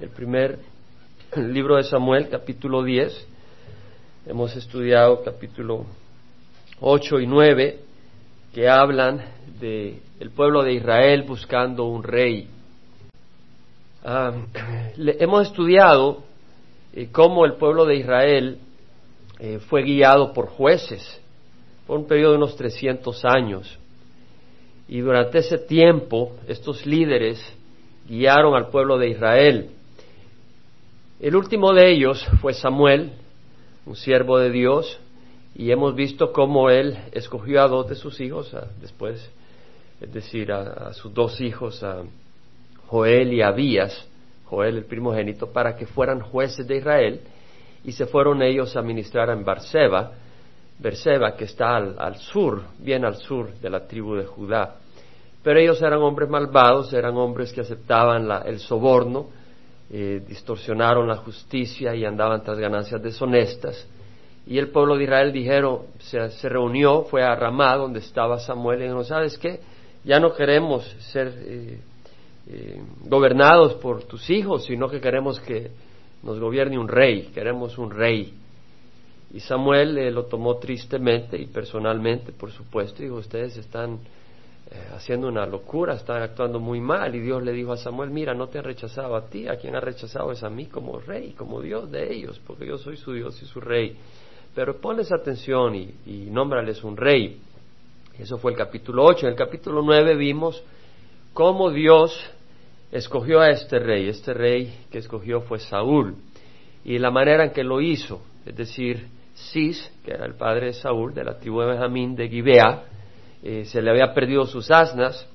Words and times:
el 0.00 0.08
primer 0.08 0.58
libro 1.36 1.76
de 1.76 1.84
Samuel, 1.84 2.28
capítulo 2.30 2.82
10. 2.82 3.26
Hemos 4.26 4.56
estudiado 4.56 5.22
capítulo 5.22 5.84
8 6.80 7.20
y 7.20 7.26
9 7.26 7.80
que 8.54 8.68
hablan 8.68 9.22
de 9.60 10.00
el 10.18 10.30
pueblo 10.30 10.62
de 10.62 10.72
Israel 10.72 11.24
buscando 11.24 11.84
un 11.84 12.02
rey. 12.02 12.48
Ah, 14.02 14.32
hemos 14.96 15.48
estudiado 15.48 16.22
eh, 16.94 17.08
cómo 17.12 17.44
el 17.44 17.54
pueblo 17.54 17.84
de 17.84 17.96
Israel 17.96 18.58
eh, 19.38 19.58
fue 19.68 19.82
guiado 19.82 20.32
por 20.32 20.48
jueces 20.48 21.20
por 21.86 21.98
un 21.98 22.06
periodo 22.06 22.32
de 22.32 22.38
unos 22.38 22.56
300 22.56 23.22
años. 23.24 23.78
Y 24.88 25.00
durante 25.00 25.38
ese 25.38 25.58
tiempo 25.58 26.36
estos 26.48 26.86
líderes 26.86 27.40
guiaron 28.08 28.54
al 28.54 28.68
pueblo 28.68 28.96
de 28.96 29.10
Israel. 29.10 29.70
El 31.20 31.36
último 31.36 31.74
de 31.74 31.92
ellos 31.92 32.26
fue 32.40 32.54
Samuel, 32.54 33.12
un 33.84 33.94
siervo 33.94 34.38
de 34.38 34.50
Dios, 34.50 34.98
y 35.54 35.70
hemos 35.70 35.94
visto 35.94 36.32
cómo 36.32 36.70
él 36.70 36.96
escogió 37.12 37.62
a 37.62 37.68
dos 37.68 37.90
de 37.90 37.94
sus 37.94 38.18
hijos, 38.22 38.56
después, 38.80 39.30
es 40.00 40.12
decir, 40.14 40.50
a, 40.50 40.94
sus 40.94 41.12
dos 41.12 41.38
hijos, 41.42 41.82
a 41.82 42.04
Joel 42.86 43.34
y 43.34 43.42
Abías, 43.42 44.08
Joel 44.46 44.78
el 44.78 44.84
primogénito, 44.86 45.52
para 45.52 45.76
que 45.76 45.84
fueran 45.84 46.20
jueces 46.20 46.66
de 46.66 46.78
Israel, 46.78 47.20
y 47.84 47.92
se 47.92 48.06
fueron 48.06 48.40
ellos 48.40 48.74
a 48.74 48.80
ministrar 48.80 49.28
en 49.28 49.44
Barseba, 49.44 50.12
Berseba, 50.78 51.36
que 51.36 51.44
está 51.44 51.76
al, 51.76 52.16
sur, 52.16 52.62
bien 52.78 53.04
al 53.04 53.16
sur 53.16 53.52
de 53.60 53.68
la 53.68 53.86
tribu 53.86 54.14
de 54.14 54.24
Judá. 54.24 54.76
Pero 55.42 55.60
ellos 55.60 55.82
eran 55.82 56.00
hombres 56.00 56.30
malvados, 56.30 56.94
eran 56.94 57.14
hombres 57.18 57.52
que 57.52 57.60
aceptaban 57.60 58.26
el 58.46 58.58
soborno, 58.58 59.38
eh, 59.92 60.22
distorsionaron 60.26 61.08
la 61.08 61.16
justicia 61.16 61.94
y 61.96 62.04
andaban 62.04 62.44
tras 62.44 62.58
ganancias 62.58 63.02
deshonestas. 63.02 63.88
Y 64.46 64.58
el 64.58 64.68
pueblo 64.68 64.96
de 64.96 65.04
Israel 65.04 65.32
dijeron, 65.32 65.80
se, 65.98 66.48
reunió, 66.48 67.02
fue 67.02 67.22
a 67.22 67.34
Ramá, 67.34 67.76
donde 67.76 67.98
estaba 67.98 68.38
Samuel, 68.38 68.82
y 68.82 68.84
dijo, 68.84 69.04
¿sabes 69.04 69.36
qué? 69.36 69.60
Ya 70.04 70.20
no 70.20 70.34
queremos 70.34 70.84
ser 71.12 71.34
eh, 71.36 71.80
eh, 72.48 72.82
gobernados 73.04 73.74
por 73.74 74.04
tus 74.04 74.30
hijos, 74.30 74.64
sino 74.64 74.88
que 74.88 75.00
queremos 75.00 75.40
que 75.40 75.70
nos 76.22 76.38
gobierne 76.38 76.78
un 76.78 76.88
rey, 76.88 77.30
queremos 77.34 77.76
un 77.76 77.90
rey. 77.90 78.34
Y 79.32 79.40
Samuel 79.40 80.12
lo 80.14 80.26
tomó 80.26 80.56
tristemente 80.58 81.36
y 81.36 81.46
personalmente, 81.46 82.32
por 82.32 82.50
supuesto, 82.50 83.02
dijo, 83.02 83.16
ustedes 83.16 83.56
están 83.56 83.94
eh, 83.94 84.19
haciendo 84.94 85.28
una 85.28 85.46
locura, 85.46 85.94
están 85.94 86.22
actuando 86.22 86.60
muy 86.60 86.80
mal. 86.80 87.14
Y 87.14 87.20
Dios 87.20 87.42
le 87.42 87.52
dijo 87.52 87.72
a 87.72 87.76
Samuel, 87.76 88.10
mira, 88.10 88.34
no 88.34 88.48
te 88.48 88.58
han 88.58 88.64
rechazado 88.64 89.16
a 89.16 89.26
ti, 89.26 89.48
a 89.48 89.56
quien 89.56 89.74
ha 89.74 89.80
rechazado 89.80 90.30
es 90.32 90.42
a 90.42 90.50
mí 90.50 90.66
como 90.66 90.98
rey, 90.98 91.32
como 91.32 91.60
Dios 91.60 91.90
de 91.90 92.12
ellos, 92.12 92.40
porque 92.46 92.66
yo 92.66 92.78
soy 92.78 92.96
su 92.96 93.12
Dios 93.12 93.40
y 93.42 93.46
su 93.46 93.60
rey. 93.60 93.96
Pero 94.54 94.80
ponles 94.80 95.12
atención 95.12 95.74
y, 95.74 95.94
y 96.06 96.28
nómbrales 96.30 96.82
un 96.84 96.96
rey. 96.96 97.40
Eso 98.18 98.38
fue 98.38 98.52
el 98.52 98.58
capítulo 98.58 99.04
8. 99.04 99.26
En 99.26 99.32
el 99.32 99.38
capítulo 99.38 99.82
9 99.82 100.16
vimos 100.16 100.62
cómo 101.32 101.70
Dios 101.70 102.12
escogió 102.92 103.40
a 103.40 103.50
este 103.50 103.78
rey. 103.78 104.08
Este 104.08 104.34
rey 104.34 104.84
que 104.90 104.98
escogió 104.98 105.40
fue 105.42 105.58
Saúl. 105.58 106.16
Y 106.84 106.98
la 106.98 107.10
manera 107.10 107.44
en 107.44 107.52
que 107.52 107.62
lo 107.64 107.80
hizo, 107.80 108.22
es 108.44 108.56
decir, 108.56 109.08
Cis, 109.34 109.92
que 110.04 110.12
era 110.12 110.26
el 110.26 110.34
padre 110.34 110.66
de 110.66 110.72
Saúl, 110.74 111.14
de 111.14 111.24
la 111.24 111.38
tribu 111.38 111.60
de 111.60 111.68
Benjamín 111.68 112.14
de 112.14 112.28
Gibea, 112.28 112.84
eh, 113.42 113.64
se 113.64 113.80
le 113.80 113.90
había 113.90 114.12
perdido 114.12 114.46
sus 114.46 114.70
asnas, 114.70 115.26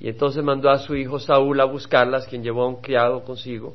y 0.00 0.08
entonces 0.08 0.42
mandó 0.42 0.70
a 0.70 0.78
su 0.78 0.96
hijo 0.96 1.18
Saúl 1.18 1.60
a 1.60 1.64
buscarlas, 1.64 2.26
quien 2.26 2.42
llevó 2.42 2.62
a 2.64 2.68
un 2.68 2.80
criado 2.80 3.22
consigo, 3.22 3.74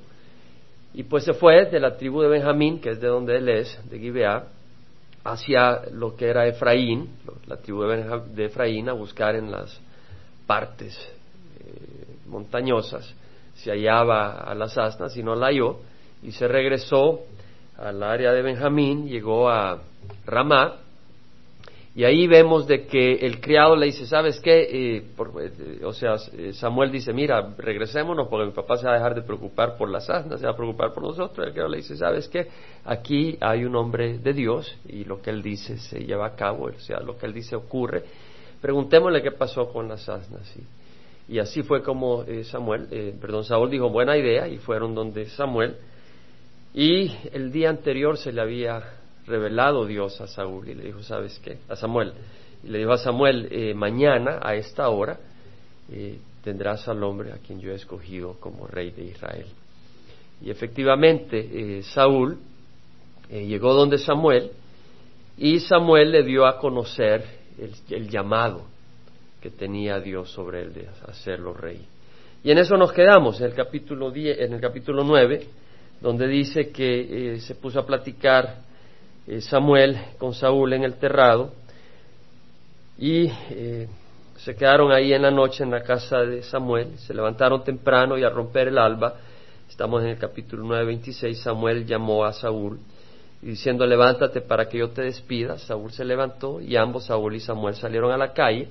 y 0.93 1.03
pues 1.03 1.23
se 1.23 1.33
fue 1.33 1.65
de 1.65 1.79
la 1.79 1.95
tribu 1.95 2.21
de 2.21 2.27
Benjamín, 2.27 2.79
que 2.81 2.91
es 2.91 2.99
de 2.99 3.07
donde 3.07 3.37
él 3.37 3.49
es, 3.49 3.79
de 3.89 3.99
Gibeá, 3.99 4.45
hacia 5.23 5.81
lo 5.91 6.15
que 6.15 6.27
era 6.27 6.47
Efraín, 6.47 7.09
la 7.47 7.57
tribu 7.57 7.83
de 7.83 8.45
Efraín, 8.45 8.89
a 8.89 8.93
buscar 8.93 9.35
en 9.35 9.51
las 9.51 9.79
partes 10.45 10.97
eh, 11.59 12.15
montañosas. 12.27 13.13
Se 13.55 13.71
hallaba 13.71 14.39
a 14.39 14.55
las 14.55 14.77
asnas 14.77 15.15
y 15.17 15.23
no 15.23 15.35
la 15.35 15.47
halló, 15.47 15.77
y 16.23 16.31
se 16.31 16.47
regresó 16.47 17.21
al 17.77 18.01
área 18.01 18.31
de 18.31 18.41
Benjamín, 18.41 19.07
llegó 19.07 19.49
a 19.49 19.79
Ramá, 20.25 20.77
y 21.97 22.05
ahí 22.05 22.27
vemos 22.27 22.67
de 22.67 22.85
que 22.85 23.13
el 23.13 23.41
criado 23.41 23.75
le 23.75 23.87
dice, 23.87 24.05
¿sabes 24.05 24.39
qué? 24.39 24.61
Eh, 24.69 24.97
eh, 25.17 25.81
o 25.83 25.91
sea, 25.93 26.13
eh, 26.31 26.53
Samuel 26.53 26.91
dice, 26.91 27.11
mira, 27.11 27.55
regresémonos 27.57 28.27
porque 28.27 28.45
mi 28.45 28.51
papá 28.51 28.77
se 28.77 28.85
va 28.85 28.91
a 28.91 28.97
dejar 28.97 29.15
de 29.15 29.23
preocupar 29.23 29.75
por 29.77 29.89
las 29.89 30.07
asnas, 30.07 30.39
se 30.39 30.45
va 30.45 30.51
a 30.51 30.55
preocupar 30.55 30.93
por 30.93 31.01
nosotros. 31.01 31.47
El 31.47 31.53
criado 31.53 31.69
le 31.69 31.77
dice, 31.77 31.97
¿sabes 31.97 32.29
qué? 32.29 32.49
Aquí 32.85 33.35
hay 33.41 33.65
un 33.65 33.75
hombre 33.75 34.19
de 34.19 34.31
Dios 34.33 34.77
y 34.87 35.05
lo 35.05 35.23
que 35.23 35.31
él 35.31 35.41
dice 35.41 35.79
se 35.79 36.01
lleva 36.01 36.27
a 36.27 36.35
cabo, 36.35 36.65
o 36.65 36.79
sea, 36.79 36.99
lo 36.99 37.17
que 37.17 37.25
él 37.25 37.33
dice 37.33 37.55
ocurre. 37.55 38.03
Preguntémosle 38.61 39.23
qué 39.23 39.31
pasó 39.31 39.73
con 39.73 39.87
las 39.87 40.07
asnas. 40.07 40.55
Y 41.27 41.39
así 41.39 41.63
fue 41.63 41.81
como 41.81 42.25
Samuel, 42.43 43.15
perdón, 43.19 43.43
Saúl 43.43 43.71
dijo, 43.71 43.89
buena 43.89 44.15
idea, 44.15 44.47
y 44.47 44.59
fueron 44.59 44.93
donde 44.93 45.25
Samuel. 45.29 45.77
Y 46.75 47.11
el 47.33 47.51
día 47.51 47.71
anterior 47.71 48.19
se 48.19 48.31
le 48.31 48.39
había 48.39 48.96
revelado 49.27 49.85
Dios 49.85 50.19
a 50.21 50.27
Saúl 50.27 50.69
y 50.69 50.73
le 50.73 50.85
dijo, 50.85 51.03
¿sabes 51.03 51.39
qué? 51.43 51.57
A 51.67 51.75
Samuel. 51.75 52.13
Y 52.63 52.69
le 52.69 52.79
dijo 52.79 52.91
a 52.91 52.97
Samuel, 52.97 53.47
eh, 53.51 53.73
mañana 53.73 54.39
a 54.41 54.55
esta 54.55 54.89
hora 54.89 55.19
eh, 55.91 56.17
tendrás 56.43 56.87
al 56.87 57.03
hombre 57.03 57.33
a 57.33 57.37
quien 57.37 57.59
yo 57.59 57.71
he 57.71 57.75
escogido 57.75 58.37
como 58.39 58.67
rey 58.67 58.91
de 58.91 59.03
Israel. 59.03 59.45
Y 60.41 60.49
efectivamente 60.49 61.39
eh, 61.39 61.83
Saúl 61.83 62.37
llegó 63.29 63.73
donde 63.73 63.97
Samuel 63.97 64.51
y 65.37 65.59
Samuel 65.59 66.11
le 66.11 66.23
dio 66.23 66.45
a 66.45 66.57
conocer 66.59 67.25
el, 67.89 68.07
llamado 68.07 68.63
que 69.41 69.49
tenía 69.49 69.99
Dios 69.99 70.31
sobre 70.31 70.61
él 70.61 70.73
de 70.73 70.87
hacerlo 71.05 71.53
rey. 71.53 71.85
Y 72.41 72.51
en 72.51 72.57
eso 72.59 72.77
nos 72.77 72.93
quedamos, 72.93 73.41
en 73.41 73.47
el 73.47 73.53
capítulo, 73.53 74.11
10, 74.11 74.39
en 74.39 74.53
el 74.53 74.61
capítulo 74.61 75.03
9, 75.03 75.45
donde 75.99 76.25
dice 76.27 76.69
que 76.69 77.37
se 77.41 77.55
puso 77.55 77.81
a 77.81 77.85
platicar 77.85 78.66
eh, 79.27 79.41
Samuel 79.41 79.97
con 80.17 80.33
Saúl 80.33 80.73
en 80.73 80.83
el 80.83 80.95
terrado 80.95 81.51
y 82.97 83.29
eh, 83.49 83.87
se 84.37 84.55
quedaron 84.55 84.91
ahí 84.91 85.13
en 85.13 85.21
la 85.21 85.31
noche 85.31 85.63
en 85.63 85.71
la 85.71 85.83
casa 85.83 86.19
de 86.19 86.43
Samuel, 86.43 86.97
se 86.97 87.13
levantaron 87.13 87.63
temprano 87.63 88.17
y 88.17 88.23
al 88.23 88.33
romper 88.33 88.69
el 88.69 88.77
alba, 88.77 89.15
estamos 89.69 90.01
en 90.03 90.09
el 90.09 90.17
capítulo 90.17 90.63
9, 90.65 90.85
26, 90.85 91.41
Samuel 91.41 91.85
llamó 91.85 92.25
a 92.25 92.33
Saúl 92.33 92.79
diciendo 93.41 93.85
levántate 93.85 94.41
para 94.41 94.67
que 94.67 94.79
yo 94.79 94.89
te 94.89 95.03
despida, 95.03 95.57
Saúl 95.57 95.91
se 95.91 96.05
levantó 96.05 96.61
y 96.61 96.75
ambos, 96.75 97.05
Saúl 97.05 97.35
y 97.35 97.39
Samuel, 97.39 97.75
salieron 97.75 98.11
a 98.11 98.17
la 98.17 98.33
calle. 98.33 98.69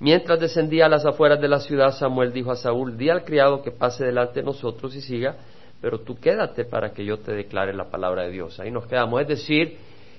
Mientras 0.00 0.38
descendía 0.38 0.86
a 0.86 0.88
las 0.88 1.04
afueras 1.04 1.40
de 1.40 1.48
la 1.48 1.58
ciudad, 1.58 1.90
Samuel 1.90 2.32
dijo 2.32 2.52
a 2.52 2.56
Saúl, 2.56 2.96
di 2.96 3.10
al 3.10 3.24
criado 3.24 3.62
que 3.62 3.72
pase 3.72 4.04
delante 4.04 4.40
de 4.40 4.46
nosotros 4.46 4.94
y 4.94 5.00
siga, 5.00 5.36
pero 5.80 6.00
tú 6.00 6.18
quédate 6.18 6.64
para 6.64 6.92
que 6.92 7.04
yo 7.04 7.18
te 7.18 7.32
declare 7.32 7.74
la 7.74 7.90
palabra 7.90 8.22
de 8.22 8.30
Dios. 8.30 8.60
Ahí 8.60 8.70
nos 8.70 8.86
quedamos, 8.86 9.20
es 9.20 9.28
decir, 9.28 9.76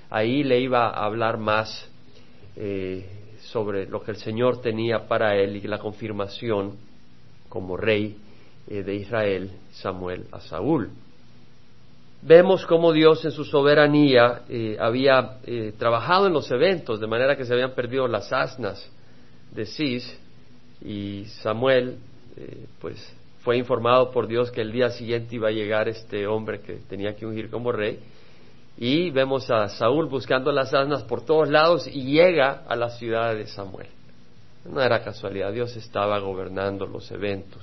ahí 0.09 0.43
le 0.43 0.59
iba 0.59 0.89
a 0.89 1.05
hablar 1.05 1.37
más 1.37 1.87
eh, 2.55 3.05
sobre 3.51 3.85
lo 3.85 4.03
que 4.03 4.11
el 4.11 4.17
Señor 4.17 4.61
tenía 4.61 5.07
para 5.07 5.35
él 5.35 5.55
y 5.55 5.61
la 5.61 5.79
confirmación 5.79 6.77
como 7.47 7.77
rey 7.77 8.17
eh, 8.67 8.83
de 8.83 8.95
Israel, 8.95 9.51
Samuel 9.71 10.25
a 10.31 10.39
Saúl. 10.41 10.89
Vemos 12.21 12.65
cómo 12.65 12.91
Dios 12.91 13.23
en 13.23 13.31
su 13.31 13.45
soberanía 13.45 14.41
eh, 14.49 14.75
había 14.77 15.37
trabajado 15.77 16.27
en 16.27 16.33
los 16.33 16.51
eventos, 16.51 16.99
de 16.99 17.07
manera 17.07 17.37
que 17.37 17.45
se 17.45 17.53
habían 17.53 17.71
perdido 17.71 18.09
las 18.09 18.33
asnas 18.33 18.91
de 19.51 19.65
Cis 19.65 20.19
y 20.81 21.25
Samuel, 21.41 21.97
pues 22.81 22.97
fue 23.41 23.57
informado 23.57 24.11
por 24.11 24.27
Dios 24.27 24.51
que 24.51 24.61
el 24.61 24.71
día 24.71 24.89
siguiente 24.89 25.35
iba 25.35 25.47
a 25.47 25.51
llegar 25.51 25.87
este 25.87 26.27
hombre 26.27 26.59
que 26.59 26.73
tenía 26.89 27.15
que 27.15 27.25
ungir 27.25 27.49
como 27.49 27.71
rey 27.71 27.99
y 28.81 29.11
vemos 29.11 29.51
a 29.51 29.67
Saúl 29.67 30.05
buscando 30.05 30.53
las 30.53 30.73
asnas 30.73 31.03
por 31.03 31.25
todos 31.25 31.49
lados 31.49 31.85
y 31.85 32.13
llega 32.13 32.63
a 32.65 32.77
la 32.77 32.89
ciudad 32.91 33.35
de 33.35 33.45
Samuel. 33.45 33.87
No 34.63 34.81
era 34.81 35.03
casualidad, 35.03 35.51
Dios 35.51 35.75
estaba 35.75 36.17
gobernando 36.19 36.87
los 36.87 37.11
eventos. 37.11 37.61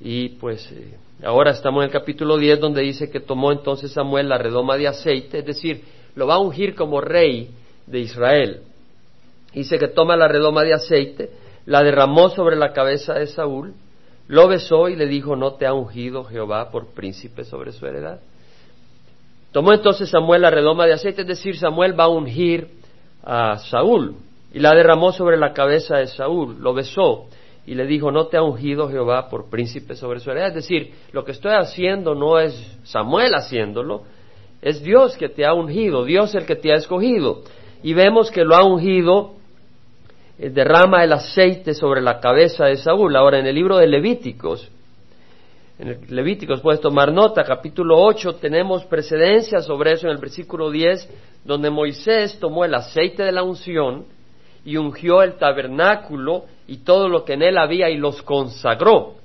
Y 0.00 0.28
pues 0.28 0.70
eh, 0.70 0.94
ahora 1.24 1.50
estamos 1.50 1.82
en 1.82 1.86
el 1.86 1.92
capítulo 1.92 2.36
10 2.36 2.60
donde 2.60 2.82
dice 2.82 3.10
que 3.10 3.18
tomó 3.18 3.50
entonces 3.50 3.90
Samuel 3.90 4.28
la 4.28 4.38
redoma 4.38 4.76
de 4.76 4.86
aceite, 4.86 5.40
es 5.40 5.44
decir, 5.44 5.82
lo 6.14 6.28
va 6.28 6.34
a 6.34 6.38
ungir 6.38 6.76
como 6.76 7.00
rey 7.00 7.50
de 7.88 7.98
Israel. 7.98 8.60
Dice 9.52 9.76
que 9.76 9.88
toma 9.88 10.16
la 10.16 10.28
redoma 10.28 10.62
de 10.62 10.74
aceite, 10.74 11.30
la 11.66 11.82
derramó 11.82 12.28
sobre 12.28 12.54
la 12.54 12.72
cabeza 12.72 13.14
de 13.14 13.26
Saúl, 13.26 13.74
lo 14.28 14.46
besó 14.46 14.88
y 14.88 14.94
le 14.94 15.06
dijo, 15.06 15.34
no 15.34 15.54
te 15.54 15.66
ha 15.66 15.74
ungido 15.74 16.22
Jehová 16.22 16.70
por 16.70 16.94
príncipe 16.94 17.44
sobre 17.44 17.72
su 17.72 17.84
heredad. 17.86 18.20
Tomó 19.52 19.72
entonces 19.72 20.08
Samuel 20.08 20.42
la 20.42 20.50
redoma 20.50 20.86
de 20.86 20.94
aceite, 20.94 21.22
es 21.22 21.28
decir, 21.28 21.56
Samuel 21.56 21.98
va 21.98 22.04
a 22.04 22.08
ungir 22.08 22.68
a 23.22 23.58
Saúl 23.58 24.16
y 24.52 24.58
la 24.58 24.74
derramó 24.74 25.12
sobre 25.12 25.36
la 25.36 25.52
cabeza 25.52 25.98
de 25.98 26.06
Saúl, 26.06 26.56
lo 26.60 26.74
besó 26.74 27.26
y 27.66 27.74
le 27.74 27.86
dijo, 27.86 28.10
no 28.10 28.26
te 28.26 28.36
ha 28.36 28.42
ungido 28.42 28.88
Jehová 28.88 29.28
por 29.28 29.48
príncipe 29.48 29.94
sobre 29.94 30.20
su 30.20 30.30
heredad. 30.30 30.48
Es 30.48 30.54
decir, 30.54 30.92
lo 31.12 31.24
que 31.24 31.32
estoy 31.32 31.52
haciendo 31.52 32.14
no 32.14 32.38
es 32.38 32.54
Samuel 32.82 33.34
haciéndolo, 33.34 34.02
es 34.60 34.82
Dios 34.82 35.16
que 35.16 35.28
te 35.28 35.44
ha 35.44 35.54
ungido, 35.54 36.04
Dios 36.04 36.34
el 36.34 36.46
que 36.46 36.56
te 36.56 36.72
ha 36.72 36.76
escogido. 36.76 37.42
Y 37.82 37.94
vemos 37.94 38.30
que 38.30 38.44
lo 38.44 38.54
ha 38.54 38.64
ungido, 38.64 39.34
eh, 40.38 40.50
derrama 40.50 41.04
el 41.04 41.12
aceite 41.12 41.74
sobre 41.74 42.00
la 42.00 42.20
cabeza 42.20 42.66
de 42.66 42.76
Saúl. 42.76 43.14
Ahora, 43.16 43.38
en 43.38 43.46
el 43.46 43.54
libro 43.54 43.76
de 43.76 43.86
Levíticos, 43.86 44.70
en 45.82 46.14
Levíticos 46.14 46.60
puedes 46.60 46.80
tomar 46.80 47.12
nota, 47.12 47.42
capítulo 47.42 48.00
8, 48.00 48.36
tenemos 48.36 48.84
precedencia 48.84 49.60
sobre 49.60 49.92
eso 49.92 50.06
en 50.06 50.12
el 50.12 50.18
versículo 50.18 50.70
10, 50.70 51.08
donde 51.44 51.70
Moisés 51.70 52.38
tomó 52.38 52.64
el 52.64 52.72
aceite 52.74 53.24
de 53.24 53.32
la 53.32 53.42
unción 53.42 54.04
y 54.64 54.76
ungió 54.76 55.24
el 55.24 55.34
tabernáculo 55.38 56.44
y 56.68 56.78
todo 56.78 57.08
lo 57.08 57.24
que 57.24 57.32
en 57.32 57.42
él 57.42 57.58
había 57.58 57.90
y 57.90 57.96
los 57.96 58.22
consagró. 58.22 59.16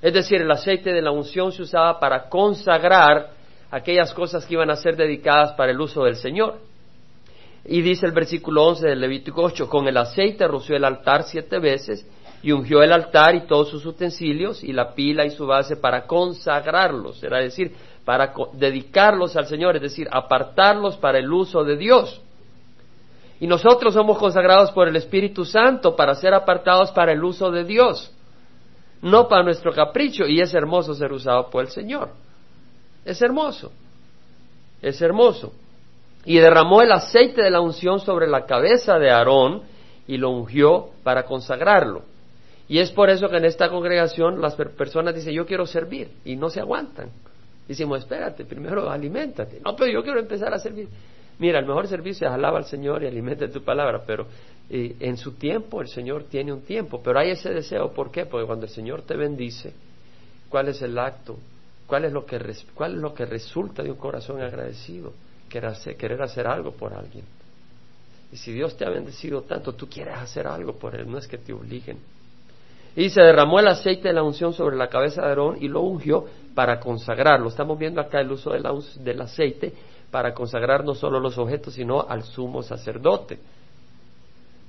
Es 0.00 0.14
decir, 0.14 0.40
el 0.40 0.50
aceite 0.50 0.90
de 0.90 1.02
la 1.02 1.10
unción 1.10 1.52
se 1.52 1.60
usaba 1.60 2.00
para 2.00 2.30
consagrar 2.30 3.32
aquellas 3.70 4.14
cosas 4.14 4.46
que 4.46 4.54
iban 4.54 4.70
a 4.70 4.76
ser 4.76 4.96
dedicadas 4.96 5.52
para 5.52 5.72
el 5.72 5.80
uso 5.80 6.04
del 6.04 6.16
Señor. 6.16 6.60
Y 7.66 7.82
dice 7.82 8.06
el 8.06 8.12
versículo 8.12 8.64
11 8.68 8.88
del 8.88 9.00
Levítico 9.00 9.42
8, 9.42 9.68
con 9.68 9.86
el 9.86 9.98
aceite 9.98 10.48
roció 10.48 10.76
el 10.76 10.84
altar 10.84 11.24
siete 11.24 11.58
veces 11.58 12.06
y 12.46 12.52
ungió 12.52 12.80
el 12.80 12.92
altar 12.92 13.34
y 13.34 13.40
todos 13.40 13.70
sus 13.70 13.84
utensilios 13.84 14.62
y 14.62 14.72
la 14.72 14.94
pila 14.94 15.24
y 15.24 15.30
su 15.30 15.48
base 15.48 15.74
para 15.74 16.06
consagrarlos, 16.06 17.20
era 17.24 17.40
decir, 17.40 17.74
para 18.04 18.32
dedicarlos 18.52 19.34
al 19.34 19.48
Señor, 19.48 19.74
es 19.74 19.82
decir, 19.82 20.06
apartarlos 20.12 20.96
para 20.96 21.18
el 21.18 21.32
uso 21.32 21.64
de 21.64 21.76
Dios. 21.76 22.20
Y 23.40 23.48
nosotros 23.48 23.94
somos 23.94 24.16
consagrados 24.18 24.70
por 24.70 24.86
el 24.86 24.94
Espíritu 24.94 25.44
Santo 25.44 25.96
para 25.96 26.14
ser 26.14 26.34
apartados 26.34 26.92
para 26.92 27.10
el 27.10 27.24
uso 27.24 27.50
de 27.50 27.64
Dios, 27.64 28.12
no 29.02 29.26
para 29.26 29.42
nuestro 29.42 29.72
capricho, 29.72 30.24
y 30.24 30.40
es 30.40 30.54
hermoso 30.54 30.94
ser 30.94 31.10
usado 31.10 31.50
por 31.50 31.64
el 31.64 31.70
Señor. 31.72 32.10
Es 33.04 33.20
hermoso, 33.22 33.72
es 34.80 35.02
hermoso. 35.02 35.52
Y 36.24 36.38
derramó 36.38 36.80
el 36.80 36.92
aceite 36.92 37.42
de 37.42 37.50
la 37.50 37.60
unción 37.60 37.98
sobre 37.98 38.28
la 38.28 38.46
cabeza 38.46 39.00
de 39.00 39.10
Aarón 39.10 39.62
y 40.06 40.16
lo 40.16 40.30
ungió 40.30 40.90
para 41.02 41.24
consagrarlo. 41.24 42.14
Y 42.68 42.78
es 42.78 42.90
por 42.90 43.10
eso 43.10 43.28
que 43.28 43.36
en 43.36 43.44
esta 43.44 43.68
congregación 43.68 44.40
las 44.40 44.54
personas 44.54 45.14
dicen, 45.14 45.32
yo 45.32 45.46
quiero 45.46 45.66
servir, 45.66 46.10
y 46.24 46.36
no 46.36 46.50
se 46.50 46.60
aguantan. 46.60 47.10
Decimos, 47.68 48.00
espérate, 48.00 48.44
primero 48.44 48.88
aliméntate. 48.90 49.60
No, 49.64 49.74
pero 49.76 49.92
yo 49.92 50.02
quiero 50.02 50.20
empezar 50.20 50.52
a 50.52 50.58
servir. 50.58 50.88
Mira, 51.38 51.58
el 51.58 51.66
mejor 51.66 51.86
servicio 51.86 52.26
es 52.26 52.32
alaba 52.32 52.58
al 52.58 52.64
Señor 52.64 53.02
y 53.02 53.06
alimenta 53.06 53.48
tu 53.48 53.62
palabra, 53.62 54.02
pero 54.06 54.26
eh, 54.70 54.96
en 55.00 55.16
su 55.16 55.32
tiempo 55.32 55.80
el 55.80 55.88
Señor 55.88 56.24
tiene 56.24 56.52
un 56.52 56.62
tiempo, 56.62 57.00
pero 57.02 57.18
hay 57.18 57.30
ese 57.30 57.50
deseo, 57.50 57.92
¿por 57.92 58.10
qué? 58.10 58.24
Porque 58.24 58.46
cuando 58.46 58.66
el 58.66 58.72
Señor 58.72 59.02
te 59.02 59.16
bendice, 59.16 59.72
¿cuál 60.48 60.68
es 60.68 60.80
el 60.82 60.98
acto? 60.98 61.36
¿Cuál 61.86 62.06
es 62.06 62.12
lo 62.12 62.24
que, 62.24 62.40
cuál 62.74 62.94
es 62.94 63.00
lo 63.00 63.14
que 63.14 63.26
resulta 63.26 63.82
de 63.82 63.90
un 63.90 63.98
corazón 63.98 64.40
agradecido? 64.40 65.12
Querer 65.48 65.74
querer 65.96 66.22
hacer 66.22 66.46
algo 66.46 66.72
por 66.72 66.94
alguien. 66.94 67.24
Y 68.32 68.36
si 68.36 68.52
Dios 68.52 68.76
te 68.76 68.84
ha 68.84 68.90
bendecido 68.90 69.42
tanto, 69.42 69.74
tú 69.74 69.88
quieres 69.88 70.16
hacer 70.16 70.46
algo 70.48 70.72
por 70.74 70.96
Él, 70.96 71.08
no 71.08 71.18
es 71.18 71.28
que 71.28 71.38
te 71.38 71.52
obliguen. 71.52 71.98
Y 72.96 73.10
se 73.10 73.20
derramó 73.20 73.60
el 73.60 73.68
aceite 73.68 74.08
de 74.08 74.14
la 74.14 74.22
unción 74.22 74.54
sobre 74.54 74.76
la 74.76 74.88
cabeza 74.88 75.20
de 75.20 75.28
Aarón 75.28 75.58
y 75.60 75.68
lo 75.68 75.82
ungió 75.82 76.24
para 76.54 76.80
consagrarlo. 76.80 77.50
Estamos 77.50 77.78
viendo 77.78 78.00
acá 78.00 78.20
el 78.20 78.32
uso 78.32 78.50
del 78.50 79.20
aceite 79.20 79.74
para 80.10 80.32
consagrar 80.32 80.82
no 80.82 80.94
solo 80.94 81.20
los 81.20 81.36
objetos, 81.36 81.74
sino 81.74 82.06
al 82.08 82.22
sumo 82.22 82.62
sacerdote, 82.62 83.38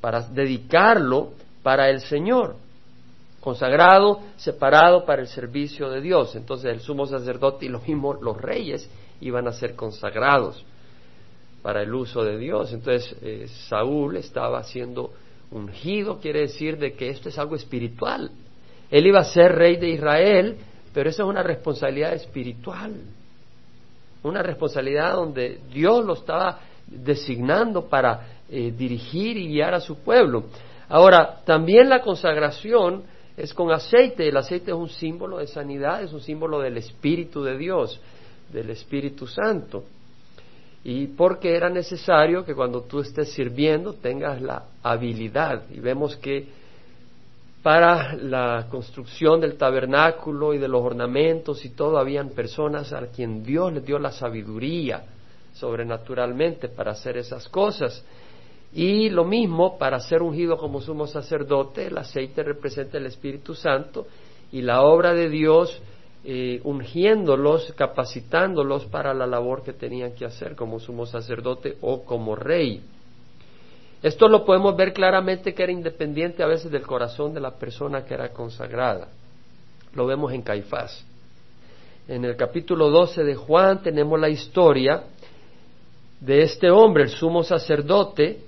para 0.02 0.22
dedicarlo 0.22 1.32
para 1.64 1.90
el 1.90 2.02
Señor, 2.02 2.56
consagrado, 3.40 4.20
separado 4.36 5.06
para 5.06 5.22
el 5.22 5.30
servicio 5.30 5.90
de 5.90 6.02
Dios. 6.02 6.36
Entonces 6.36 6.70
el 6.72 6.82
sumo 6.82 7.06
sacerdote 7.06 7.66
y 7.66 7.70
lo 7.70 7.80
mismo 7.80 8.14
los 8.14 8.36
reyes 8.42 8.90
iban 9.22 9.48
a 9.48 9.54
ser 9.54 9.76
consagrados 9.76 10.66
para 11.62 11.82
el 11.82 11.94
uso 11.94 12.26
de 12.26 12.38
Dios. 12.38 12.74
Entonces 12.74 13.16
eh, 13.22 13.48
Saúl 13.70 14.18
estaba 14.18 14.64
siendo 14.64 15.14
ungido, 15.52 16.20
quiere 16.20 16.42
decir 16.42 16.78
de 16.78 16.94
que 16.94 17.10
esto 17.10 17.30
es 17.30 17.38
algo 17.38 17.56
espiritual. 17.56 18.32
Él 18.90 19.08
iba 19.08 19.20
a 19.20 19.26
ser 19.26 19.54
rey 19.54 19.78
de 19.78 19.90
Israel, 19.90 20.58
pero 20.94 21.10
eso 21.10 21.24
es 21.24 21.30
una 21.30 21.44
responsabilidad 21.44 22.14
espiritual 22.14 22.94
una 24.28 24.44
responsabilidad 24.44 25.14
donde 25.14 25.60
Dios 25.72 26.06
lo 26.06 26.14
estaba 26.14 26.60
designando 26.86 27.88
para 27.88 28.28
eh, 28.50 28.74
dirigir 28.76 29.38
y 29.38 29.48
guiar 29.48 29.74
a 29.74 29.80
su 29.80 29.98
pueblo. 29.98 30.46
Ahora, 30.90 31.42
también 31.46 31.90
la 31.90 32.02
consagración 32.02 33.04
es 33.36 33.54
con 33.54 33.72
aceite. 33.72 34.28
El 34.28 34.38
aceite 34.38 34.72
es 34.72 34.78
un 34.78 34.90
símbolo 34.90 35.38
de 35.38 35.48
sanidad, 35.48 36.04
es 36.04 36.14
un 36.14 36.22
símbolo 36.22 36.60
del 36.60 36.78
Espíritu 36.78 37.44
de 37.44 37.58
Dios, 37.58 38.00
del 38.52 38.70
Espíritu 38.70 39.28
Santo. 39.28 39.84
Y 40.84 41.08
porque 41.08 41.56
era 41.56 41.70
necesario 41.70 42.46
que 42.46 42.56
cuando 42.56 42.82
tú 42.82 43.02
estés 43.02 43.32
sirviendo 43.32 43.94
tengas 43.94 44.42
la 44.42 44.64
habilidad. 44.84 45.64
Y 45.72 45.80
vemos 45.80 46.16
que 46.16 46.48
para 47.62 48.14
la 48.16 48.68
construcción 48.70 49.42
del 49.42 49.58
tabernáculo 49.58 50.54
y 50.54 50.58
de 50.58 50.68
los 50.68 50.82
ornamentos 50.82 51.66
y 51.66 51.72
todo, 51.72 51.98
habían 51.98 52.30
personas 52.30 52.94
a 52.94 53.08
quien 53.08 53.44
Dios 53.44 53.74
les 53.74 53.86
dio 53.86 54.00
la 54.00 54.12
sabiduría 54.12 55.04
sobrenaturalmente 55.54 56.70
para 56.70 56.92
hacer 56.92 57.18
esas 57.18 57.50
cosas. 57.50 58.06
Y 58.74 59.10
lo 59.10 59.26
mismo 59.26 59.78
para 59.78 60.00
ser 60.00 60.22
ungido 60.22 60.58
como 60.58 60.82
sumo 60.82 61.08
sacerdote, 61.08 61.88
el 61.88 61.98
aceite 61.98 62.44
representa 62.44 62.98
el 62.98 63.08
Espíritu 63.08 63.56
Santo 63.56 64.08
y 64.52 64.62
la 64.62 64.82
obra 64.84 65.14
de 65.14 65.30
Dios 65.30 65.82
eh, 66.30 66.60
ungiéndolos, 66.66 67.72
capacitándolos 67.78 68.84
para 68.88 69.14
la 69.14 69.26
labor 69.26 69.64
que 69.64 69.72
tenían 69.72 70.12
que 70.12 70.26
hacer 70.26 70.58
como 70.58 70.78
sumo 70.78 71.06
sacerdote 71.06 71.78
o 71.80 72.04
como 72.04 72.36
rey. 72.36 72.82
Esto 74.04 74.28
lo 74.28 74.44
podemos 74.44 74.76
ver 74.76 74.92
claramente 74.92 75.54
que 75.54 75.64
era 75.64 75.72
independiente 75.72 76.44
a 76.44 76.48
veces 76.48 76.70
del 76.70 76.86
corazón 76.86 77.34
de 77.34 77.40
la 77.40 77.52
persona 77.52 78.04
que 78.04 78.14
era 78.14 78.34
consagrada. 78.34 79.08
Lo 79.94 80.06
vemos 80.06 80.34
en 80.34 80.42
Caifás. 80.42 81.02
En 82.10 82.26
el 82.26 82.36
capítulo 82.36 82.90
12 82.90 83.24
de 83.24 83.36
Juan 83.36 83.82
tenemos 83.82 84.20
la 84.20 84.28
historia 84.28 85.04
de 86.20 86.42
este 86.42 86.70
hombre, 86.70 87.04
el 87.04 87.10
sumo 87.10 87.42
sacerdote, 87.42 88.42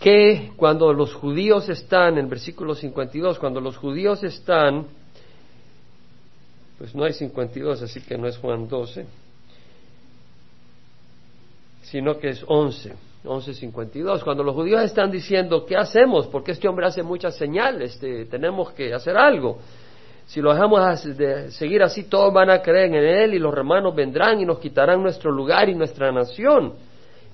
que 0.00 0.50
cuando 0.56 0.92
los 0.92 1.14
judíos 1.14 1.68
están, 1.68 2.14
en 2.14 2.24
el 2.24 2.26
versículo 2.26 2.74
52, 2.74 3.38
cuando 3.38 3.60
los 3.60 3.76
judíos 3.76 4.24
están, 4.24 4.86
pues 6.82 6.96
no 6.96 7.04
hay 7.04 7.12
52, 7.12 7.80
así 7.80 8.00
que 8.00 8.18
no 8.18 8.26
es 8.26 8.36
Juan 8.38 8.66
12, 8.66 9.06
sino 11.82 12.18
que 12.18 12.30
es 12.30 12.44
11 12.44 12.92
11.52, 13.24 14.24
cuando 14.24 14.42
los 14.42 14.52
judíos 14.52 14.82
están 14.82 15.08
diciendo, 15.08 15.64
¿qué 15.64 15.76
hacemos? 15.76 16.26
Porque 16.26 16.50
este 16.50 16.66
hombre 16.66 16.86
hace 16.86 17.04
muchas 17.04 17.36
señales, 17.36 17.92
este, 17.92 18.24
tenemos 18.24 18.72
que 18.72 18.92
hacer 18.92 19.16
algo. 19.16 19.58
Si 20.26 20.40
lo 20.40 20.52
dejamos 20.52 21.04
de 21.16 21.52
seguir 21.52 21.84
así, 21.84 22.02
todos 22.02 22.34
van 22.34 22.50
a 22.50 22.60
creer 22.60 22.86
en 22.86 22.94
él 22.96 23.34
y 23.34 23.38
los 23.38 23.54
romanos 23.54 23.94
vendrán 23.94 24.40
y 24.40 24.44
nos 24.44 24.58
quitarán 24.58 25.00
nuestro 25.04 25.30
lugar 25.30 25.68
y 25.68 25.76
nuestra 25.76 26.10
nación. 26.10 26.72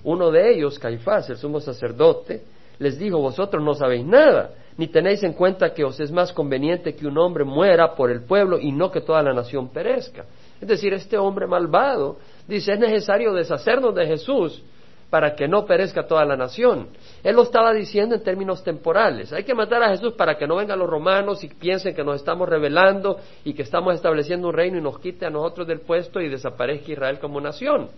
Uno 0.05 0.31
de 0.31 0.57
ellos, 0.57 0.79
Caifás, 0.79 1.31
el 1.31 1.39
sumo 1.39 1.59
sacerdote, 1.59 2.43
les 2.81 2.99
dijo, 2.99 3.17
vosotros 3.17 3.65
no 3.65 3.73
sabéis 3.73 4.05
nada, 4.05 4.51
ni 4.79 4.87
tenéis 4.87 5.25
en 5.25 5.33
cuenta 5.33 5.75
que 5.75 5.85
os 5.85 5.99
es 5.99 6.13
más 6.13 6.33
conveniente 6.33 6.95
que 6.95 7.07
un 7.07 7.19
hombre 7.19 7.45
muera 7.45 7.97
por 7.97 8.13
el 8.13 8.23
pueblo 8.23 8.61
y 8.61 8.71
no 8.71 8.93
que 8.93 9.01
toda 9.01 9.21
la 9.25 9.35
nación 9.35 9.69
perezca. 9.71 10.25
Es 10.61 10.69
decir, 10.69 10.95
este 10.95 11.19
hombre 11.19 11.49
malvado 11.49 12.19
dice, 12.47 12.73
es 12.73 12.79
necesario 12.79 13.33
deshacernos 13.35 13.93
de 13.97 14.07
Jesús 14.07 14.63
para 15.11 15.35
que 15.35 15.49
no 15.49 15.67
perezca 15.67 16.07
toda 16.07 16.25
la 16.25 16.37
nación. 16.37 16.91
Él 17.25 17.35
lo 17.35 17.43
estaba 17.43 17.73
diciendo 17.73 18.15
en 18.15 18.23
términos 18.23 18.63
temporales. 18.63 19.33
Hay 19.33 19.43
que 19.43 19.55
matar 19.55 19.83
a 19.83 19.89
Jesús 19.89 20.13
para 20.13 20.39
que 20.39 20.47
no 20.47 20.55
vengan 20.55 20.79
los 20.79 20.89
romanos 20.89 21.43
y 21.43 21.49
piensen 21.49 21.93
que 21.93 22.05
nos 22.05 22.17
estamos 22.17 22.49
rebelando 22.49 23.19
y 23.45 23.55
que 23.55 23.63
estamos 23.63 23.97
estableciendo 23.97 24.47
un 24.47 24.55
reino 24.55 24.79
y 24.79 24.81
nos 24.81 25.01
quite 25.01 25.27
a 25.27 25.31
nosotros 25.31 25.67
del 25.67 25.81
puesto 25.81 26.21
y 26.21 26.29
desaparezca 26.29 26.93
Israel 26.93 27.19
como 27.19 27.41
nación. 27.41 27.89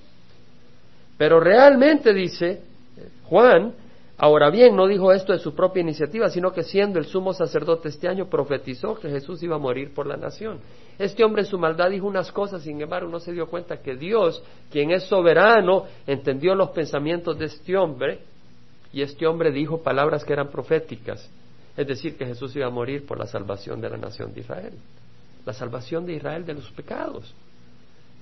Pero 1.19 1.41
realmente 1.41 2.15
dice 2.15 2.63
Juan, 3.25 3.75
Ahora 4.23 4.51
bien, 4.51 4.77
no 4.77 4.87
dijo 4.87 5.15
esto 5.15 5.33
de 5.33 5.39
su 5.39 5.55
propia 5.55 5.81
iniciativa, 5.81 6.29
sino 6.29 6.53
que 6.53 6.63
siendo 6.63 6.99
el 6.99 7.07
sumo 7.07 7.33
sacerdote 7.33 7.89
este 7.89 8.07
año, 8.07 8.29
profetizó 8.29 8.95
que 8.95 9.09
Jesús 9.09 9.43
iba 9.43 9.57
a 9.57 9.59
morir 9.59 9.95
por 9.95 10.07
la 10.07 10.19
nación. 10.19 10.59
Este 10.99 11.25
hombre 11.25 11.41
en 11.41 11.49
su 11.49 11.59
maldad 11.59 11.89
dijo 11.89 12.07
unas 12.07 12.31
cosas, 12.31 12.63
sin 12.63 12.83
embargo, 12.83 13.09
no 13.09 13.19
se 13.19 13.33
dio 13.33 13.47
cuenta 13.47 13.79
que 13.79 13.97
Dios, 13.97 14.43
quien 14.71 14.91
es 14.91 15.05
soberano, 15.05 15.87
entendió 16.07 16.55
los 16.55 16.69
pensamientos 16.69 17.39
de 17.39 17.47
este 17.47 17.79
hombre, 17.79 18.19
y 18.93 19.01
este 19.01 19.27
hombre 19.27 19.53
dijo 19.53 19.83
palabras 19.83 20.23
que 20.23 20.35
eran 20.35 20.49
proféticas, 20.49 21.27
es 21.75 21.87
decir, 21.87 22.19
que 22.19 22.27
Jesús 22.27 22.55
iba 22.57 22.67
a 22.67 22.71
morir 22.71 23.07
por 23.07 23.19
la 23.19 23.27
salvación 23.27 23.81
de 23.81 23.89
la 23.89 23.97
nación 23.97 24.35
de 24.35 24.41
Israel, 24.41 24.75
la 25.47 25.55
salvación 25.55 26.05
de 26.05 26.17
Israel 26.17 26.45
de 26.45 26.53
los 26.53 26.71
pecados, 26.73 27.35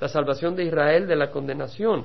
la 0.00 0.07
salvación 0.07 0.55
de 0.55 0.62
Israel 0.62 1.09
de 1.09 1.17
la 1.17 1.33
condenación. 1.33 2.05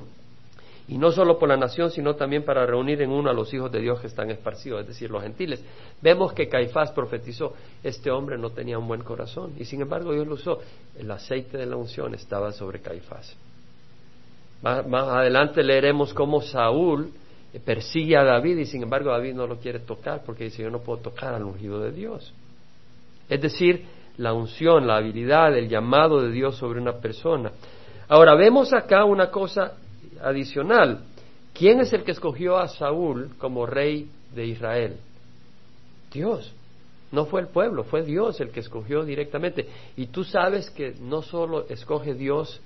Y 0.86 0.98
no 0.98 1.10
solo 1.12 1.38
por 1.38 1.48
la 1.48 1.56
nación, 1.56 1.90
sino 1.90 2.14
también 2.14 2.44
para 2.44 2.66
reunir 2.66 3.00
en 3.00 3.10
uno 3.10 3.30
a 3.30 3.32
los 3.32 3.52
hijos 3.54 3.72
de 3.72 3.80
Dios 3.80 4.00
que 4.00 4.06
están 4.06 4.30
esparcidos, 4.30 4.82
es 4.82 4.88
decir, 4.88 5.10
los 5.10 5.22
gentiles. 5.22 5.64
Vemos 6.02 6.34
que 6.34 6.48
Caifás 6.48 6.92
profetizó, 6.92 7.54
este 7.82 8.10
hombre 8.10 8.36
no 8.36 8.50
tenía 8.50 8.78
un 8.78 8.86
buen 8.86 9.02
corazón, 9.02 9.54
y 9.58 9.64
sin 9.64 9.80
embargo 9.80 10.12
Dios 10.12 10.26
lo 10.26 10.34
usó. 10.34 10.58
El 10.98 11.10
aceite 11.10 11.56
de 11.56 11.66
la 11.66 11.76
unción 11.76 12.14
estaba 12.14 12.52
sobre 12.52 12.80
Caifás. 12.80 13.34
Más, 14.62 14.84
adelante 15.08 15.62
leeremos 15.62 16.12
cómo 16.12 16.40
Saúl 16.42 17.12
persigue 17.64 18.16
a 18.16 18.24
David 18.24 18.58
y 18.58 18.66
sin 18.66 18.82
embargo 18.82 19.10
David 19.10 19.34
no 19.34 19.46
lo 19.46 19.58
quiere 19.58 19.80
tocar 19.80 20.22
porque 20.24 20.44
dice 20.44 20.62
yo 20.62 20.70
no 20.70 20.80
puedo 20.80 21.00
tocar 21.00 21.34
al 21.34 21.44
ungido 21.44 21.80
de 21.80 21.92
Dios. 21.92 22.32
Es 23.28 23.40
decir, 23.40 23.84
la 24.16 24.32
unción, 24.32 24.86
la 24.86 24.96
habilidad, 24.96 25.56
el 25.56 25.68
llamado 25.68 26.22
de 26.22 26.30
Dios 26.30 26.56
sobre 26.56 26.80
una 26.80 26.94
persona. 26.94 27.52
Ahora 28.08 28.34
vemos 28.34 28.72
acá 28.72 29.04
una 29.04 29.30
cosa 29.30 29.74
adicional. 30.24 31.04
¿Quién 31.52 31.80
es 31.80 31.92
el 31.92 32.02
que 32.02 32.12
escogió 32.12 32.56
a 32.58 32.68
Saúl 32.68 33.30
como 33.38 33.66
rey 33.66 34.10
de 34.34 34.46
Israel? 34.46 34.96
Dios. 36.12 36.52
No 37.12 37.26
fue 37.26 37.42
el 37.42 37.48
pueblo, 37.48 37.84
fue 37.84 38.02
Dios 38.02 38.40
el 38.40 38.50
que 38.50 38.60
escogió 38.60 39.04
directamente. 39.04 39.68
Y 39.96 40.06
tú 40.06 40.24
sabes 40.24 40.68
que 40.70 40.94
no 41.00 41.22
solo 41.22 41.68
escoge 41.68 42.14
Dios 42.14 42.60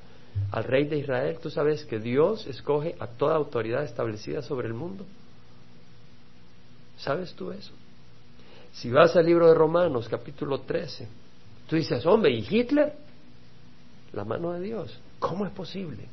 al 0.53 0.65
rey 0.65 0.85
de 0.85 0.99
Israel, 0.99 1.39
tú 1.43 1.51
sabes 1.51 1.85
que 1.85 1.99
Dios 1.99 2.47
escoge 2.47 2.95
a 2.99 3.07
toda 3.07 3.37
autoridad 3.37 3.85
establecida 3.85 4.41
sobre 4.41 4.69
el 4.69 4.75
mundo. 4.75 5.05
¿Sabes 6.97 7.35
tú 7.35 7.53
eso? 7.53 7.73
Si 8.73 8.91
vas 8.91 9.17
al 9.17 9.27
libro 9.27 9.49
de 9.49 9.55
Romanos, 9.55 10.09
capítulo 10.09 10.61
13, 10.61 11.09
tú 11.69 11.77
dices, 11.77 12.07
hombre, 12.07 12.31
¿y 12.33 12.47
Hitler? 12.49 12.93
La 14.13 14.25
mano 14.25 14.53
de 14.53 14.61
Dios. 14.61 14.99
¿Cómo 15.19 15.45
es 15.45 15.53
posible? 15.53 16.05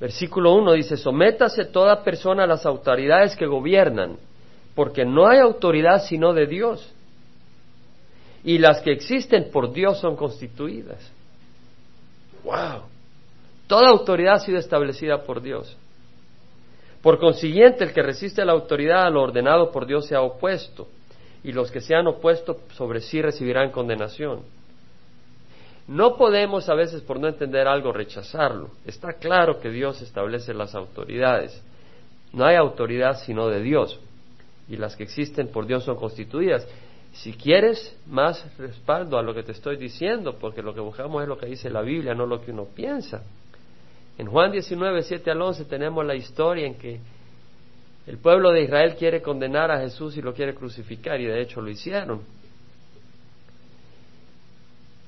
Versículo 0.00 0.54
1 0.54 0.72
dice, 0.72 0.96
sométase 0.96 1.66
toda 1.66 2.02
persona 2.02 2.44
a 2.44 2.46
las 2.46 2.66
autoridades 2.66 3.36
que 3.36 3.46
gobiernan, 3.46 4.16
porque 4.74 5.04
no 5.04 5.28
hay 5.28 5.38
autoridad 5.38 6.02
sino 6.04 6.32
de 6.32 6.46
Dios. 6.46 6.92
Y 8.42 8.58
las 8.58 8.80
que 8.82 8.92
existen 8.92 9.50
por 9.50 9.72
Dios 9.72 9.98
son 10.00 10.16
constituidas. 10.16 11.10
¡Wow! 12.42 12.82
Toda 13.66 13.88
autoridad 13.88 14.34
ha 14.34 14.40
sido 14.40 14.58
establecida 14.58 15.22
por 15.22 15.40
Dios. 15.40 15.76
Por 17.00 17.18
consiguiente, 17.18 17.84
el 17.84 17.92
que 17.92 18.02
resiste 18.02 18.42
a 18.42 18.44
la 18.44 18.52
autoridad 18.52 19.06
a 19.06 19.10
lo 19.10 19.22
ordenado 19.22 19.70
por 19.70 19.86
Dios 19.86 20.06
se 20.06 20.14
ha 20.14 20.20
opuesto, 20.20 20.88
y 21.42 21.52
los 21.52 21.70
que 21.70 21.80
se 21.80 21.94
han 21.94 22.06
opuesto 22.06 22.60
sobre 22.74 23.00
sí 23.00 23.22
recibirán 23.22 23.70
condenación. 23.70 24.40
No 25.86 26.16
podemos 26.16 26.68
a 26.68 26.74
veces 26.74 27.02
por 27.02 27.20
no 27.20 27.28
entender 27.28 27.68
algo 27.68 27.92
rechazarlo. 27.92 28.70
Está 28.86 29.14
claro 29.14 29.60
que 29.60 29.70
Dios 29.70 30.00
establece 30.00 30.54
las 30.54 30.74
autoridades. 30.74 31.62
No 32.32 32.46
hay 32.46 32.56
autoridad 32.56 33.20
sino 33.24 33.48
de 33.48 33.60
Dios. 33.60 34.00
Y 34.68 34.76
las 34.76 34.96
que 34.96 35.02
existen 35.04 35.48
por 35.48 35.66
Dios 35.66 35.84
son 35.84 35.96
constituidas. 35.96 36.66
Si 37.12 37.34
quieres 37.34 37.96
más 38.06 38.44
respaldo 38.58 39.18
a 39.18 39.22
lo 39.22 39.34
que 39.34 39.42
te 39.42 39.52
estoy 39.52 39.76
diciendo, 39.76 40.36
porque 40.40 40.62
lo 40.62 40.74
que 40.74 40.80
buscamos 40.80 41.22
es 41.22 41.28
lo 41.28 41.38
que 41.38 41.46
dice 41.46 41.70
la 41.70 41.82
Biblia, 41.82 42.14
no 42.14 42.26
lo 42.26 42.40
que 42.40 42.50
uno 42.50 42.64
piensa. 42.74 43.22
En 44.18 44.26
Juan 44.26 44.52
19, 44.52 45.02
7 45.02 45.30
al 45.30 45.42
11 45.42 45.64
tenemos 45.66 46.04
la 46.04 46.14
historia 46.14 46.66
en 46.66 46.74
que 46.76 46.98
el 48.06 48.18
pueblo 48.18 48.52
de 48.52 48.62
Israel 48.62 48.96
quiere 48.98 49.22
condenar 49.22 49.70
a 49.70 49.80
Jesús 49.80 50.16
y 50.16 50.22
lo 50.22 50.34
quiere 50.34 50.54
crucificar, 50.54 51.20
y 51.20 51.26
de 51.26 51.40
hecho 51.40 51.60
lo 51.60 51.70
hicieron. 51.70 52.22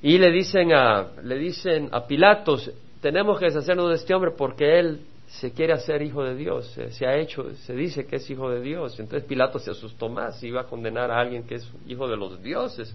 Y 0.03 0.19
le 0.19 0.31
dicen 0.31 0.73
a, 0.73 1.07
le 1.23 1.37
dicen 1.37 1.89
a 1.93 2.07
Pilatos, 2.07 2.71
tenemos 3.01 3.39
que 3.39 3.47
deshacernos 3.47 3.89
de 3.91 3.97
este 3.97 4.15
hombre 4.15 4.33
porque 4.37 4.79
él 4.79 5.01
se 5.27 5.53
quiere 5.53 5.73
hacer 5.73 6.03
hijo 6.03 6.23
de 6.23 6.35
Dios, 6.37 6.77
se, 6.91 7.07
ha 7.07 7.17
hecho, 7.17 7.53
se 7.57 7.75
dice 7.75 8.07
que 8.07 8.17
es 8.17 8.31
hijo 8.31 8.49
de 8.51 8.61
Dios. 8.61 8.99
Entonces 9.01 9.27
Pilatos 9.29 9.65
se 9.65 9.71
asustó 9.71 10.09
más, 10.09 10.43
iba 10.43 10.63
a 10.63 10.65
condenar 10.65 11.11
a 11.11 11.21
alguien 11.21 11.45
que 11.45 11.57
es 11.57 11.69
hijo 11.87 12.09
de 12.09 12.17
los 12.17 12.43
dioses. 12.43 12.95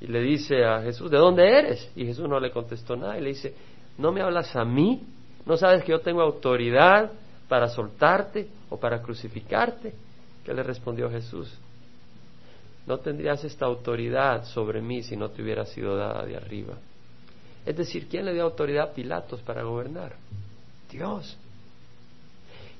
Y 0.00 0.06
le 0.06 0.20
dice 0.20 0.64
a 0.64 0.80
Jesús, 0.82 1.10
¿de 1.10 1.18
dónde 1.18 1.48
eres? 1.48 1.90
Y 1.96 2.06
Jesús 2.06 2.28
no 2.28 2.38
le 2.38 2.52
contestó 2.52 2.96
nada 2.96 3.18
y 3.18 3.22
le 3.22 3.30
dice, 3.30 3.54
¿no 3.98 4.12
me 4.12 4.22
hablas 4.22 4.54
a 4.54 4.64
mí? 4.64 5.02
¿No 5.44 5.56
sabes 5.56 5.82
que 5.82 5.90
yo 5.92 6.00
tengo 6.00 6.22
autoridad 6.22 7.10
para 7.48 7.68
soltarte 7.68 8.48
o 8.70 8.78
para 8.78 9.02
crucificarte? 9.02 9.94
¿Qué 10.44 10.54
le 10.54 10.62
respondió 10.62 11.10
Jesús? 11.10 11.52
No 12.88 13.00
tendrías 13.00 13.44
esta 13.44 13.66
autoridad 13.66 14.46
sobre 14.46 14.80
mí 14.80 15.02
si 15.02 15.14
no 15.14 15.28
te 15.28 15.42
hubiera 15.42 15.66
sido 15.66 15.94
dada 15.94 16.24
de 16.24 16.34
arriba. 16.34 16.72
Es 17.66 17.76
decir, 17.76 18.08
¿quién 18.08 18.24
le 18.24 18.32
dio 18.32 18.44
autoridad 18.44 18.88
a 18.88 18.94
Pilatos 18.94 19.42
para 19.42 19.62
gobernar? 19.62 20.16
Dios. 20.90 21.36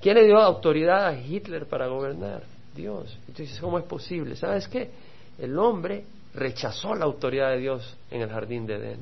¿Quién 0.00 0.14
le 0.14 0.24
dio 0.24 0.38
autoridad 0.38 1.08
a 1.08 1.14
Hitler 1.14 1.66
para 1.66 1.88
gobernar? 1.88 2.42
Dios. 2.74 3.18
Entonces, 3.28 3.60
¿cómo 3.60 3.78
es 3.78 3.84
posible? 3.84 4.34
¿Sabes 4.34 4.66
qué? 4.66 4.88
El 5.38 5.58
hombre 5.58 6.06
rechazó 6.32 6.94
la 6.94 7.04
autoridad 7.04 7.50
de 7.50 7.58
Dios 7.58 7.94
en 8.10 8.22
el 8.22 8.30
jardín 8.30 8.66
de 8.66 8.76
Edén. 8.76 9.00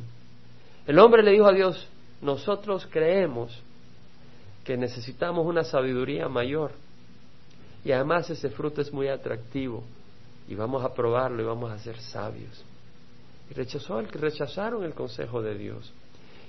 El 0.88 0.98
hombre 0.98 1.22
le 1.22 1.30
dijo 1.30 1.46
a 1.46 1.52
Dios, 1.52 1.86
nosotros 2.20 2.88
creemos 2.90 3.56
que 4.64 4.76
necesitamos 4.76 5.46
una 5.46 5.62
sabiduría 5.62 6.28
mayor 6.28 6.72
y 7.84 7.92
además 7.92 8.28
ese 8.28 8.50
fruto 8.50 8.80
es 8.80 8.92
muy 8.92 9.06
atractivo 9.06 9.84
y 10.48 10.54
vamos 10.54 10.84
a 10.84 10.94
probarlo 10.94 11.42
y 11.42 11.46
vamos 11.46 11.70
a 11.70 11.78
ser 11.78 11.98
sabios. 11.98 12.64
Y 13.50 13.54
rechazó, 13.54 14.00
rechazaron 14.00 14.84
el 14.84 14.94
consejo 14.94 15.42
de 15.42 15.56
Dios. 15.56 15.92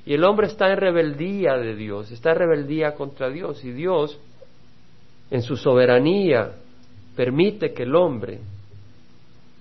Y 0.05 0.13
el 0.13 0.23
hombre 0.23 0.47
está 0.47 0.71
en 0.71 0.77
rebeldía 0.77 1.57
de 1.57 1.75
Dios, 1.75 2.11
está 2.11 2.31
en 2.31 2.37
rebeldía 2.37 2.95
contra 2.95 3.29
Dios. 3.29 3.63
Y 3.63 3.71
Dios, 3.71 4.17
en 5.29 5.41
su 5.41 5.57
soberanía, 5.57 6.53
permite 7.15 7.73
que 7.73 7.83
el 7.83 7.95
hombre 7.95 8.39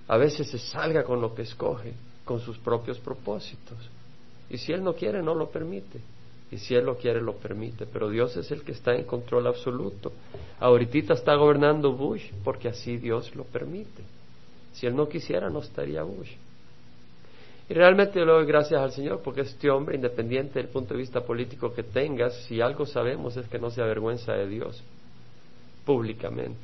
a 0.07 0.17
veces 0.17 0.49
se 0.49 0.57
salga 0.57 1.03
con 1.03 1.19
lo 1.19 1.35
que 1.35 1.41
escoge, 1.41 1.93
con 2.23 2.39
sus 2.39 2.57
propios 2.59 2.97
propósitos. 2.99 3.77
Y 4.49 4.57
si 4.57 4.71
Él 4.71 4.83
no 4.83 4.93
quiere, 4.93 5.21
no 5.21 5.35
lo 5.35 5.49
permite. 5.49 5.99
Y 6.49 6.57
si 6.57 6.75
Él 6.75 6.85
lo 6.85 6.95
quiere, 6.95 7.21
lo 7.21 7.33
permite. 7.33 7.85
Pero 7.85 8.09
Dios 8.09 8.37
es 8.37 8.49
el 8.51 8.61
que 8.61 8.71
está 8.71 8.95
en 8.95 9.03
control 9.03 9.47
absoluto. 9.47 10.13
Ahorita 10.59 11.13
está 11.13 11.35
gobernando 11.35 11.91
Bush 11.91 12.31
porque 12.43 12.69
así 12.69 12.97
Dios 12.97 13.35
lo 13.35 13.43
permite. 13.43 14.03
Si 14.77 14.85
él 14.85 14.95
no 14.95 15.09
quisiera, 15.09 15.49
no 15.49 15.59
estaría 15.59 16.03
Bush. 16.03 16.31
Y 17.67 17.73
realmente 17.73 18.19
le 18.19 18.31
doy 18.31 18.45
gracias 18.45 18.79
al 18.79 18.91
Señor 18.91 19.21
porque 19.23 19.41
este 19.41 19.71
hombre, 19.71 19.95
independiente 19.95 20.59
del 20.59 20.69
punto 20.69 20.93
de 20.93 20.99
vista 20.99 21.21
político 21.21 21.73
que 21.73 21.81
tengas, 21.81 22.33
si 22.45 22.61
algo 22.61 22.85
sabemos 22.85 23.35
es 23.35 23.47
que 23.47 23.57
no 23.57 23.71
se 23.71 23.81
avergüenza 23.81 24.33
de 24.33 24.47
Dios 24.47 24.83
públicamente. 25.83 26.61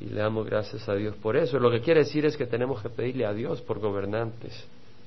Y 0.00 0.10
le 0.10 0.20
damos 0.20 0.44
gracias 0.46 0.86
a 0.88 0.94
Dios 0.94 1.16
por 1.16 1.36
eso. 1.36 1.58
Lo 1.58 1.70
que 1.70 1.80
quiere 1.80 2.00
decir 2.00 2.26
es 2.26 2.36
que 2.36 2.46
tenemos 2.46 2.82
que 2.82 2.90
pedirle 2.90 3.24
a 3.24 3.32
Dios 3.32 3.62
por 3.62 3.78
gobernantes 3.78 4.52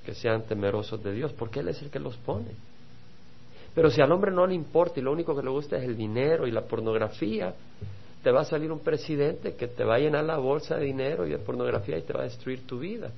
que 0.03 0.15
sean 0.15 0.43
temerosos 0.43 1.03
de 1.03 1.13
Dios, 1.13 1.31
porque 1.33 1.59
Él 1.59 1.67
es 1.67 1.81
el 1.83 1.91
que 1.91 1.99
los 1.99 2.17
pone. 2.17 2.51
Pero 3.75 3.91
si 3.91 4.01
al 4.01 4.11
hombre 4.11 4.31
no 4.31 4.47
le 4.47 4.55
importa 4.55 4.99
y 4.99 5.03
lo 5.03 5.11
único 5.11 5.35
que 5.35 5.43
le 5.43 5.49
gusta 5.49 5.77
es 5.77 5.83
el 5.83 5.95
dinero 5.95 6.47
y 6.47 6.51
la 6.51 6.61
pornografía, 6.61 7.53
te 8.25 8.31
va 8.31 8.41
a 8.41 8.45
salir 8.45 8.71
un 8.71 8.79
presidente 8.79 9.53
que 9.53 9.67
te 9.67 9.83
va 9.83 9.97
a 9.97 9.99
llenar 9.99 10.23
la 10.23 10.37
bolsa 10.37 10.77
de 10.77 10.85
dinero 10.85 11.27
y 11.27 11.29
de 11.29 11.37
pornografía 11.37 11.95
y 11.99 12.01
te 12.01 12.11
va 12.11 12.21
a 12.21 12.23
destruir 12.23 12.65
tu 12.65 12.79
vida. 12.79 13.11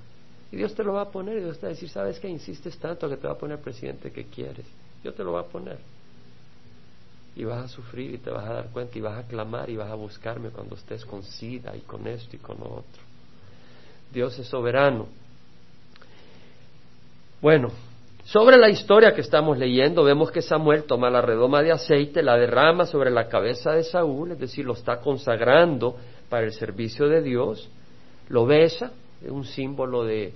Y 0.52 0.58
Dios 0.58 0.76
te 0.76 0.84
lo 0.84 0.92
va 0.92 1.04
a 1.04 1.10
poner 1.10 1.38
y 1.38 1.44
Dios 1.44 1.58
te 1.58 1.66
va 1.66 1.72
a 1.72 1.76
decir, 1.76 1.88
¿sabes 1.88 2.20
qué? 2.20 2.28
Insistes 2.28 2.78
tanto 2.78 3.08
que 3.08 3.16
te 3.16 3.26
va 3.26 3.32
a 3.32 3.38
poner 3.38 3.58
presidente 3.60 4.12
que 4.12 4.26
quieres. 4.26 4.66
Yo 5.06 5.14
te 5.14 5.24
lo 5.24 5.32
va 5.32 5.40
a 5.40 5.46
poner. 5.46 5.78
Y 7.38 7.46
vas 7.46 7.64
a 7.64 7.68
sufrir 7.70 8.16
y 8.16 8.18
te 8.18 8.30
vas 8.32 8.50
a 8.50 8.54
dar 8.56 8.70
cuenta 8.72 8.98
y 8.98 9.02
vas 9.02 9.18
a 9.24 9.26
clamar 9.26 9.70
y 9.70 9.78
vas 9.78 9.90
a 9.90 9.96
buscarme 9.96 10.50
cuando 10.50 10.76
estés 10.76 11.06
con 11.06 11.24
sida 11.24 11.74
y 11.78 11.80
con 11.84 12.06
esto 12.06 12.36
y 12.36 12.40
con 12.40 12.60
lo 12.60 12.66
otro. 12.66 13.02
Dios 14.12 14.38
es 14.38 14.48
soberano. 14.48 15.08
Bueno, 17.42 17.72
sobre 18.28 18.58
la 18.58 18.68
historia 18.68 19.14
que 19.14 19.22
estamos 19.22 19.58
leyendo, 19.58 20.04
vemos 20.04 20.32
que 20.32 20.42
Samuel 20.42 20.84
toma 20.84 21.10
la 21.10 21.22
redoma 21.22 21.64
de 21.64 21.72
aceite, 21.72 22.22
la 22.22 22.36
derrama 22.36 22.86
sobre 22.86 23.10
la 23.10 23.30
cabeza 23.30 23.72
de 23.72 23.84
Saúl, 23.84 24.34
es 24.34 24.40
decir, 24.40 24.66
lo 24.66 24.74
está 24.74 24.98
consagrando 25.00 25.96
para 26.28 26.44
el 26.44 26.52
servicio 26.52 27.08
de 27.08 27.22
Dios, 27.22 27.70
lo 28.28 28.46
besa, 28.46 28.92
es 29.24 29.32
un 29.32 29.46
símbolo 29.46 30.04
de, 30.04 30.34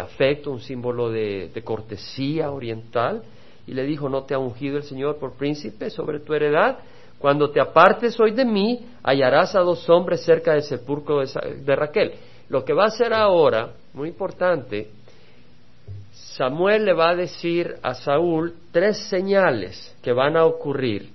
afecto, 0.00 0.50
un 0.50 0.58
símbolo 0.58 1.10
de, 1.10 1.48
de, 1.54 1.62
cortesía 1.62 2.50
oriental, 2.50 3.22
y 3.68 3.72
le 3.72 3.84
dijo, 3.84 4.08
no 4.08 4.24
te 4.24 4.34
ha 4.34 4.40
ungido 4.40 4.76
el 4.76 4.82
Señor 4.82 5.18
por 5.18 5.34
príncipe 5.34 5.90
sobre 5.90 6.18
tu 6.18 6.34
heredad, 6.34 6.78
cuando 7.20 7.50
te 7.50 7.60
apartes 7.60 8.18
hoy 8.18 8.32
de 8.32 8.44
mí, 8.44 8.84
hallarás 9.04 9.54
a 9.54 9.60
dos 9.60 9.88
hombres 9.88 10.24
cerca 10.24 10.54
del 10.54 10.62
sepulcro 10.62 11.20
de 11.20 11.76
Raquel. 11.76 12.14
Lo 12.48 12.64
que 12.64 12.72
va 12.72 12.84
a 12.84 12.88
hacer 12.88 13.12
ahora, 13.12 13.74
muy 13.94 14.08
importante, 14.08 14.97
Samuel 16.38 16.84
le 16.84 16.92
va 16.92 17.10
a 17.10 17.16
decir 17.16 17.74
a 17.82 17.94
Saúl 17.94 18.54
tres 18.70 19.08
señales 19.08 19.92
que 20.00 20.12
van 20.12 20.36
a 20.36 20.44
ocurrir. 20.44 21.10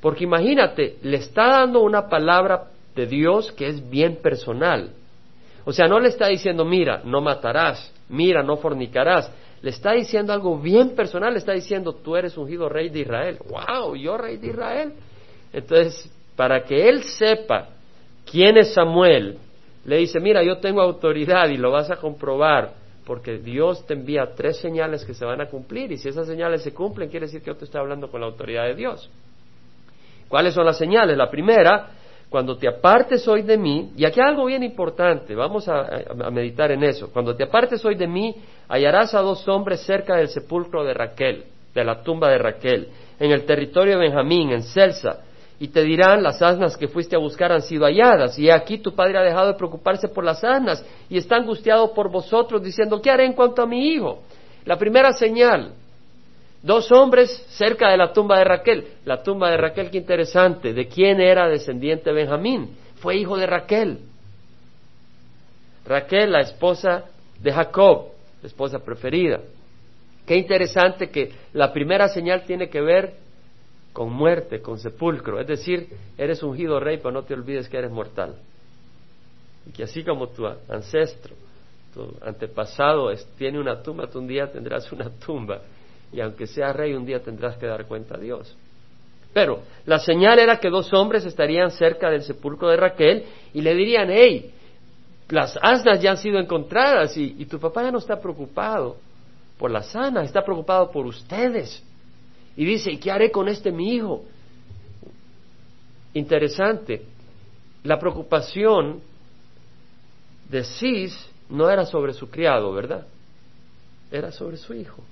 Porque 0.00 0.24
imagínate, 0.24 0.96
le 1.02 1.18
está 1.18 1.46
dando 1.46 1.80
una 1.80 2.08
palabra 2.08 2.64
de 2.96 3.06
Dios 3.06 3.52
que 3.52 3.68
es 3.68 3.88
bien 3.88 4.16
personal. 4.16 4.90
O 5.64 5.72
sea, 5.72 5.86
no 5.86 6.00
le 6.00 6.08
está 6.08 6.26
diciendo, 6.26 6.64
mira, 6.64 7.02
no 7.04 7.20
matarás, 7.20 7.92
mira, 8.08 8.42
no 8.42 8.56
fornicarás. 8.56 9.30
le 9.62 9.70
está 9.70 9.92
diciendo 9.92 10.32
algo 10.32 10.58
bien 10.58 10.96
personal, 10.96 11.34
le 11.34 11.38
está 11.38 11.52
diciendo, 11.52 11.92
tú 11.92 12.16
eres 12.16 12.36
ungido 12.36 12.68
rey 12.68 12.88
de 12.88 13.00
Israel. 13.00 13.38
¡Wow! 13.48 13.94
¿Yo 13.94 14.18
rey 14.18 14.38
de 14.38 14.48
Israel? 14.48 14.92
Entonces, 15.52 16.10
para 16.34 16.64
que 16.64 16.88
él 16.88 17.04
sepa 17.04 17.68
quién 18.28 18.56
es 18.56 18.74
Samuel, 18.74 19.38
le 19.84 19.98
dice, 19.98 20.18
mira, 20.18 20.42
yo 20.42 20.58
tengo 20.58 20.82
autoridad 20.82 21.48
y 21.48 21.56
lo 21.58 21.70
vas 21.70 21.92
a 21.92 21.96
comprobar, 21.96 22.72
porque 23.08 23.38
Dios 23.38 23.86
te 23.86 23.94
envía 23.94 24.34
tres 24.36 24.58
señales 24.58 25.02
que 25.02 25.14
se 25.14 25.24
van 25.24 25.40
a 25.40 25.46
cumplir, 25.46 25.90
y 25.90 25.96
si 25.96 26.10
esas 26.10 26.26
señales 26.26 26.62
se 26.62 26.74
cumplen, 26.74 27.08
quiere 27.08 27.24
decir 27.24 27.40
que 27.40 27.46
yo 27.46 27.56
te 27.56 27.64
estoy 27.64 27.80
hablando 27.80 28.10
con 28.10 28.20
la 28.20 28.26
autoridad 28.26 28.64
de 28.64 28.74
Dios. 28.74 29.10
¿Cuáles 30.28 30.52
son 30.52 30.66
las 30.66 30.76
señales? 30.76 31.16
La 31.16 31.30
primera, 31.30 31.88
cuando 32.28 32.58
te 32.58 32.68
apartes 32.68 33.26
hoy 33.26 33.40
de 33.40 33.56
mí, 33.56 33.92
y 33.96 34.04
aquí 34.04 34.20
hay 34.20 34.28
algo 34.28 34.44
bien 34.44 34.62
importante, 34.62 35.34
vamos 35.34 35.66
a, 35.68 35.88
meditar 36.30 36.70
en 36.70 36.84
eso, 36.84 37.10
cuando 37.10 37.34
te 37.34 37.44
apartes 37.44 37.82
hoy 37.82 37.94
de 37.94 38.06
mí, 38.06 38.36
hallarás 38.68 39.14
a 39.14 39.20
dos 39.20 39.48
hombres 39.48 39.80
cerca 39.80 40.16
del 40.16 40.28
sepulcro 40.28 40.84
de 40.84 40.92
Raquel, 40.92 41.44
de 41.74 41.84
la 41.84 42.02
tumba 42.02 42.28
de 42.28 42.36
Raquel, 42.36 42.88
en 43.18 43.30
el 43.30 43.46
territorio 43.46 43.94
de 43.94 44.00
Benjamín, 44.00 44.50
en 44.50 44.62
Celsa, 44.62 45.20
y 45.60 45.68
te 45.68 45.82
dirán, 45.82 46.22
las 46.22 46.40
asnas 46.40 46.76
que 46.76 46.88
fuiste 46.88 47.16
a 47.16 47.18
buscar 47.18 47.50
han 47.50 47.62
sido 47.62 47.84
halladas, 47.84 48.38
y 48.38 48.50
aquí 48.50 48.78
tu 48.78 48.94
padre 48.94 49.18
ha 49.18 49.22
dejado 49.22 49.48
de 49.48 49.54
preocuparse 49.54 50.08
por 50.08 50.24
las 50.24 50.42
asnas, 50.44 50.84
y 51.08 51.18
está 51.18 51.36
angustiado 51.36 51.92
por 51.94 52.10
vosotros, 52.10 52.62
diciendo, 52.62 53.00
¿qué 53.02 53.10
haré 53.10 53.26
en 53.26 53.32
cuanto 53.32 53.62
a 53.62 53.66
mi 53.66 53.88
hijo? 53.88 54.22
La 54.64 54.76
primera 54.76 55.12
señal, 55.12 55.72
Dos 56.62 56.90
hombres 56.90 57.30
cerca 57.50 57.90
de 57.90 57.96
la 57.96 58.12
tumba 58.12 58.38
de 58.38 58.44
Raquel. 58.44 58.86
La 59.04 59.22
tumba 59.22 59.50
de 59.50 59.56
Raquel, 59.56 59.90
qué 59.90 59.98
interesante. 59.98 60.72
¿De 60.72 60.88
quién 60.88 61.20
era 61.20 61.48
descendiente 61.48 62.12
Benjamín? 62.12 62.76
Fue 62.96 63.16
hijo 63.16 63.36
de 63.36 63.46
Raquel. 63.46 63.98
Raquel, 65.86 66.32
la 66.32 66.40
esposa 66.40 67.04
de 67.40 67.52
Jacob, 67.52 68.08
esposa 68.42 68.80
preferida. 68.80 69.40
Qué 70.26 70.36
interesante 70.36 71.10
que 71.10 71.32
la 71.52 71.72
primera 71.72 72.08
señal 72.08 72.42
tiene 72.44 72.68
que 72.68 72.80
ver 72.80 73.14
con 73.92 74.12
muerte, 74.12 74.60
con 74.60 74.78
sepulcro. 74.78 75.40
Es 75.40 75.46
decir, 75.46 75.88
eres 76.16 76.42
ungido 76.42 76.80
rey, 76.80 76.98
pero 76.98 77.12
no 77.12 77.22
te 77.22 77.34
olvides 77.34 77.68
que 77.68 77.78
eres 77.78 77.90
mortal. 77.90 78.36
Y 79.66 79.72
que 79.72 79.84
así 79.84 80.04
como 80.04 80.28
tu 80.28 80.46
ancestro, 80.46 81.34
tu 81.92 82.14
antepasado 82.22 83.10
tiene 83.36 83.58
una 83.58 83.82
tumba, 83.82 84.06
tú 84.06 84.18
un 84.18 84.28
día 84.28 84.50
tendrás 84.50 84.90
una 84.92 85.10
tumba 85.26 85.60
y 86.12 86.20
aunque 86.20 86.46
sea 86.46 86.72
rey 86.72 86.94
un 86.94 87.04
día 87.04 87.22
tendrás 87.22 87.56
que 87.56 87.66
dar 87.66 87.86
cuenta 87.86 88.16
a 88.16 88.18
Dios. 88.18 88.56
Pero 89.32 89.60
la 89.84 89.98
señal 89.98 90.38
era 90.38 90.58
que 90.58 90.70
dos 90.70 90.92
hombres 90.92 91.24
estarían 91.24 91.70
cerca 91.70 92.10
del 92.10 92.22
sepulcro 92.22 92.68
de 92.68 92.76
Raquel 92.76 93.24
y 93.52 93.60
le 93.60 93.74
dirían, 93.74 94.08
hey, 94.10 94.54
las 95.28 95.58
asnas 95.60 96.00
ya 96.00 96.12
han 96.12 96.16
sido 96.16 96.38
encontradas 96.38 97.16
y, 97.16 97.44
tu 97.44 97.60
papá 97.60 97.82
ya 97.82 97.90
no 97.90 97.98
está 97.98 98.18
preocupado 98.18 98.96
por 99.58 99.70
las 99.70 99.94
asnas, 99.94 100.24
está 100.24 100.42
preocupado 100.42 100.90
por 100.90 101.04
ustedes. 101.04 101.82
Y 102.58 102.66
dice, 102.66 102.92
¿y 102.92 102.98
qué 102.98 103.10
haré 103.10 103.30
con 103.30 103.48
este 103.48 103.72
mi 103.72 103.94
hijo? 103.94 104.24
Interesante, 106.12 107.06
la 107.84 107.98
preocupación 107.98 109.00
de 110.50 110.64
Cis 110.64 111.16
no 111.48 111.70
era 111.70 111.86
sobre 111.86 112.12
su 112.12 112.28
criado, 112.28 112.70
¿verdad? 112.74 113.06
Era 114.10 114.30
sobre 114.30 114.58
su 114.58 114.74
hijo. 114.74 115.02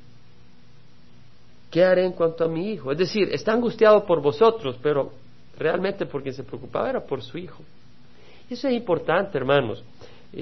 ¿qué 1.76 1.84
haré 1.84 2.06
en 2.06 2.12
cuanto 2.12 2.42
a 2.42 2.48
mi 2.48 2.70
hijo? 2.70 2.90
Es 2.90 2.96
decir, 2.96 3.28
está 3.30 3.52
angustiado 3.52 4.06
por 4.06 4.22
vosotros, 4.22 4.78
pero 4.82 5.12
realmente 5.58 6.06
por 6.06 6.22
quien 6.22 6.34
se 6.34 6.42
preocupaba 6.42 6.88
era 6.88 7.00
por 7.04 7.22
su 7.22 7.36
hijo. 7.36 7.62
Y 8.48 8.54
eso 8.54 8.68
es 8.68 8.74
importante, 8.74 9.36
hermanos, 9.36 9.84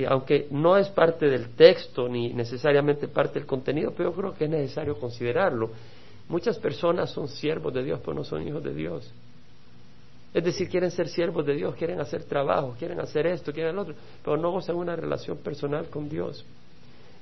aunque 0.08 0.46
no 0.52 0.76
es 0.76 0.88
parte 0.90 1.26
del 1.26 1.50
texto 1.56 2.08
ni 2.08 2.32
necesariamente 2.32 3.08
parte 3.08 3.40
del 3.40 3.46
contenido, 3.46 3.92
pero 3.96 4.10
yo 4.10 4.16
creo 4.16 4.34
que 4.34 4.44
es 4.44 4.50
necesario 4.50 4.96
considerarlo. 4.96 5.70
Muchas 6.28 6.58
personas 6.58 7.10
son 7.10 7.28
siervos 7.28 7.72
de 7.74 7.84
Dios, 7.84 8.00
pero 8.00 8.14
no 8.14 8.24
son 8.24 8.46
hijos 8.46 8.62
de 8.62 8.74
Dios. 8.74 9.10
Es 10.32 10.42
decir, 10.42 10.68
quieren 10.68 10.90
ser 10.90 11.08
siervos 11.08 11.46
de 11.46 11.54
Dios, 11.54 11.76
quieren 11.76 12.00
hacer 12.00 12.24
trabajo, 12.24 12.74
quieren 12.78 12.98
hacer 12.98 13.26
esto, 13.26 13.52
quieren 13.52 13.76
lo 13.76 13.82
otro, 13.82 13.94
pero 14.24 14.36
no 14.36 14.50
gozan 14.50 14.76
una 14.76 14.96
relación 14.96 15.38
personal 15.38 15.88
con 15.90 16.08
Dios. 16.08 16.44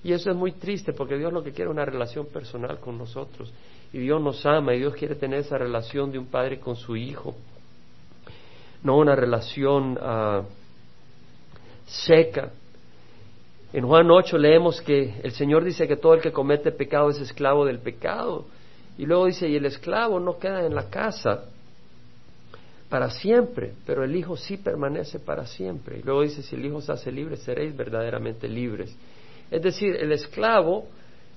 Y 0.02 0.12
eso 0.12 0.30
es 0.30 0.36
muy 0.36 0.52
triste 0.52 0.92
porque 0.92 1.16
Dios 1.16 1.32
lo 1.32 1.42
que 1.42 1.52
quiere 1.52 1.70
es 1.70 1.74
una 1.74 1.84
relación 1.84 2.26
personal 2.26 2.78
con 2.80 2.98
nosotros 2.98 3.52
y 3.92 3.98
Dios 3.98 4.20
nos 4.20 4.44
ama 4.46 4.74
y 4.74 4.78
Dios 4.78 4.94
quiere 4.94 5.14
tener 5.14 5.40
esa 5.40 5.58
relación 5.58 6.10
de 6.10 6.18
un 6.18 6.26
padre 6.26 6.58
con 6.58 6.74
su 6.74 6.96
hijo, 6.96 7.34
no 8.82 8.96
una 8.96 9.14
relación 9.14 9.98
ah, 10.00 10.42
seca. 11.86 12.50
En 13.72 13.86
Juan 13.86 14.10
8 14.10 14.38
leemos 14.38 14.80
que 14.80 15.20
el 15.22 15.32
Señor 15.32 15.64
dice 15.64 15.86
que 15.86 15.96
todo 15.96 16.14
el 16.14 16.20
que 16.20 16.32
comete 16.32 16.72
pecado 16.72 17.10
es 17.10 17.18
esclavo 17.18 17.64
del 17.64 17.78
pecado. 17.78 18.46
Y 18.98 19.06
luego 19.06 19.26
dice, 19.26 19.48
y 19.48 19.56
el 19.56 19.66
esclavo 19.66 20.20
no 20.20 20.38
queda 20.38 20.64
en 20.66 20.74
la 20.74 20.88
casa 20.90 21.44
para 22.88 23.10
siempre, 23.10 23.72
pero 23.86 24.04
el 24.04 24.14
Hijo 24.14 24.36
sí 24.36 24.58
permanece 24.58 25.18
para 25.18 25.46
siempre. 25.46 25.98
Y 25.98 26.02
luego 26.02 26.22
dice, 26.22 26.42
si 26.42 26.56
el 26.56 26.66
Hijo 26.66 26.80
se 26.80 26.92
hace 26.92 27.10
libre, 27.10 27.36
seréis 27.36 27.74
verdaderamente 27.74 28.48
libres. 28.48 28.94
Es 29.50 29.62
decir, 29.62 29.96
el 29.96 30.12
esclavo 30.12 30.86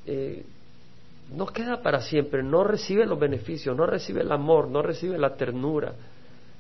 eh, 0.06 0.44
no 1.34 1.48
queda 1.48 1.82
para 1.82 2.02
siempre, 2.02 2.44
no 2.44 2.64
recibe 2.64 3.06
los 3.06 3.20
beneficios, 3.20 3.76
no 3.76 3.86
recibe 3.86 4.22
el 4.22 4.32
amor, 4.32 4.70
no 4.70 4.82
recibe 4.82 5.18
la 5.18 5.36
ternura, 5.36 5.94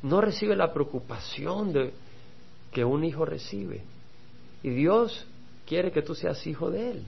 no 0.01 0.21
recibe 0.21 0.55
la 0.55 0.73
preocupación 0.73 1.73
de, 1.73 1.93
que 2.71 2.83
un 2.83 3.03
hijo 3.03 3.25
recibe. 3.25 3.81
Y 4.63 4.69
Dios 4.69 5.25
quiere 5.65 5.91
que 5.91 6.01
tú 6.01 6.15
seas 6.15 6.45
hijo 6.47 6.69
de 6.69 6.91
Él, 6.91 7.03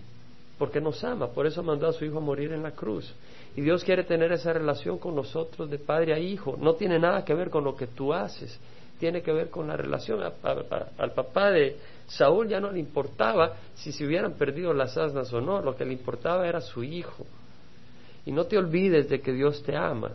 porque 0.57 0.81
nos 0.81 1.03
ama, 1.03 1.27
por 1.27 1.45
eso 1.45 1.61
mandó 1.61 1.87
a 1.87 1.93
su 1.93 2.05
hijo 2.05 2.17
a 2.17 2.21
morir 2.21 2.51
en 2.51 2.63
la 2.63 2.71
cruz. 2.71 3.13
Y 3.55 3.61
Dios 3.61 3.83
quiere 3.83 4.03
tener 4.03 4.31
esa 4.31 4.53
relación 4.53 4.97
con 4.97 5.15
nosotros 5.15 5.69
de 5.69 5.77
padre 5.77 6.13
a 6.13 6.19
hijo. 6.19 6.57
No 6.59 6.73
tiene 6.73 6.99
nada 6.99 7.23
que 7.23 7.33
ver 7.33 7.49
con 7.49 7.63
lo 7.63 7.75
que 7.75 7.87
tú 7.87 8.13
haces, 8.13 8.59
tiene 8.99 9.21
que 9.21 9.31
ver 9.31 9.49
con 9.49 9.67
la 9.67 9.77
relación. 9.77 10.21
al 10.23 11.11
papá 11.13 11.51
de 11.51 11.77
Saúl 12.07 12.47
ya 12.47 12.59
no 12.59 12.71
le 12.71 12.79
importaba 12.79 13.53
si 13.75 13.91
se 13.91 14.05
hubieran 14.05 14.33
perdido 14.33 14.73
las 14.73 14.97
asnas 14.97 15.31
o 15.33 15.41
no, 15.41 15.61
lo 15.61 15.75
que 15.75 15.85
le 15.85 15.93
importaba 15.93 16.47
era 16.47 16.61
su 16.61 16.83
hijo. 16.83 17.25
Y 18.25 18.31
no 18.31 18.45
te 18.45 18.57
olvides 18.57 19.09
de 19.09 19.21
que 19.21 19.31
Dios 19.31 19.61
te 19.63 19.75
ama 19.75 20.11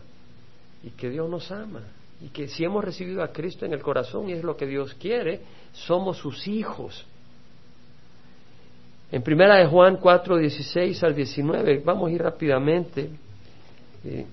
y 0.83 0.89
que 0.91 1.09
Dios 1.09 1.29
nos 1.29 1.51
ama. 1.51 1.81
Y 2.21 2.29
que 2.29 2.47
si 2.47 2.63
hemos 2.63 2.83
recibido 2.83 3.23
a 3.23 3.29
Cristo 3.29 3.65
en 3.65 3.73
el 3.73 3.81
corazón 3.81 4.29
y 4.29 4.33
es 4.33 4.43
lo 4.43 4.55
que 4.55 4.65
Dios 4.65 4.93
quiere, 4.95 5.41
somos 5.73 6.17
sus 6.17 6.47
hijos. 6.47 7.05
En 9.13 9.21
primera 9.21 9.57
de 9.57 9.67
Juan 9.67 9.97
4, 9.97 10.39
16 10.39 11.03
al 11.03 11.13
19, 11.13 11.83
vamos 11.85 12.09
a 12.09 12.11
ir 12.11 12.23
rápidamente. 12.23 13.11
Eh, 14.03 14.25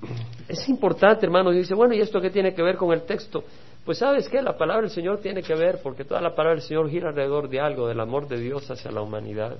es 0.48 0.66
importante, 0.70 1.26
hermanos, 1.26 1.54
dice, 1.54 1.74
bueno, 1.74 1.92
¿y 1.92 2.00
esto 2.00 2.18
qué 2.18 2.30
tiene 2.30 2.54
que 2.54 2.62
ver 2.62 2.78
con 2.78 2.90
el 2.90 3.02
texto? 3.02 3.44
Pues 3.84 3.98
sabes 3.98 4.26
qué, 4.26 4.40
la 4.40 4.56
palabra 4.56 4.84
del 4.84 4.90
Señor 4.90 5.18
tiene 5.20 5.42
que 5.42 5.54
ver, 5.54 5.80
porque 5.82 6.04
toda 6.04 6.22
la 6.22 6.30
palabra 6.30 6.54
del 6.54 6.62
Señor 6.62 6.88
gira 6.88 7.10
alrededor 7.10 7.50
de 7.50 7.60
algo, 7.60 7.88
del 7.88 8.00
amor 8.00 8.26
de 8.26 8.40
Dios 8.40 8.70
hacia 8.70 8.90
la 8.90 9.02
humanidad. 9.02 9.58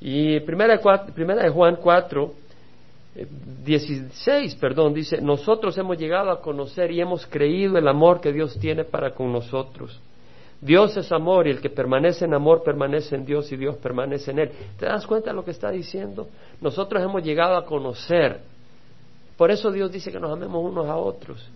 Y 0.00 0.40
primera 0.40 0.76
de, 0.76 1.12
primera 1.12 1.44
de 1.44 1.50
Juan 1.50 1.76
4, 1.80 2.32
16, 3.64 4.56
perdón, 4.56 4.94
dice, 4.94 5.20
nosotros 5.20 5.78
hemos 5.78 5.96
llegado 5.96 6.32
a 6.32 6.40
conocer 6.40 6.90
y 6.90 7.00
hemos 7.00 7.24
creído 7.24 7.78
el 7.78 7.86
amor 7.86 8.20
que 8.20 8.32
Dios 8.32 8.58
tiene 8.58 8.82
para 8.82 9.14
con 9.14 9.30
nosotros. 9.32 10.00
Dios 10.60 10.96
es 10.96 11.12
amor 11.12 11.46
y 11.46 11.50
el 11.50 11.60
que 11.60 11.70
permanece 11.70 12.24
en 12.24 12.34
amor 12.34 12.62
permanece 12.62 13.14
en 13.14 13.24
Dios 13.24 13.50
y 13.52 13.56
Dios 13.56 13.76
permanece 13.76 14.30
en 14.30 14.38
Él. 14.38 14.50
¿Te 14.78 14.86
das 14.86 15.06
cuenta 15.06 15.30
de 15.30 15.36
lo 15.36 15.44
que 15.44 15.50
está 15.50 15.70
diciendo? 15.70 16.28
Nosotros 16.60 17.02
hemos 17.02 17.22
llegado 17.22 17.56
a 17.56 17.66
conocer. 17.66 18.40
Por 19.36 19.50
eso 19.50 19.70
Dios 19.70 19.92
dice 19.92 20.10
que 20.10 20.18
nos 20.18 20.32
amemos 20.32 20.64
unos 20.64 20.86
a 20.88 20.96
otros. 20.96 21.46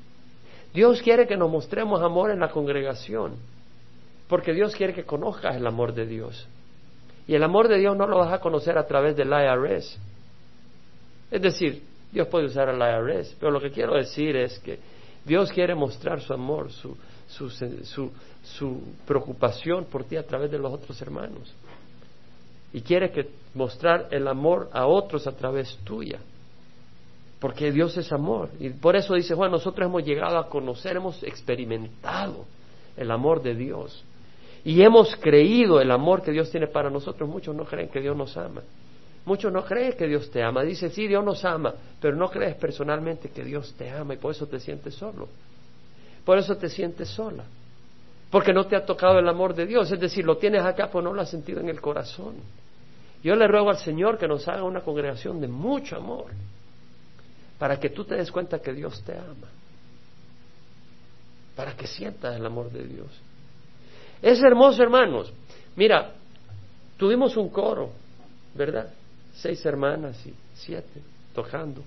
Dios 0.74 1.00
quiere 1.02 1.26
que 1.26 1.36
nos 1.36 1.50
mostremos 1.50 2.00
amor 2.02 2.30
en 2.30 2.40
la 2.40 2.50
congregación, 2.50 3.36
porque 4.28 4.52
Dios 4.52 4.76
quiere 4.76 4.92
que 4.92 5.04
conozcas 5.04 5.56
el 5.56 5.66
amor 5.66 5.94
de 5.94 6.06
Dios. 6.06 6.46
Y 7.26 7.34
el 7.34 7.42
amor 7.42 7.68
de 7.68 7.78
Dios 7.78 7.96
no 7.96 8.06
lo 8.06 8.18
vas 8.18 8.32
a 8.32 8.40
conocer 8.40 8.76
a 8.76 8.86
través 8.86 9.16
del 9.16 9.28
IRS. 9.28 9.98
Es 11.30 11.42
decir, 11.42 11.82
Dios 12.12 12.28
puede 12.28 12.46
usar 12.46 12.68
al 12.68 12.78
IRS, 12.78 13.36
pero 13.40 13.50
lo 13.50 13.60
que 13.60 13.70
quiero 13.70 13.94
decir 13.94 14.36
es 14.36 14.58
que 14.58 14.78
Dios 15.24 15.50
quiere 15.52 15.74
mostrar 15.74 16.20
su 16.20 16.32
amor, 16.32 16.70
su, 16.70 16.96
su, 17.30 18.10
su, 18.42 18.82
preocupación 19.06 19.84
por 19.84 20.04
ti 20.04 20.16
a 20.16 20.26
través 20.26 20.50
de 20.50 20.58
los 20.58 20.72
otros 20.72 21.00
hermanos. 21.00 21.52
Y 22.72 22.82
quiere 22.82 23.10
que 23.10 23.28
mostrar 23.54 24.08
el 24.10 24.28
amor 24.28 24.68
a 24.72 24.86
otros 24.86 25.26
a 25.26 25.32
través 25.32 25.76
tuya. 25.84 26.20
Porque 27.40 27.72
Dios 27.72 27.96
es 27.96 28.12
amor. 28.12 28.50
Y 28.60 28.70
por 28.70 28.96
eso 28.96 29.14
dice 29.14 29.34
Juan, 29.34 29.50
nosotros 29.50 29.86
hemos 29.86 30.04
llegado 30.04 30.38
a 30.38 30.48
conocer, 30.48 30.96
hemos 30.96 31.22
experimentado 31.22 32.44
el 32.96 33.10
amor 33.10 33.42
de 33.42 33.54
Dios. 33.54 34.04
Y 34.64 34.82
hemos 34.82 35.16
creído 35.16 35.80
el 35.80 35.90
amor 35.90 36.22
que 36.22 36.32
Dios 36.32 36.50
tiene 36.50 36.66
para 36.66 36.90
nosotros. 36.90 37.28
Muchos 37.28 37.54
no 37.56 37.64
creen 37.64 37.88
que 37.88 38.00
Dios 38.00 38.16
nos 38.16 38.36
ama. 38.36 38.62
Muchos 39.24 39.52
no 39.52 39.64
creen 39.64 39.94
que 39.94 40.06
Dios 40.06 40.30
te 40.30 40.42
ama. 40.42 40.62
Dicen, 40.62 40.90
sí, 40.90 41.06
Dios 41.06 41.24
nos 41.24 41.44
ama, 41.44 41.74
pero 42.00 42.16
no 42.16 42.28
crees 42.30 42.56
personalmente 42.56 43.30
que 43.30 43.44
Dios 43.44 43.74
te 43.76 43.90
ama 43.90 44.14
y 44.14 44.16
por 44.18 44.32
eso 44.32 44.46
te 44.46 44.60
sientes 44.60 44.94
solo. 44.94 45.28
Por 46.30 46.38
eso 46.38 46.56
te 46.56 46.68
sientes 46.68 47.08
sola. 47.08 47.42
Porque 48.30 48.52
no 48.52 48.64
te 48.64 48.76
ha 48.76 48.86
tocado 48.86 49.18
el 49.18 49.28
amor 49.28 49.52
de 49.52 49.66
Dios. 49.66 49.90
Es 49.90 49.98
decir, 49.98 50.24
lo 50.24 50.36
tienes 50.36 50.62
acá, 50.62 50.86
pero 50.86 51.02
no 51.02 51.12
lo 51.12 51.22
has 51.22 51.28
sentido 51.28 51.58
en 51.58 51.68
el 51.68 51.80
corazón. 51.80 52.36
Yo 53.20 53.34
le 53.34 53.48
ruego 53.48 53.68
al 53.68 53.78
Señor 53.78 54.16
que 54.16 54.28
nos 54.28 54.46
haga 54.46 54.62
una 54.62 54.82
congregación 54.82 55.40
de 55.40 55.48
mucho 55.48 55.96
amor, 55.96 56.26
para 57.58 57.80
que 57.80 57.90
tú 57.90 58.04
te 58.04 58.14
des 58.14 58.30
cuenta 58.30 58.60
que 58.60 58.72
Dios 58.72 59.02
te 59.02 59.18
ama, 59.18 59.48
para 61.56 61.76
que 61.76 61.88
sientas 61.88 62.36
el 62.36 62.46
amor 62.46 62.70
de 62.70 62.86
Dios. 62.86 63.08
Es 64.22 64.40
hermoso, 64.40 64.84
hermanos. 64.84 65.32
Mira, 65.74 66.12
tuvimos 66.96 67.36
un 67.36 67.48
coro, 67.48 67.90
¿verdad? 68.54 68.88
Seis 69.34 69.66
hermanas 69.66 70.24
y 70.24 70.32
siete 70.54 71.02
tocando. 71.34 71.82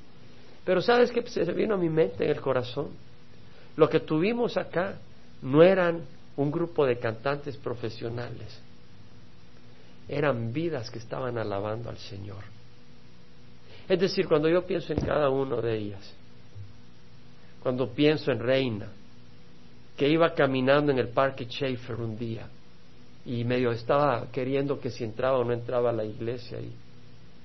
Pero 0.65 0.82
¿sabes 0.82 1.13
qué 1.13 1.25
se 1.29 1.49
vino 1.53 1.75
a 1.75 1.77
mi 1.77 1.88
mente 1.88 2.25
en 2.25 2.32
el 2.32 2.41
corazón? 2.41 2.89
Lo 3.75 3.89
que 3.89 3.99
tuvimos 3.99 4.57
acá 4.57 4.99
no 5.41 5.63
eran 5.63 6.01
un 6.38 6.51
grupo 6.51 6.86
de 6.86 6.99
cantantes 6.99 7.57
profesionales, 7.57 8.59
eran 10.07 10.51
vidas 10.51 10.89
que 10.89 10.99
estaban 10.99 11.38
alabando 11.38 11.89
al 11.89 11.97
Señor. 11.97 12.43
Es 13.88 13.99
decir, 13.99 14.27
cuando 14.27 14.49
yo 14.49 14.65
pienso 14.65 14.93
en 14.93 15.01
cada 15.01 15.29
uno 15.29 15.62
de 15.62 15.77
ellas, 15.77 16.13
cuando 17.62 17.89
pienso 17.89 18.31
en 18.31 18.39
Reina, 18.39 18.88
que 19.97 20.09
iba 20.09 20.33
caminando 20.33 20.91
en 20.91 20.99
el 20.99 21.09
parque 21.09 21.45
Schaefer 21.45 21.95
un 21.95 22.17
día 22.17 22.47
y 23.25 23.43
medio 23.43 23.71
estaba 23.71 24.27
queriendo 24.31 24.79
que 24.79 24.89
si 24.89 25.03
entraba 25.03 25.38
o 25.38 25.43
no 25.43 25.53
entraba 25.53 25.91
a 25.91 25.93
la 25.93 26.03
iglesia 26.03 26.59
y, 26.59 26.73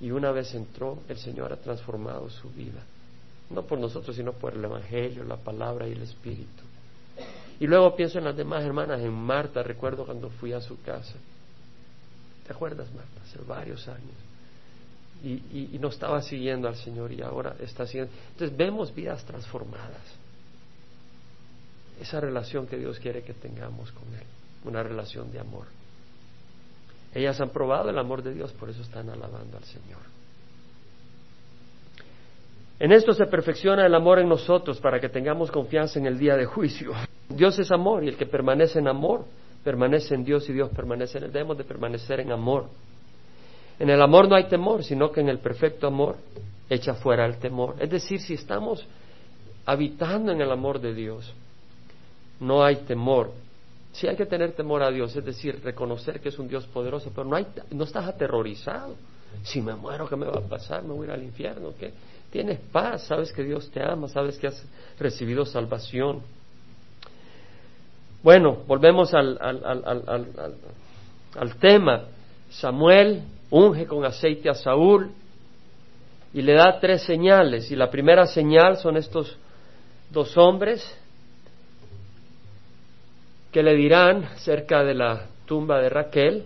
y 0.01 0.11
una 0.11 0.33
vez 0.33 0.55
entró, 0.55 0.99
el 1.09 1.19
Señor 1.19 1.53
ha 1.53 1.57
transformado 1.57 2.29
su 2.31 2.51
vida. 2.51 2.83
No 3.51 3.63
por 3.63 3.79
nosotros, 3.79 4.15
sino 4.15 4.33
por 4.33 4.55
el 4.55 4.65
Evangelio, 4.65 5.25
la 5.25 5.37
palabra 5.37 5.89
y 5.89 5.93
el 5.93 6.03
Espíritu. 6.03 6.63
Y 7.61 7.67
luego 7.67 7.97
pienso 7.97 8.19
en 8.19 8.25
las 8.25 8.37
demás 8.37 8.63
hermanas, 8.65 9.01
en 9.01 9.13
Marta, 9.13 9.63
recuerdo 9.63 10.05
cuando 10.05 10.31
fui 10.31 10.53
a 10.53 10.61
su 10.61 10.81
casa. 10.83 11.15
¿Te 12.47 12.53
acuerdas, 12.53 12.89
Marta? 12.93 13.21
Hace 13.25 13.39
varios 13.47 13.89
años. 13.89 14.17
Y, 15.25 15.71
y 15.75 15.79
no 15.81 15.89
estaba 15.89 16.23
siguiendo 16.23 16.69
al 16.69 16.77
Señor 16.77 17.13
y 17.13 17.23
ahora 17.23 17.57
está 17.59 17.87
siguiendo. 17.87 18.13
Entonces 18.33 18.57
vemos 18.57 18.95
vidas 18.95 19.25
transformadas 19.25 20.03
esa 22.01 22.21
relación 22.21 22.67
que 22.67 22.77
Dios 22.77 22.99
quiere 22.99 23.23
que 23.23 23.35
tengamos 23.35 23.91
con 23.93 24.15
Él, 24.15 24.27
una 24.65 24.83
relación 24.83 25.31
de 25.33 25.41
amor. 25.41 25.67
Ellas 27.15 27.41
han 27.41 27.51
probado 27.51 27.91
el 27.91 27.99
amor 27.99 28.23
de 28.23 28.35
Dios, 28.35 28.53
por 28.53 28.71
eso 28.71 28.83
están 28.83 29.09
alabando 29.11 29.57
al 29.57 29.65
Señor. 29.65 30.01
En 32.81 32.93
esto 32.93 33.13
se 33.13 33.27
perfecciona 33.27 33.85
el 33.87 33.95
amor 33.95 34.21
en 34.21 34.29
nosotros 34.29 34.79
para 34.81 35.01
que 35.01 35.09
tengamos 35.09 35.51
confianza 35.51 35.99
en 35.99 36.07
el 36.07 36.19
día 36.19 36.37
de 36.37 36.47
juicio. 36.47 36.93
Dios 37.29 37.59
es 37.59 37.71
amor 37.73 38.05
y 38.05 38.09
el 38.09 38.17
que 38.17 38.27
permanece 38.27 38.79
en 38.79 38.89
amor 38.89 39.25
permanece 39.65 40.15
en 40.15 40.25
Dios 40.25 40.49
y 40.49 40.53
Dios 40.53 40.71
permanece 40.71 41.19
en 41.19 41.25
él. 41.25 41.33
Debemos 41.33 41.59
de 41.59 41.65
permanecer 41.65 42.21
en 42.21 42.31
amor. 42.31 42.67
En 43.79 43.91
el 43.91 44.01
amor 44.01 44.29
no 44.29 44.37
hay 44.37 44.45
temor, 44.45 44.85
sino 44.85 45.11
que 45.11 45.21
en 45.21 45.29
el 45.29 45.39
perfecto 45.39 45.87
amor 45.87 46.17
echa 46.71 46.95
fuera 46.95 47.27
el 47.27 47.39
temor. 47.39 47.77
Es 47.81 47.91
decir, 47.91 48.21
si 48.21 48.35
estamos 48.35 48.87
habitando 49.67 50.33
en 50.33 50.41
el 50.41 50.51
amor 50.51 50.81
de 50.81 50.95
Dios, 50.95 51.33
no 52.41 52.65
hay 52.65 52.77
temor. 52.77 53.33
Sí 53.93 54.07
hay 54.07 54.17
que 54.17 54.27
tener 54.27 54.53
temor 54.53 54.83
a 54.83 54.91
Dios, 54.91 55.15
es 55.17 55.25
decir, 55.25 55.61
reconocer 55.63 56.21
que 56.21 56.29
es 56.29 56.39
un 56.39 56.49
Dios 56.49 56.67
poderoso, 56.67 57.11
pero 57.15 57.27
no, 57.27 57.37
hay, 57.37 57.47
no 57.71 57.85
estás 57.85 58.07
aterrorizado. 58.07 58.95
Si 59.43 59.61
me 59.61 59.75
muero, 59.75 60.09
¿qué 60.09 60.17
me 60.17 60.27
va 60.27 60.39
a 60.39 60.49
pasar? 60.49 60.83
¿Me 60.83 60.95
voy 60.95 61.03
a 61.03 61.11
ir 61.11 61.15
al 61.15 61.23
infierno? 61.23 61.73
¿Qué? 61.79 61.93
Tienes 62.31 62.61
paz, 62.73 63.07
sabes 63.07 63.33
que 63.33 63.43
Dios 63.43 63.71
te 63.71 63.83
ama, 63.83 64.09
sabes 64.09 64.39
que 64.39 64.49
has 64.49 64.65
recibido 64.99 65.47
salvación. 65.47 66.23
Bueno, 68.23 68.59
volvemos 68.67 69.15
al, 69.15 69.39
al, 69.41 69.65
al, 69.65 70.55
al 71.37 71.57
tema. 71.57 72.05
Samuel 72.51 73.23
unge 73.51 73.87
con 73.87 74.05
aceite 74.05 74.51
a 74.51 74.55
Saúl 74.55 75.11
y 76.35 76.43
le 76.43 76.55
da 76.55 76.79
tres 76.81 77.03
señales. 77.03 77.71
Y 77.71 77.77
la 77.77 77.91
primera 77.91 78.27
señal 78.27 78.77
son 78.77 78.97
estos 78.97 79.37
dos 80.11 80.37
hombres 80.37 80.85
que 83.53 83.63
le 83.63 83.75
dirán 83.75 84.29
cerca 84.39 84.85
de 84.85 84.95
la 84.95 85.27
tumba 85.47 85.81
de 85.81 85.89
Raquel, 85.89 86.45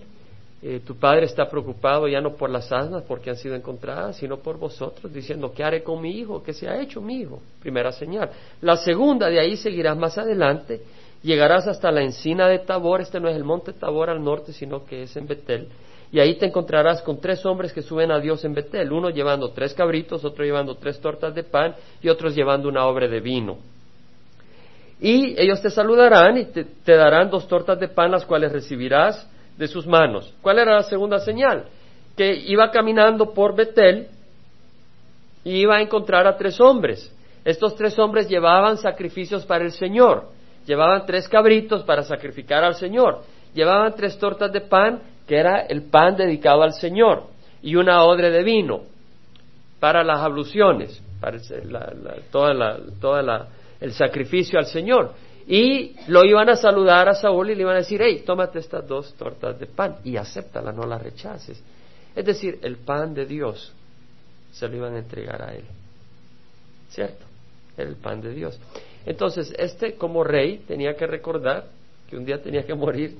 eh, 0.62 0.80
tu 0.86 0.94
padre 0.94 1.26
está 1.26 1.48
preocupado 1.50 2.06
ya 2.06 2.20
no 2.20 2.36
por 2.36 2.48
las 2.48 2.70
asnas 2.70 3.02
porque 3.02 3.30
han 3.30 3.36
sido 3.36 3.56
encontradas, 3.56 4.16
sino 4.16 4.38
por 4.38 4.58
vosotros, 4.58 5.12
diciendo, 5.12 5.52
¿qué 5.52 5.64
haré 5.64 5.82
con 5.82 6.00
mi 6.00 6.10
hijo? 6.12 6.42
¿Qué 6.42 6.52
se 6.52 6.68
ha 6.68 6.80
hecho 6.80 7.00
mi 7.00 7.22
hijo? 7.22 7.40
Primera 7.60 7.90
señal. 7.90 8.30
La 8.60 8.76
segunda, 8.76 9.28
de 9.28 9.40
ahí 9.40 9.56
seguirás 9.56 9.96
más 9.96 10.18
adelante, 10.18 10.82
llegarás 11.22 11.66
hasta 11.66 11.90
la 11.90 12.02
encina 12.02 12.46
de 12.46 12.60
Tabor, 12.60 13.00
este 13.00 13.18
no 13.18 13.28
es 13.28 13.34
el 13.34 13.42
monte 13.42 13.72
Tabor 13.72 14.08
al 14.08 14.22
norte, 14.22 14.52
sino 14.52 14.84
que 14.84 15.02
es 15.02 15.16
en 15.16 15.26
Betel, 15.26 15.68
y 16.12 16.20
ahí 16.20 16.36
te 16.36 16.46
encontrarás 16.46 17.02
con 17.02 17.20
tres 17.20 17.44
hombres 17.46 17.72
que 17.72 17.82
suben 17.82 18.12
a 18.12 18.20
Dios 18.20 18.44
en 18.44 18.54
Betel, 18.54 18.92
uno 18.92 19.10
llevando 19.10 19.50
tres 19.50 19.74
cabritos, 19.74 20.24
otro 20.24 20.44
llevando 20.44 20.76
tres 20.76 21.00
tortas 21.00 21.34
de 21.34 21.42
pan 21.42 21.74
y 22.00 22.08
otros 22.08 22.36
llevando 22.36 22.68
una 22.68 22.86
obra 22.86 23.08
de 23.08 23.20
vino. 23.20 23.58
Y 25.00 25.34
ellos 25.40 25.60
te 25.60 25.70
saludarán 25.70 26.36
y 26.38 26.44
te, 26.44 26.92
darán 26.92 27.30
dos 27.30 27.48
tortas 27.48 27.80
de 27.80 27.88
pan, 27.88 28.12
las 28.12 28.24
cuales 28.24 28.52
recibirás 28.52 29.28
de 29.56 29.68
sus 29.68 29.86
manos. 29.86 30.32
¿Cuál 30.42 30.58
era 30.58 30.74
la 30.74 30.82
segunda 30.82 31.18
señal? 31.18 31.66
Que 32.16 32.34
iba 32.34 32.70
caminando 32.70 33.32
por 33.32 33.54
Betel 33.54 34.08
y 35.44 35.60
iba 35.60 35.76
a 35.76 35.82
encontrar 35.82 36.26
a 36.26 36.36
tres 36.36 36.60
hombres. 36.60 37.12
Estos 37.44 37.74
tres 37.74 37.98
hombres 37.98 38.28
llevaban 38.28 38.76
sacrificios 38.76 39.44
para 39.44 39.64
el 39.64 39.72
Señor. 39.72 40.28
Llevaban 40.66 41.04
tres 41.06 41.28
cabritos 41.28 41.82
para 41.82 42.02
sacrificar 42.02 42.62
al 42.62 42.76
Señor. 42.76 43.22
Llevaban 43.54 43.94
tres 43.96 44.18
tortas 44.18 44.52
de 44.52 44.60
pan, 44.60 45.00
que 45.26 45.36
era 45.36 45.60
el 45.60 45.82
pan 45.82 46.16
dedicado 46.16 46.62
al 46.62 46.72
Señor, 46.72 47.24
y 47.62 47.74
una 47.74 48.04
odre 48.04 48.30
de 48.30 48.42
vino 48.42 48.82
para 49.80 50.04
las 50.04 50.20
abluciones, 50.20 51.02
para 51.20 51.38
toda 52.30 52.54
la, 52.54 52.78
toda 53.00 53.22
la 53.22 53.48
el 53.80 53.92
sacrificio 53.92 54.58
al 54.58 54.66
Señor. 54.66 55.12
Y 55.46 55.96
lo 56.08 56.24
iban 56.24 56.48
a 56.48 56.56
saludar 56.56 57.08
a 57.08 57.14
Saúl 57.14 57.50
y 57.50 57.54
le 57.54 57.62
iban 57.62 57.74
a 57.74 57.80
decir, 57.80 58.00
hey, 58.02 58.22
tómate 58.24 58.58
estas 58.58 58.86
dos 58.86 59.14
tortas 59.14 59.58
de 59.58 59.66
pan 59.66 59.96
y 60.04 60.16
acéptala, 60.16 60.72
no 60.72 60.86
las 60.86 61.02
rechaces. 61.02 61.62
Es 62.14 62.24
decir, 62.24 62.58
el 62.62 62.76
pan 62.76 63.14
de 63.14 63.26
Dios 63.26 63.72
se 64.52 64.68
lo 64.68 64.76
iban 64.76 64.94
a 64.94 64.98
entregar 64.98 65.42
a 65.42 65.54
él. 65.54 65.64
¿Cierto? 66.90 67.24
Era 67.76 67.88
el 67.88 67.96
pan 67.96 68.20
de 68.20 68.32
Dios. 68.34 68.58
Entonces, 69.06 69.52
este 69.58 69.94
como 69.94 70.22
rey 70.22 70.58
tenía 70.68 70.94
que 70.94 71.06
recordar 71.06 71.66
que 72.08 72.16
un 72.16 72.24
día 72.24 72.40
tenía 72.40 72.64
que 72.64 72.74
morir. 72.74 73.16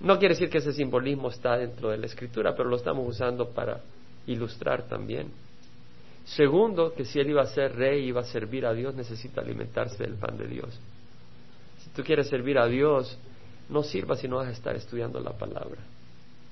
No 0.00 0.18
quiere 0.18 0.34
decir 0.34 0.48
que 0.48 0.58
ese 0.58 0.72
simbolismo 0.72 1.28
está 1.28 1.56
dentro 1.56 1.90
de 1.90 1.98
la 1.98 2.06
escritura, 2.06 2.54
pero 2.54 2.68
lo 2.68 2.76
estamos 2.76 3.06
usando 3.06 3.50
para 3.50 3.80
ilustrar 4.26 4.84
también. 4.84 5.30
Segundo, 6.26 6.92
que 6.92 7.04
si 7.04 7.20
él 7.20 7.30
iba 7.30 7.42
a 7.42 7.46
ser 7.46 7.76
rey, 7.76 8.04
y 8.04 8.08
iba 8.08 8.20
a 8.20 8.24
servir 8.24 8.66
a 8.66 8.74
Dios, 8.74 8.94
necesita 8.94 9.40
alimentarse 9.40 10.02
del 10.02 10.14
pan 10.14 10.36
de 10.36 10.48
Dios. 10.48 10.78
Si 11.78 11.90
tú 11.90 12.02
quieres 12.02 12.28
servir 12.28 12.58
a 12.58 12.66
Dios, 12.66 13.16
no 13.68 13.84
sirva 13.84 14.16
si 14.16 14.26
no 14.26 14.36
vas 14.36 14.48
a 14.48 14.52
estar 14.52 14.74
estudiando 14.74 15.20
la 15.20 15.32
palabra. 15.32 15.80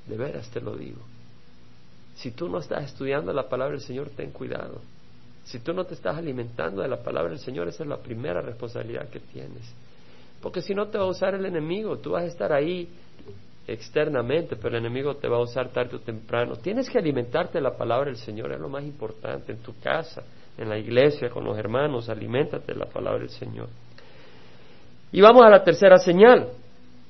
De 0.06 0.16
veras 0.16 0.48
te 0.50 0.60
lo 0.60 0.76
digo. 0.76 1.00
Si 2.14 2.30
tú 2.30 2.48
no 2.48 2.58
estás 2.58 2.84
estudiando 2.84 3.32
la 3.32 3.48
palabra 3.48 3.72
del 3.72 3.82
Señor, 3.82 4.10
ten 4.10 4.30
cuidado. 4.30 4.80
Si 5.44 5.58
tú 5.58 5.74
no 5.74 5.84
te 5.84 5.94
estás 5.94 6.16
alimentando 6.16 6.80
de 6.80 6.88
la 6.88 7.02
palabra 7.02 7.30
del 7.30 7.40
Señor, 7.40 7.66
esa 7.66 7.82
es 7.82 7.88
la 7.88 7.98
primera 7.98 8.40
responsabilidad 8.40 9.08
que 9.08 9.20
tienes. 9.20 9.74
Porque 10.40 10.62
si 10.62 10.74
no 10.74 10.86
te 10.86 10.98
va 10.98 11.04
a 11.04 11.08
usar 11.08 11.34
el 11.34 11.44
enemigo, 11.46 11.98
tú 11.98 12.12
vas 12.12 12.22
a 12.22 12.26
estar 12.26 12.52
ahí 12.52 12.88
externamente, 13.66 14.56
pero 14.56 14.76
el 14.76 14.84
enemigo 14.84 15.16
te 15.16 15.28
va 15.28 15.38
a 15.38 15.40
usar 15.40 15.70
tarde 15.70 15.96
o 15.96 16.00
temprano. 16.00 16.56
Tienes 16.56 16.90
que 16.90 16.98
alimentarte 16.98 17.58
de 17.58 17.62
la 17.62 17.76
palabra 17.76 18.06
del 18.06 18.16
Señor, 18.16 18.52
es 18.52 18.60
lo 18.60 18.68
más 18.68 18.84
importante, 18.84 19.52
en 19.52 19.58
tu 19.58 19.78
casa, 19.80 20.22
en 20.58 20.68
la 20.68 20.78
iglesia, 20.78 21.30
con 21.30 21.44
los 21.44 21.56
hermanos, 21.56 22.08
aliméntate 22.08 22.72
de 22.72 22.78
la 22.78 22.86
palabra 22.86 23.20
del 23.20 23.30
Señor. 23.30 23.68
Y 25.12 25.20
vamos 25.20 25.44
a 25.44 25.48
la 25.48 25.62
tercera 25.62 25.96
señal. 25.98 26.48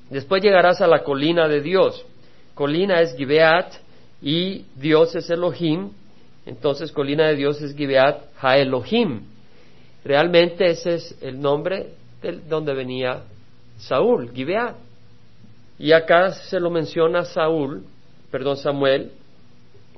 Después 0.09 0.41
llegarás 0.43 0.79
a 0.81 0.87
la 0.87 1.03
colina 1.03 1.47
de 1.47 1.61
Dios. 1.61 2.05
Colina 2.53 3.01
es 3.01 3.15
Gibeat 3.15 3.73
y 4.21 4.65
Dios 4.75 5.15
es 5.15 5.29
Elohim. 5.29 5.89
Entonces, 6.45 6.91
colina 6.91 7.27
de 7.27 7.35
Dios 7.35 7.61
es 7.61 7.75
Gibeat 7.75 8.21
Ha 8.39 8.57
Elohim. 8.57 9.21
Realmente 10.03 10.69
ese 10.69 10.95
es 10.95 11.17
el 11.21 11.39
nombre 11.39 11.93
de 12.21 12.33
donde 12.47 12.73
venía 12.75 13.23
Saúl, 13.77 14.31
Gibeat. 14.31 14.75
Y 15.77 15.91
acá 15.91 16.31
se 16.31 16.59
lo 16.59 16.69
menciona 16.69 17.25
Saúl, 17.25 17.85
perdón, 18.31 18.57
Samuel, 18.57 19.11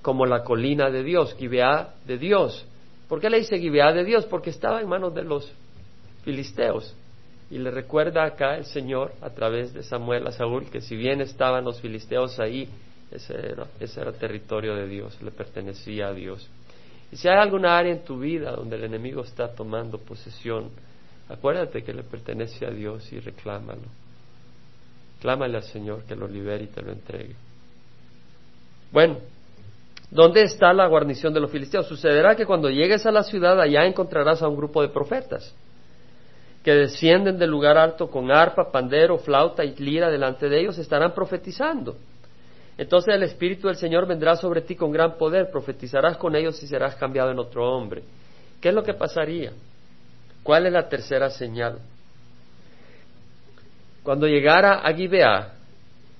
como 0.01 0.25
la 0.25 0.43
colina 0.43 0.89
de 0.89 1.03
Dios, 1.03 1.35
Gibeá 1.35 1.93
de 2.05 2.17
Dios. 2.17 2.65
¿Por 3.07 3.19
qué 3.21 3.29
le 3.29 3.39
dice 3.39 3.59
Gibeá 3.59 3.93
de 3.93 4.03
Dios? 4.03 4.25
Porque 4.25 4.49
estaba 4.49 4.81
en 4.81 4.87
manos 4.87 5.13
de 5.13 5.23
los 5.23 5.51
filisteos. 6.23 6.95
Y 7.49 7.59
le 7.59 7.71
recuerda 7.71 8.25
acá 8.25 8.57
el 8.57 8.65
Señor 8.65 9.13
a 9.21 9.29
través 9.29 9.73
de 9.73 9.83
Samuel 9.83 10.27
a 10.27 10.31
Saúl 10.31 10.69
que 10.69 10.81
si 10.81 10.95
bien 10.95 11.21
estaban 11.21 11.63
los 11.63 11.79
filisteos 11.79 12.39
ahí, 12.39 12.67
ese 13.11 13.33
era, 13.33 13.67
ese 13.79 14.01
era 14.01 14.11
territorio 14.11 14.75
de 14.75 14.87
Dios, 14.87 15.21
le 15.21 15.31
pertenecía 15.31 16.07
a 16.07 16.13
Dios. 16.13 16.49
Y 17.11 17.15
si 17.15 17.29
hay 17.29 17.37
alguna 17.37 17.77
área 17.77 17.93
en 17.93 18.03
tu 18.03 18.19
vida 18.19 18.51
donde 18.51 18.75
el 18.75 18.83
enemigo 18.83 19.21
está 19.21 19.53
tomando 19.53 19.97
posesión, 19.97 20.69
acuérdate 21.29 21.83
que 21.83 21.93
le 21.93 22.03
pertenece 22.03 22.65
a 22.65 22.69
Dios 22.69 23.11
y 23.13 23.19
reclámalo. 23.19 23.87
Clámale 25.21 25.57
al 25.57 25.63
Señor 25.63 26.03
que 26.03 26.15
lo 26.15 26.27
libere 26.27 26.65
y 26.65 26.67
te 26.67 26.81
lo 26.81 26.91
entregue. 26.91 27.35
Bueno, 28.91 29.17
¿dónde 30.11 30.43
está 30.43 30.73
la 30.73 30.87
guarnición 30.87 31.33
de 31.33 31.39
los 31.39 31.51
filisteos? 31.51 31.87
Sucederá 31.87 32.35
que 32.35 32.45
cuando 32.45 32.69
llegues 32.69 33.05
a 33.05 33.11
la 33.11 33.23
ciudad 33.23 33.59
allá 33.59 33.85
encontrarás 33.85 34.41
a 34.41 34.47
un 34.47 34.55
grupo 34.55 34.81
de 34.81 34.89
profetas 34.89 35.53
que 36.63 36.73
descienden 36.73 37.37
del 37.37 37.49
lugar 37.49 37.77
alto 37.77 38.09
con 38.09 38.29
arpa, 38.29 38.71
pandero, 38.71 39.17
flauta 39.17 39.63
y 39.63 39.73
lira 39.75 40.09
delante 40.09 40.49
de 40.49 40.59
ellos, 40.59 40.77
estarán 40.77 41.13
profetizando. 41.13 41.95
Entonces 42.77 43.15
el 43.15 43.23
Espíritu 43.23 43.67
del 43.67 43.77
Señor 43.77 44.05
vendrá 44.05 44.35
sobre 44.35 44.61
ti 44.61 44.75
con 44.75 44.91
gran 44.91 45.17
poder, 45.17 45.49
profetizarás 45.49 46.17
con 46.17 46.35
ellos 46.35 46.61
y 46.61 46.67
serás 46.67 46.95
cambiado 46.95 47.31
en 47.31 47.39
otro 47.39 47.65
hombre. 47.73 48.03
¿Qué 48.61 48.69
es 48.69 48.75
lo 48.75 48.83
que 48.83 48.93
pasaría? 48.93 49.53
¿Cuál 50.43 50.67
es 50.67 50.73
la 50.73 50.87
tercera 50.87 51.29
señal? 51.29 51.79
Cuando 54.07 54.25
llegara 54.25 54.87
a 54.87 54.93
Gibeá, 54.93 55.55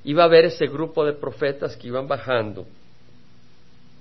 iba 0.04 0.24
a 0.24 0.26
haber 0.26 0.44
ese 0.44 0.68
grupo 0.68 1.06
de 1.06 1.14
profetas 1.14 1.78
que 1.78 1.88
iban 1.88 2.06
bajando 2.06 2.66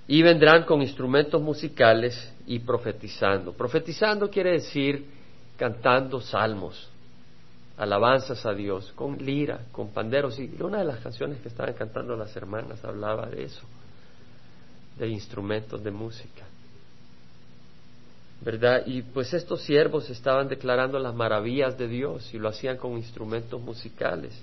y 0.09 0.21
vendrán 0.21 0.65
con 0.65 0.81
instrumentos 0.81 1.41
musicales 1.41 2.33
y 2.45 2.59
profetizando. 2.59 3.53
Profetizando 3.53 4.29
quiere 4.29 4.51
decir 4.51 5.05
cantando 5.55 6.19
salmos, 6.19 6.89
alabanzas 7.77 8.45
a 8.45 8.53
Dios, 8.53 8.91
con 8.93 9.19
lira, 9.19 9.61
con 9.71 9.91
panderos. 9.91 10.37
Y 10.37 10.51
una 10.59 10.79
de 10.79 10.83
las 10.83 10.99
canciones 10.99 11.39
que 11.39 11.47
estaban 11.47 11.73
cantando 11.73 12.17
las 12.17 12.35
hermanas 12.35 12.83
hablaba 12.83 13.27
de 13.27 13.45
eso, 13.45 13.65
de 14.99 15.07
instrumentos 15.07 15.81
de 15.81 15.91
música. 15.91 16.43
¿Verdad? 18.41 18.83
Y 18.85 19.01
pues 19.01 19.33
estos 19.33 19.61
siervos 19.63 20.09
estaban 20.09 20.47
declarando 20.47 20.99
las 20.99 21.15
maravillas 21.15 21.77
de 21.77 21.87
Dios 21.87 22.33
y 22.33 22.37
lo 22.37 22.49
hacían 22.49 22.77
con 22.77 22.93
instrumentos 22.93 23.59
musicales. 23.59 24.33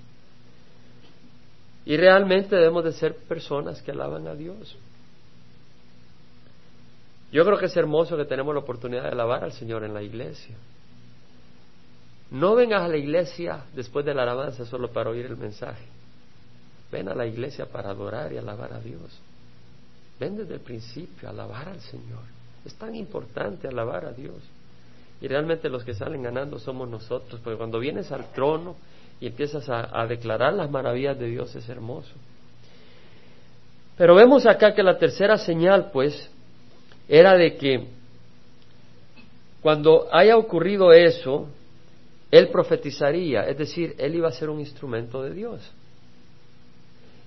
Y 1.87 1.97
realmente 1.97 2.57
debemos 2.57 2.85
de 2.85 2.93
ser 2.93 3.15
personas 3.15 3.83
que 3.83 3.93
alaban 3.93 4.27
a 4.27 4.35
Dios. 4.35 4.77
Yo 7.31 7.45
creo 7.45 7.59
que 7.59 7.67
es 7.67 7.77
hermoso 7.77 8.17
que 8.17 8.25
tenemos 8.25 8.55
la 8.55 8.61
oportunidad 8.61 9.03
de 9.03 9.09
alabar 9.09 9.45
al 9.45 9.53
Señor 9.53 9.85
en 9.85 9.93
la 9.93 10.03
iglesia. 10.03 10.57
No 12.31 12.55
vengas 12.55 12.83
a 12.83 12.89
la 12.89 12.97
iglesia 12.97 13.65
después 13.75 14.05
de 14.05 14.15
la 14.15 14.23
alabanza 14.23 14.65
solo 14.65 14.93
para 14.93 15.11
oír 15.11 15.27
el 15.27 15.37
mensaje. 15.37 15.85
Ven 16.91 17.09
a 17.09 17.15
la 17.15 17.27
iglesia 17.27 17.67
para 17.67 17.91
adorar 17.91 18.33
y 18.33 18.39
alabar 18.39 18.73
a 18.73 18.81
Dios. 18.81 19.19
Ven 20.19 20.37
desde 20.37 20.55
el 20.55 20.61
principio 20.61 21.29
a 21.29 21.33
alabar 21.33 21.69
al 21.69 21.81
Señor. 21.81 22.23
Es 22.65 22.75
tan 22.75 22.95
importante 22.95 23.69
alabar 23.69 24.05
a 24.07 24.13
Dios. 24.13 24.37
Y 25.21 25.29
realmente 25.29 25.69
los 25.69 25.85
que 25.85 25.95
salen 25.95 26.23
ganando 26.23 26.59
somos 26.59 26.89
nosotros, 26.89 27.41
porque 27.43 27.57
cuando 27.57 27.79
vienes 27.79 28.11
al 28.13 28.31
trono 28.33 28.77
y 29.21 29.27
empiezas 29.27 29.69
a, 29.69 30.07
declarar 30.07 30.53
las 30.53 30.71
maravillas 30.71 31.19
de 31.19 31.27
Dios 31.29 31.55
es 31.55 31.69
hermoso. 31.69 32.13
Pero 33.97 34.15
vemos 34.15 34.45
acá 34.45 34.75
que 34.75 34.83
la 34.83 34.99
tercera 34.99 35.39
señal, 35.39 35.91
pues, 35.93 36.31
era 37.09 37.37
de 37.37 37.57
que 37.57 37.87
cuando 39.63 40.09
haya 40.13 40.37
ocurrido 40.37 40.93
eso, 40.93 41.49
él 42.31 42.49
profetizaría, 42.49 43.47
es 43.49 43.57
decir, 43.57 43.95
él 43.99 44.17
iba 44.17 44.29
a 44.29 44.33
ser 44.33 44.51
un 44.51 44.59
instrumento 44.59 45.23
de 45.23 45.33
Dios. 45.33 45.71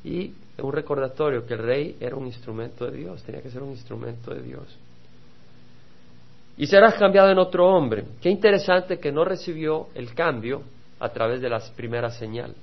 Y 0.04 0.34
un 0.62 0.74
recordatorio 0.74 1.46
que 1.46 1.54
el 1.54 1.60
rey 1.60 1.98
era 2.00 2.16
un 2.16 2.28
instrumento 2.28 2.86
de 2.86 2.98
Dios, 2.98 3.24
tenía 3.24 3.42
que 3.42 3.50
ser 3.50 3.64
un 3.64 3.72
instrumento 3.72 4.34
de 4.34 4.42
Dios. 4.42 4.78
Y 6.58 6.66
serás 6.66 6.96
cambiado 6.96 7.30
en 7.30 7.38
otro 7.38 7.68
hombre. 7.68 8.06
Qué 8.22 8.30
interesante 8.30 9.00
que 9.00 9.12
no 9.12 9.24
recibió 9.24 9.90
el 9.94 10.14
cambio 10.14 10.64
a 11.00 11.10
través 11.10 11.42
de 11.42 11.50
la 11.50 11.60
primera 11.76 12.10
señal. 12.10 12.56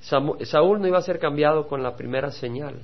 Saúl 0.00 0.80
no 0.80 0.86
iba 0.86 0.98
a 0.98 1.02
ser 1.02 1.18
cambiado 1.18 1.66
con 1.68 1.82
la 1.82 1.96
primera 1.96 2.30
señal, 2.32 2.74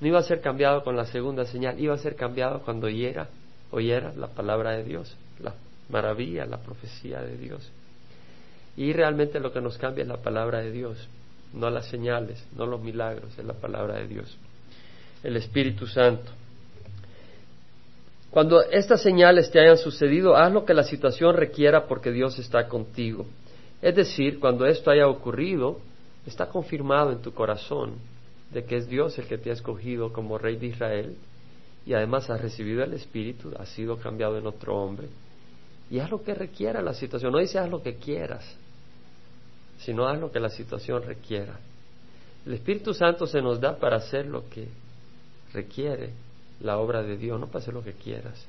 no 0.00 0.06
iba 0.06 0.18
a 0.18 0.22
ser 0.22 0.40
cambiado 0.42 0.82
con 0.84 0.96
la 0.96 1.06
segunda 1.06 1.46
señal, 1.46 1.80
iba 1.80 1.94
a 1.94 1.98
ser 1.98 2.14
cambiado 2.14 2.60
cuando 2.60 2.88
oyera, 2.88 3.28
oyera 3.70 4.12
la 4.14 4.28
palabra 4.28 4.72
de 4.72 4.84
Dios, 4.84 5.16
la 5.40 5.54
maravilla, 5.88 6.44
la 6.44 6.58
profecía 6.58 7.22
de 7.22 7.38
Dios. 7.38 7.70
Y 8.76 8.92
realmente 8.92 9.40
lo 9.40 9.52
que 9.52 9.62
nos 9.62 9.78
cambia 9.78 10.02
es 10.02 10.08
la 10.08 10.18
palabra 10.18 10.60
de 10.60 10.72
Dios, 10.72 11.08
no 11.54 11.70
las 11.70 11.86
señales, 11.86 12.46
no 12.54 12.66
los 12.66 12.82
milagros, 12.82 13.38
es 13.38 13.44
la 13.44 13.54
palabra 13.54 13.96
de 13.96 14.06
Dios. 14.06 14.36
El 15.22 15.36
Espíritu 15.36 15.86
Santo. 15.86 16.30
Cuando 18.32 18.62
estas 18.62 19.02
señales 19.02 19.50
te 19.50 19.60
hayan 19.60 19.76
sucedido, 19.76 20.34
haz 20.34 20.50
lo 20.50 20.64
que 20.64 20.72
la 20.72 20.84
situación 20.84 21.36
requiera 21.36 21.86
porque 21.86 22.10
Dios 22.10 22.38
está 22.38 22.66
contigo. 22.66 23.26
Es 23.82 23.94
decir, 23.94 24.40
cuando 24.40 24.64
esto 24.64 24.90
haya 24.90 25.06
ocurrido, 25.06 25.80
está 26.24 26.46
confirmado 26.46 27.12
en 27.12 27.20
tu 27.20 27.34
corazón 27.34 27.96
de 28.50 28.64
que 28.64 28.76
es 28.76 28.88
Dios 28.88 29.18
el 29.18 29.26
que 29.26 29.36
te 29.36 29.50
ha 29.50 29.52
escogido 29.52 30.14
como 30.14 30.38
rey 30.38 30.56
de 30.56 30.68
Israel 30.68 31.14
y 31.84 31.92
además 31.92 32.30
has 32.30 32.40
recibido 32.40 32.82
el 32.82 32.94
Espíritu, 32.94 33.52
has 33.58 33.68
sido 33.68 33.98
cambiado 33.98 34.38
en 34.38 34.46
otro 34.46 34.76
hombre 34.82 35.08
y 35.90 35.98
haz 35.98 36.10
lo 36.10 36.22
que 36.22 36.32
requiera 36.32 36.80
la 36.80 36.94
situación. 36.94 37.32
No 37.32 37.38
dice 37.38 37.58
haz 37.58 37.68
lo 37.68 37.82
que 37.82 37.96
quieras, 37.96 38.46
sino 39.76 40.08
haz 40.08 40.18
lo 40.18 40.32
que 40.32 40.40
la 40.40 40.48
situación 40.48 41.02
requiera. 41.02 41.60
El 42.46 42.54
Espíritu 42.54 42.94
Santo 42.94 43.26
se 43.26 43.42
nos 43.42 43.60
da 43.60 43.76
para 43.76 43.96
hacer 43.96 44.24
lo 44.24 44.48
que 44.48 44.68
requiere 45.52 46.12
la 46.62 46.78
obra 46.78 47.02
de 47.02 47.16
Dios, 47.16 47.38
no 47.38 47.46
para 47.46 47.60
hacer 47.60 47.74
lo 47.74 47.82
que 47.82 47.92
quieras. 47.92 48.46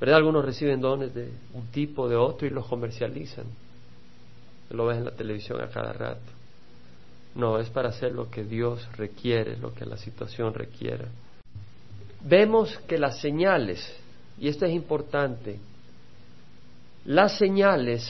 ¿Verdad? 0.00 0.18
Algunos 0.18 0.44
reciben 0.44 0.80
dones 0.80 1.12
de 1.14 1.32
un 1.54 1.66
tipo, 1.68 2.08
de 2.08 2.16
otro 2.16 2.46
y 2.46 2.50
los 2.50 2.66
comercializan. 2.66 3.46
Lo 4.70 4.86
ves 4.86 4.98
en 4.98 5.04
la 5.06 5.10
televisión 5.10 5.60
a 5.60 5.68
cada 5.68 5.92
rato. 5.92 6.30
No, 7.34 7.58
es 7.58 7.68
para 7.70 7.88
hacer 7.88 8.12
lo 8.12 8.30
que 8.30 8.44
Dios 8.44 8.86
requiere, 8.96 9.56
lo 9.56 9.74
que 9.74 9.84
la 9.84 9.96
situación 9.96 10.54
requiera. 10.54 11.06
Vemos 12.20 12.78
que 12.86 12.98
las 12.98 13.20
señales, 13.20 13.80
y 14.38 14.48
esto 14.48 14.66
es 14.66 14.72
importante, 14.72 15.58
las 17.04 17.38
señales 17.38 18.08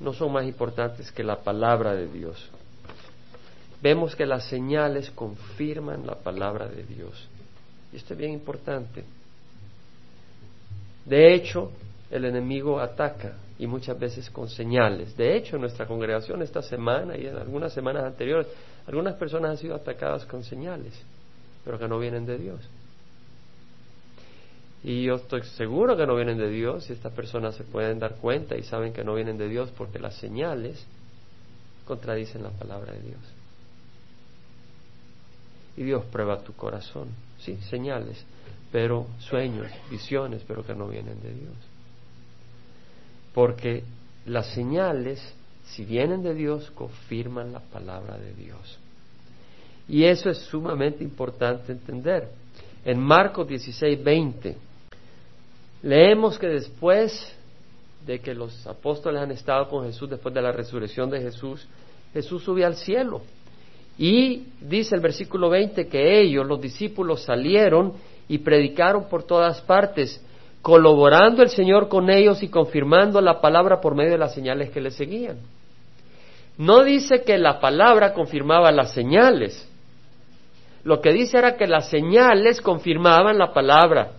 no 0.00 0.12
son 0.12 0.32
más 0.32 0.44
importantes 0.44 1.12
que 1.12 1.22
la 1.22 1.36
palabra 1.36 1.94
de 1.94 2.06
Dios. 2.08 2.50
Vemos 3.82 4.14
que 4.14 4.26
las 4.26 4.44
señales 4.48 5.10
confirman 5.10 6.06
la 6.06 6.14
palabra 6.14 6.68
de 6.68 6.84
Dios. 6.84 7.28
Y 7.92 7.96
esto 7.96 8.14
es 8.14 8.18
bien 8.18 8.32
importante. 8.32 9.04
De 11.04 11.34
hecho, 11.34 11.72
el 12.10 12.24
enemigo 12.24 12.80
ataca 12.80 13.34
y 13.58 13.66
muchas 13.66 13.98
veces 13.98 14.30
con 14.30 14.48
señales. 14.48 15.16
De 15.16 15.36
hecho, 15.36 15.56
en 15.56 15.62
nuestra 15.62 15.86
congregación 15.86 16.42
esta 16.42 16.62
semana 16.62 17.16
y 17.16 17.26
en 17.26 17.36
algunas 17.36 17.72
semanas 17.72 18.04
anteriores, 18.04 18.48
algunas 18.86 19.14
personas 19.14 19.52
han 19.52 19.58
sido 19.58 19.74
atacadas 19.74 20.24
con 20.26 20.42
señales, 20.42 20.94
pero 21.64 21.78
que 21.78 21.88
no 21.88 21.98
vienen 21.98 22.26
de 22.26 22.38
Dios. 22.38 22.60
Y 24.84 25.04
yo 25.04 25.14
estoy 25.14 25.42
seguro 25.42 25.96
que 25.96 26.06
no 26.06 26.16
vienen 26.16 26.38
de 26.38 26.50
Dios 26.50 26.90
y 26.90 26.92
estas 26.92 27.12
personas 27.12 27.54
se 27.54 27.62
pueden 27.62 28.00
dar 28.00 28.16
cuenta 28.16 28.56
y 28.56 28.64
saben 28.64 28.92
que 28.92 29.04
no 29.04 29.14
vienen 29.14 29.38
de 29.38 29.48
Dios 29.48 29.70
porque 29.76 30.00
las 30.00 30.16
señales 30.16 30.84
contradicen 31.86 32.42
la 32.42 32.50
palabra 32.50 32.92
de 32.92 33.00
Dios. 33.00 33.20
Y 35.76 35.84
Dios 35.84 36.04
prueba 36.06 36.40
tu 36.40 36.52
corazón, 36.54 37.08
sí, 37.44 37.56
señales, 37.68 38.24
pero 38.70 39.06
sueños, 39.18 39.66
visiones, 39.90 40.42
pero 40.46 40.64
que 40.64 40.74
no 40.74 40.88
vienen 40.88 41.20
de 41.22 41.32
Dios. 41.32 41.54
Porque 43.34 43.84
las 44.26 44.46
señales, 44.54 45.20
si 45.66 45.84
vienen 45.84 46.22
de 46.22 46.34
Dios, 46.34 46.70
confirman 46.72 47.52
la 47.52 47.60
palabra 47.60 48.18
de 48.18 48.32
Dios. 48.34 48.78
Y 49.88 50.04
eso 50.04 50.30
es 50.30 50.38
sumamente 50.38 51.02
importante 51.04 51.72
entender. 51.72 52.28
En 52.84 52.98
Marcos 53.00 53.46
16, 53.48 54.02
20 54.02 54.56
Leemos 55.82 56.38
que 56.38 56.46
después 56.46 57.34
de 58.06 58.20
que 58.20 58.34
los 58.34 58.66
apóstoles 58.66 59.20
han 59.20 59.32
estado 59.32 59.68
con 59.68 59.84
Jesús, 59.84 60.08
después 60.08 60.34
de 60.34 60.40
la 60.40 60.52
resurrección 60.52 61.10
de 61.10 61.20
Jesús, 61.20 61.66
Jesús 62.12 62.42
subió 62.44 62.66
al 62.66 62.76
cielo. 62.76 63.22
Y 64.02 64.48
dice 64.60 64.96
el 64.96 65.00
versículo 65.00 65.48
20 65.48 65.86
que 65.86 66.20
ellos, 66.20 66.44
los 66.44 66.60
discípulos, 66.60 67.22
salieron 67.22 67.92
y 68.26 68.38
predicaron 68.38 69.08
por 69.08 69.22
todas 69.22 69.60
partes, 69.60 70.20
colaborando 70.60 71.40
el 71.40 71.50
Señor 71.50 71.88
con 71.88 72.10
ellos 72.10 72.42
y 72.42 72.48
confirmando 72.48 73.20
la 73.20 73.40
palabra 73.40 73.80
por 73.80 73.94
medio 73.94 74.10
de 74.10 74.18
las 74.18 74.34
señales 74.34 74.70
que 74.70 74.80
le 74.80 74.90
seguían. 74.90 75.36
No 76.58 76.82
dice 76.82 77.22
que 77.22 77.38
la 77.38 77.60
palabra 77.60 78.12
confirmaba 78.12 78.72
las 78.72 78.92
señales. 78.92 79.70
Lo 80.82 81.00
que 81.00 81.12
dice 81.12 81.38
era 81.38 81.56
que 81.56 81.68
las 81.68 81.88
señales 81.88 82.60
confirmaban 82.60 83.38
la 83.38 83.52
palabra. 83.52 84.14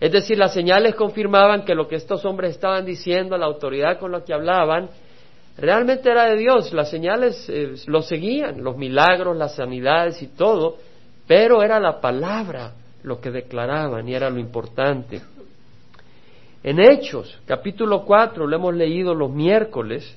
Es 0.00 0.12
decir, 0.12 0.38
las 0.38 0.54
señales 0.54 0.94
confirmaban 0.94 1.66
que 1.66 1.74
lo 1.74 1.88
que 1.88 1.96
estos 1.96 2.24
hombres 2.24 2.52
estaban 2.52 2.86
diciendo, 2.86 3.36
la 3.36 3.44
autoridad 3.44 3.98
con 3.98 4.12
la 4.12 4.24
que 4.24 4.32
hablaban, 4.32 4.88
realmente 5.56 6.10
era 6.10 6.26
de 6.26 6.36
Dios. 6.36 6.72
Las 6.72 6.90
señales 6.90 7.48
eh, 7.48 7.74
lo 7.86 8.02
seguían, 8.02 8.62
los 8.62 8.76
milagros, 8.76 9.36
las 9.36 9.54
sanidades 9.56 10.22
y 10.22 10.28
todo, 10.28 10.78
pero 11.26 11.62
era 11.62 11.80
la 11.80 12.00
palabra 12.00 12.72
lo 13.02 13.20
que 13.20 13.30
declaraban 13.30 14.08
y 14.08 14.14
era 14.14 14.30
lo 14.30 14.38
importante. 14.38 15.20
En 16.62 16.80
Hechos, 16.80 17.38
capítulo 17.44 18.04
4, 18.04 18.46
lo 18.46 18.56
hemos 18.56 18.74
leído 18.74 19.14
los 19.14 19.30
miércoles, 19.30 20.16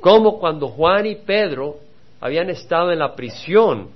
como 0.00 0.38
cuando 0.38 0.68
Juan 0.68 1.04
y 1.04 1.16
Pedro 1.16 1.76
habían 2.18 2.48
estado 2.48 2.92
en 2.92 2.98
la 2.98 3.14
prisión, 3.14 3.88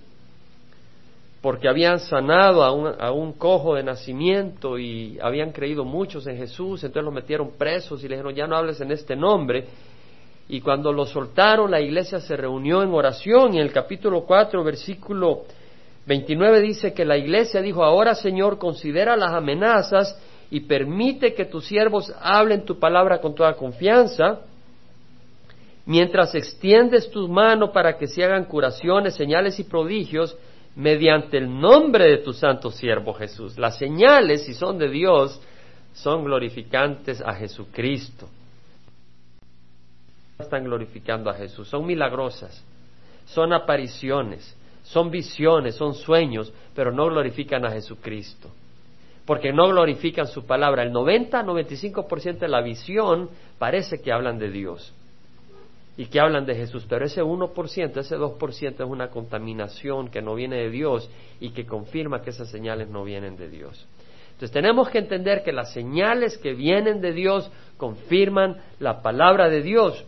porque 1.40 1.68
habían 1.68 1.98
sanado 2.00 2.62
a 2.62 2.72
un, 2.72 2.94
a 3.00 3.10
un, 3.12 3.32
cojo 3.32 3.76
de 3.76 3.82
nacimiento 3.82 4.78
y 4.78 5.18
habían 5.22 5.52
creído 5.52 5.86
muchos 5.86 6.26
en 6.26 6.36
Jesús, 6.36 6.84
entonces 6.84 7.04
los 7.04 7.14
metieron 7.14 7.52
presos 7.56 8.04
y 8.04 8.08
le 8.08 8.16
dijeron, 8.16 8.34
ya 8.34 8.46
no 8.46 8.56
hables 8.56 8.78
en 8.82 8.92
este 8.92 9.16
nombre. 9.16 9.66
Y 10.52 10.60
cuando 10.62 10.92
lo 10.92 11.06
soltaron, 11.06 11.70
la 11.70 11.80
iglesia 11.80 12.18
se 12.18 12.36
reunió 12.36 12.82
en 12.82 12.90
oración 12.92 13.54
y 13.54 13.58
en 13.58 13.62
el 13.62 13.72
capítulo 13.72 14.22
4, 14.22 14.64
versículo 14.64 15.42
29 16.06 16.60
dice 16.60 16.92
que 16.92 17.04
la 17.04 17.16
iglesia 17.16 17.62
dijo, 17.62 17.84
ahora 17.84 18.16
Señor, 18.16 18.58
considera 18.58 19.16
las 19.16 19.32
amenazas 19.32 20.20
y 20.50 20.58
permite 20.62 21.34
que 21.34 21.44
tus 21.44 21.66
siervos 21.66 22.12
hablen 22.20 22.64
tu 22.64 22.80
palabra 22.80 23.20
con 23.20 23.32
toda 23.32 23.54
confianza, 23.54 24.40
mientras 25.86 26.34
extiendes 26.34 27.08
tu 27.12 27.28
mano 27.28 27.70
para 27.70 27.96
que 27.96 28.08
se 28.08 28.24
hagan 28.24 28.46
curaciones, 28.46 29.14
señales 29.14 29.60
y 29.60 29.62
prodigios, 29.62 30.36
mediante 30.74 31.38
el 31.38 31.60
nombre 31.60 32.10
de 32.10 32.18
tu 32.18 32.32
santo 32.32 32.72
siervo 32.72 33.14
Jesús. 33.14 33.56
Las 33.56 33.78
señales, 33.78 34.46
si 34.46 34.54
son 34.54 34.78
de 34.78 34.88
Dios, 34.88 35.40
son 35.92 36.24
glorificantes 36.24 37.20
a 37.20 37.34
Jesucristo. 37.34 38.26
Están 40.42 40.64
glorificando 40.64 41.30
a 41.30 41.34
Jesús, 41.34 41.68
son 41.68 41.86
milagrosas, 41.86 42.64
son 43.26 43.52
apariciones, 43.52 44.56
son 44.82 45.10
visiones, 45.10 45.76
son 45.76 45.94
sueños, 45.94 46.52
pero 46.74 46.92
no 46.92 47.06
glorifican 47.06 47.64
a 47.64 47.70
Jesucristo. 47.70 48.50
Porque 49.26 49.52
no 49.52 49.68
glorifican 49.68 50.26
su 50.26 50.44
palabra. 50.44 50.82
El 50.82 50.92
90-95% 50.92 52.38
de 52.38 52.48
la 52.48 52.62
visión 52.62 53.28
parece 53.58 54.00
que 54.00 54.12
hablan 54.12 54.38
de 54.38 54.50
Dios 54.50 54.92
y 55.96 56.06
que 56.06 56.18
hablan 56.18 56.46
de 56.46 56.54
Jesús, 56.54 56.86
pero 56.88 57.04
ese 57.04 57.22
1%, 57.22 57.96
ese 57.98 58.16
2% 58.16 58.74
es 58.74 58.80
una 58.80 59.08
contaminación 59.08 60.08
que 60.08 60.22
no 60.22 60.34
viene 60.34 60.56
de 60.56 60.70
Dios 60.70 61.10
y 61.40 61.50
que 61.50 61.66
confirma 61.66 62.22
que 62.22 62.30
esas 62.30 62.48
señales 62.48 62.88
no 62.88 63.04
vienen 63.04 63.36
de 63.36 63.50
Dios. 63.50 63.86
Entonces 64.40 64.50
tenemos 64.50 64.88
que 64.88 64.96
entender 64.96 65.42
que 65.42 65.52
las 65.52 65.74
señales 65.74 66.38
que 66.38 66.54
vienen 66.54 67.02
de 67.02 67.12
Dios 67.12 67.50
confirman 67.76 68.56
la 68.78 69.02
palabra 69.02 69.50
de 69.50 69.60
Dios. 69.60 70.02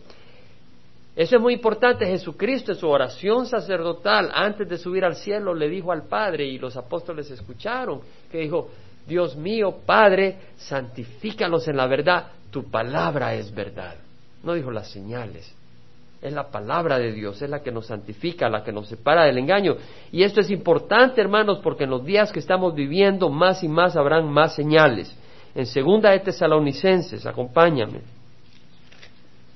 Eso 1.15 1.35
es 1.35 1.41
muy 1.41 1.53
importante. 1.53 2.05
Jesucristo 2.05 2.71
en 2.71 2.77
su 2.77 2.89
oración 2.89 3.45
sacerdotal, 3.45 4.31
antes 4.33 4.67
de 4.67 4.77
subir 4.77 5.05
al 5.05 5.15
cielo, 5.15 5.53
le 5.53 5.69
dijo 5.69 5.91
al 5.91 6.07
Padre, 6.07 6.45
y 6.45 6.57
los 6.57 6.75
apóstoles 6.75 7.29
escucharon, 7.29 8.01
que 8.31 8.39
dijo, 8.39 8.69
Dios 9.07 9.35
mío, 9.35 9.77
Padre, 9.85 10.37
santifícalos 10.57 11.67
en 11.67 11.77
la 11.77 11.87
verdad, 11.87 12.27
tu 12.49 12.69
palabra 12.69 13.35
es 13.35 13.53
verdad. 13.53 13.95
No 14.43 14.53
dijo 14.53 14.71
las 14.71 14.89
señales, 14.89 15.53
es 16.21 16.33
la 16.33 16.49
palabra 16.49 16.97
de 16.97 17.11
Dios, 17.11 17.41
es 17.41 17.49
la 17.49 17.61
que 17.61 17.71
nos 17.71 17.87
santifica, 17.87 18.49
la 18.49 18.63
que 18.63 18.71
nos 18.71 18.87
separa 18.87 19.25
del 19.25 19.37
engaño. 19.37 19.75
Y 20.11 20.23
esto 20.23 20.39
es 20.39 20.49
importante, 20.49 21.21
hermanos, 21.21 21.59
porque 21.61 21.83
en 21.83 21.91
los 21.91 22.03
días 22.03 22.31
que 22.31 22.39
estamos 22.39 22.73
viviendo, 22.73 23.29
más 23.29 23.63
y 23.63 23.67
más 23.67 23.95
habrán 23.95 24.29
más 24.29 24.55
señales. 24.55 25.15
En 25.53 25.65
segunda 25.67 26.11
de 26.11 26.19
Tesalonicenses, 26.19 27.25
acompáñame. 27.25 28.01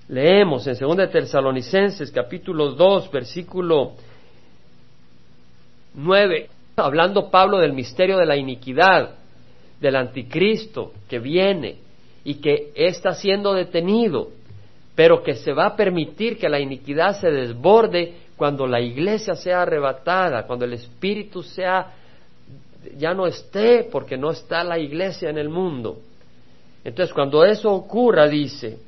Leemos 0.10 0.66
en 0.68 0.76
segunda 0.76 1.06
de 1.06 1.12
Tesalonicenses, 1.12 2.12
capítulo 2.12 2.72
2, 2.72 3.12
versículo 3.12 3.94
9, 5.96 6.50
hablando 6.78 7.30
Pablo 7.30 7.58
del 7.58 7.74
misterio 7.74 8.18
de 8.18 8.26
la 8.26 8.38
iniquidad, 8.38 9.16
del 9.82 9.96
anticristo 9.96 10.94
que 11.10 11.20
viene 11.20 11.78
y 12.24 12.36
que 12.36 12.72
está 12.76 13.14
siendo 13.14 13.54
detenido 13.54 14.30
pero 14.98 15.22
que 15.22 15.36
se 15.36 15.54
va 15.54 15.68
a 15.68 15.76
permitir 15.76 16.40
que 16.40 16.50
la 16.50 16.60
iniquidad 16.60 17.22
se 17.22 17.30
desborde 17.30 18.16
cuando 18.36 18.66
la 18.66 18.82
iglesia 18.82 19.36
sea 19.36 19.62
arrebatada, 19.62 20.48
cuando 20.48 20.66
el 20.66 20.74
espíritu 20.74 21.44
sea 21.44 21.94
ya 22.98 23.14
no 23.14 23.28
esté 23.28 23.84
porque 23.84 24.18
no 24.18 24.32
está 24.32 24.64
la 24.64 24.80
iglesia 24.80 25.30
en 25.30 25.38
el 25.38 25.50
mundo. 25.50 26.00
Entonces, 26.84 27.14
cuando 27.14 27.46
eso 27.46 27.72
ocurra, 27.72 28.28
dice 28.28 28.80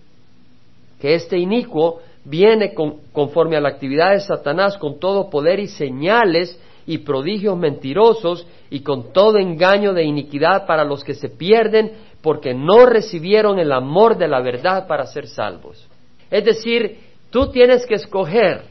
que 0.99 1.15
este 1.15 1.37
inicuo 1.37 2.01
viene 2.25 2.73
conforme 3.11 3.55
a 3.55 3.61
la 3.61 3.69
actividad 3.69 4.11
de 4.11 4.19
Satanás 4.19 4.77
con 4.77 4.99
todo 4.99 5.29
poder 5.29 5.59
y 5.59 5.67
señales 5.67 6.59
y 6.85 6.99
prodigios 6.99 7.57
mentirosos 7.57 8.45
y 8.69 8.81
con 8.81 9.13
todo 9.13 9.37
engaño 9.37 9.93
de 9.93 10.03
iniquidad 10.03 10.65
para 10.65 10.83
los 10.83 11.03
que 11.03 11.13
se 11.13 11.29
pierden 11.29 11.91
porque 12.21 12.53
no 12.53 12.85
recibieron 12.85 13.59
el 13.59 13.71
amor 13.71 14.17
de 14.17 14.27
la 14.27 14.41
verdad 14.41 14.87
para 14.87 15.05
ser 15.05 15.27
salvos. 15.27 15.87
Es 16.29 16.43
decir, 16.43 16.99
tú 17.29 17.51
tienes 17.51 17.85
que 17.85 17.95
escoger 17.95 18.63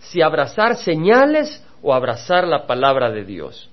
si 0.00 0.20
abrazar 0.20 0.76
señales 0.76 1.64
o 1.82 1.94
abrazar 1.94 2.46
la 2.46 2.66
palabra 2.66 3.10
de 3.10 3.24
Dios. 3.24 3.70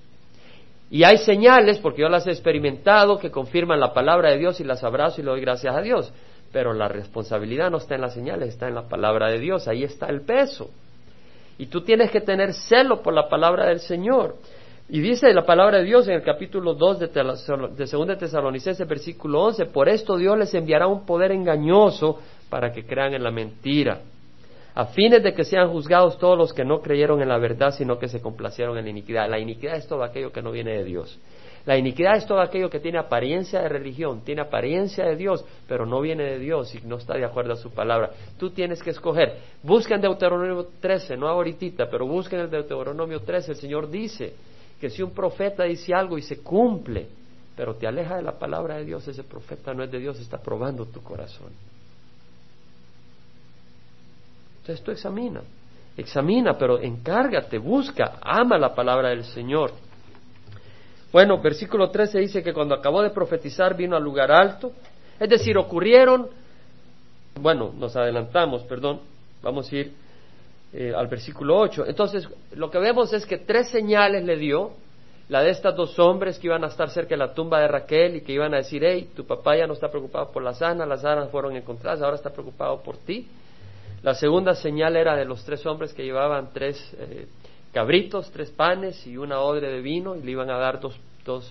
Y 0.90 1.04
hay 1.04 1.18
señales, 1.18 1.78
porque 1.78 2.02
yo 2.02 2.08
las 2.08 2.26
he 2.26 2.30
experimentado, 2.30 3.18
que 3.18 3.30
confirman 3.30 3.78
la 3.78 3.92
palabra 3.92 4.30
de 4.30 4.38
Dios 4.38 4.60
y 4.60 4.64
las 4.64 4.82
abrazo 4.82 5.20
y 5.20 5.24
le 5.24 5.30
doy 5.30 5.40
gracias 5.40 5.74
a 5.74 5.80
Dios. 5.80 6.12
Pero 6.52 6.72
la 6.72 6.88
responsabilidad 6.88 7.70
no 7.70 7.78
está 7.78 7.94
en 7.94 8.00
las 8.00 8.14
señales, 8.14 8.48
está 8.48 8.68
en 8.68 8.74
la 8.74 8.88
palabra 8.88 9.28
de 9.28 9.38
Dios. 9.38 9.68
Ahí 9.68 9.84
está 9.84 10.06
el 10.06 10.22
peso. 10.22 10.70
Y 11.58 11.66
tú 11.66 11.82
tienes 11.82 12.10
que 12.10 12.20
tener 12.20 12.54
celo 12.54 13.02
por 13.02 13.14
la 13.14 13.28
palabra 13.28 13.66
del 13.66 13.80
Señor. 13.80 14.36
Y 14.88 15.00
dice 15.00 15.32
la 15.32 15.46
palabra 15.46 15.78
de 15.78 15.84
Dios 15.84 16.08
en 16.08 16.14
el 16.14 16.22
capítulo 16.22 16.74
2 16.74 16.98
de, 16.98 17.06
de 17.06 17.86
2 17.86 18.18
Tesalonicenses, 18.18 18.88
versículo 18.88 19.42
11, 19.42 19.66
por 19.66 19.88
esto 19.88 20.16
Dios 20.16 20.36
les 20.36 20.52
enviará 20.52 20.88
un 20.88 21.06
poder 21.06 21.30
engañoso 21.30 22.18
para 22.48 22.72
que 22.72 22.84
crean 22.84 23.14
en 23.14 23.22
la 23.22 23.30
mentira, 23.30 24.00
a 24.74 24.86
fines 24.86 25.22
de 25.22 25.32
que 25.32 25.44
sean 25.44 25.70
juzgados 25.70 26.18
todos 26.18 26.36
los 26.36 26.52
que 26.52 26.64
no 26.64 26.80
creyeron 26.80 27.22
en 27.22 27.28
la 27.28 27.38
verdad, 27.38 27.72
sino 27.72 28.00
que 28.00 28.08
se 28.08 28.20
complacieron 28.20 28.76
en 28.78 28.84
la 28.84 28.90
iniquidad. 28.90 29.30
La 29.30 29.38
iniquidad 29.38 29.76
es 29.76 29.86
todo 29.86 30.02
aquello 30.02 30.32
que 30.32 30.42
no 30.42 30.50
viene 30.50 30.72
de 30.72 30.84
Dios. 30.84 31.20
La 31.66 31.76
iniquidad 31.76 32.16
es 32.16 32.26
todo 32.26 32.40
aquello 32.40 32.70
que 32.70 32.80
tiene 32.80 32.98
apariencia 32.98 33.60
de 33.60 33.68
religión, 33.68 34.22
tiene 34.24 34.40
apariencia 34.40 35.04
de 35.04 35.16
Dios, 35.16 35.44
pero 35.68 35.84
no 35.84 36.00
viene 36.00 36.24
de 36.24 36.38
Dios 36.38 36.74
y 36.74 36.80
no 36.86 36.96
está 36.96 37.14
de 37.14 37.24
acuerdo 37.24 37.52
a 37.52 37.56
su 37.56 37.70
palabra. 37.70 38.10
Tú 38.38 38.50
tienes 38.50 38.82
que 38.82 38.90
escoger. 38.90 39.36
Busquen 39.62 40.00
Deuteronomio 40.00 40.68
13, 40.80 41.16
no 41.16 41.28
ahorita, 41.28 41.88
pero 41.90 42.06
busquen 42.06 42.40
el 42.40 42.50
Deuteronomio 42.50 43.20
13. 43.20 43.52
El 43.52 43.58
Señor 43.58 43.90
dice 43.90 44.32
que 44.80 44.88
si 44.88 45.02
un 45.02 45.10
profeta 45.10 45.64
dice 45.64 45.92
algo 45.92 46.16
y 46.16 46.22
se 46.22 46.38
cumple, 46.38 47.06
pero 47.54 47.74
te 47.74 47.86
aleja 47.86 48.16
de 48.16 48.22
la 48.22 48.38
palabra 48.38 48.76
de 48.76 48.86
Dios, 48.86 49.06
ese 49.06 49.22
profeta 49.22 49.74
no 49.74 49.84
es 49.84 49.90
de 49.90 49.98
Dios, 49.98 50.18
está 50.18 50.38
probando 50.38 50.86
tu 50.86 51.02
corazón. 51.02 51.50
Entonces 54.60 54.82
tú 54.82 54.90
examina, 54.90 55.42
examina, 55.94 56.56
pero 56.56 56.80
encárgate, 56.80 57.58
busca, 57.58 58.18
ama 58.22 58.56
la 58.56 58.74
palabra 58.74 59.10
del 59.10 59.24
Señor. 59.24 59.72
Bueno, 61.12 61.40
versículo 61.40 61.90
13 61.90 62.18
dice 62.20 62.42
que 62.42 62.52
cuando 62.52 62.74
acabó 62.74 63.02
de 63.02 63.10
profetizar 63.10 63.76
vino 63.76 63.96
al 63.96 64.02
lugar 64.02 64.30
alto, 64.30 64.72
es 65.18 65.28
decir, 65.28 65.58
ocurrieron, 65.58 66.28
bueno, 67.40 67.72
nos 67.76 67.96
adelantamos, 67.96 68.62
perdón, 68.62 69.00
vamos 69.42 69.70
a 69.70 69.76
ir 69.76 69.92
eh, 70.72 70.92
al 70.96 71.08
versículo 71.08 71.58
8. 71.58 71.84
Entonces, 71.86 72.28
lo 72.54 72.70
que 72.70 72.78
vemos 72.78 73.12
es 73.12 73.26
que 73.26 73.38
tres 73.38 73.70
señales 73.70 74.24
le 74.24 74.36
dio, 74.36 74.72
la 75.28 75.42
de 75.42 75.50
estos 75.50 75.76
dos 75.76 75.98
hombres 75.98 76.38
que 76.38 76.48
iban 76.48 76.64
a 76.64 76.68
estar 76.68 76.90
cerca 76.90 77.10
de 77.10 77.16
la 77.16 77.34
tumba 77.34 77.60
de 77.60 77.68
Raquel 77.68 78.16
y 78.16 78.20
que 78.20 78.32
iban 78.32 78.52
a 78.54 78.58
decir, 78.58 78.84
hey, 78.84 79.10
tu 79.14 79.24
papá 79.24 79.56
ya 79.56 79.66
no 79.66 79.74
está 79.74 79.88
preocupado 79.88 80.30
por 80.30 80.42
las 80.42 80.60
anas, 80.62 80.88
las 80.88 81.04
anas 81.04 81.30
fueron 81.30 81.56
encontradas, 81.56 82.02
ahora 82.02 82.16
está 82.16 82.30
preocupado 82.30 82.82
por 82.82 82.96
ti. 82.96 83.28
La 84.02 84.14
segunda 84.14 84.54
señal 84.54 84.96
era 84.96 85.14
de 85.14 85.24
los 85.24 85.44
tres 85.44 85.64
hombres 85.66 85.92
que 85.92 86.02
llevaban 86.02 86.50
tres 86.52 86.82
eh, 86.98 87.26
cabritos, 87.72 88.30
tres 88.30 88.50
panes 88.50 89.06
y 89.06 89.16
una 89.16 89.40
odre 89.40 89.70
de 89.70 89.80
vino 89.80 90.16
y 90.16 90.22
le 90.22 90.32
iban 90.32 90.50
a 90.50 90.58
dar 90.58 90.80
dos, 90.80 90.98
dos 91.24 91.50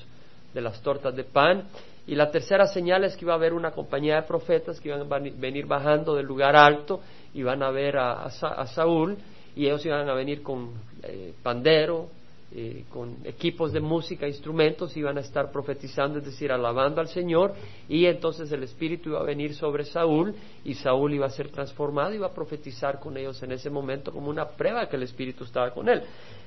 de 0.54 0.62
las 0.62 0.82
tortas 0.82 1.16
de 1.16 1.24
pan. 1.24 1.66
Y 2.08 2.16
la 2.16 2.32
tercera 2.32 2.66
señal 2.66 3.04
es 3.04 3.16
que 3.16 3.26
iba 3.26 3.34
a 3.34 3.38
haber 3.38 3.54
una 3.54 3.72
compañía 3.72 4.16
de 4.16 4.24
profetas 4.24 4.80
que 4.80 4.90
iban 4.90 5.02
a 5.02 5.20
venir 5.38 5.68
bajando 5.68 6.16
del 6.16 6.26
lugar 6.26 6.56
alto 6.56 7.02
y 7.34 7.44
van 7.44 7.62
a 7.62 7.70
ver 7.70 7.98
a, 7.98 8.30
Saúl 8.68 9.18
y 9.56 9.66
ellos 9.66 9.86
iban 9.86 10.10
a 10.10 10.14
venir 10.14 10.42
con 10.42 10.72
eh, 11.04 11.34
pandero, 11.44 12.08
eh, 12.52 12.86
con 12.90 13.18
equipos 13.26 13.72
de 13.72 13.80
música, 13.80 14.28
instrumentos, 14.28 14.98
iban 14.98 15.18
a 15.18 15.22
estar 15.22 15.52
profetizando, 15.52 16.18
es 16.18 16.26
decir, 16.26 16.52
alabando 16.52 17.00
al 17.00 17.08
Señor, 17.08 17.54
y 17.88 18.06
entonces 18.06 18.52
el 18.52 18.64
Espíritu 18.64 19.10
iba 19.10 19.20
a 19.20 19.24
venir 19.24 19.54
sobre 19.54 19.86
Saúl, 19.86 20.34
y 20.66 20.74
Saúl 20.74 21.14
iba 21.14 21.28
a 21.28 21.30
ser 21.30 21.50
transformado, 21.50 22.14
iba 22.14 22.26
a 22.26 22.34
profetizar 22.34 23.00
con 23.00 23.16
ellos 23.18 23.42
en 23.44 23.52
ese 23.52 23.70
momento 23.70 24.12
como 24.12 24.30
una 24.30 24.48
prueba 24.48 24.90
que 24.90 24.96
el 24.96 25.04
Espíritu 25.04 25.44
estaba 25.44 25.72
con 25.72 25.90
él. 25.90 26.02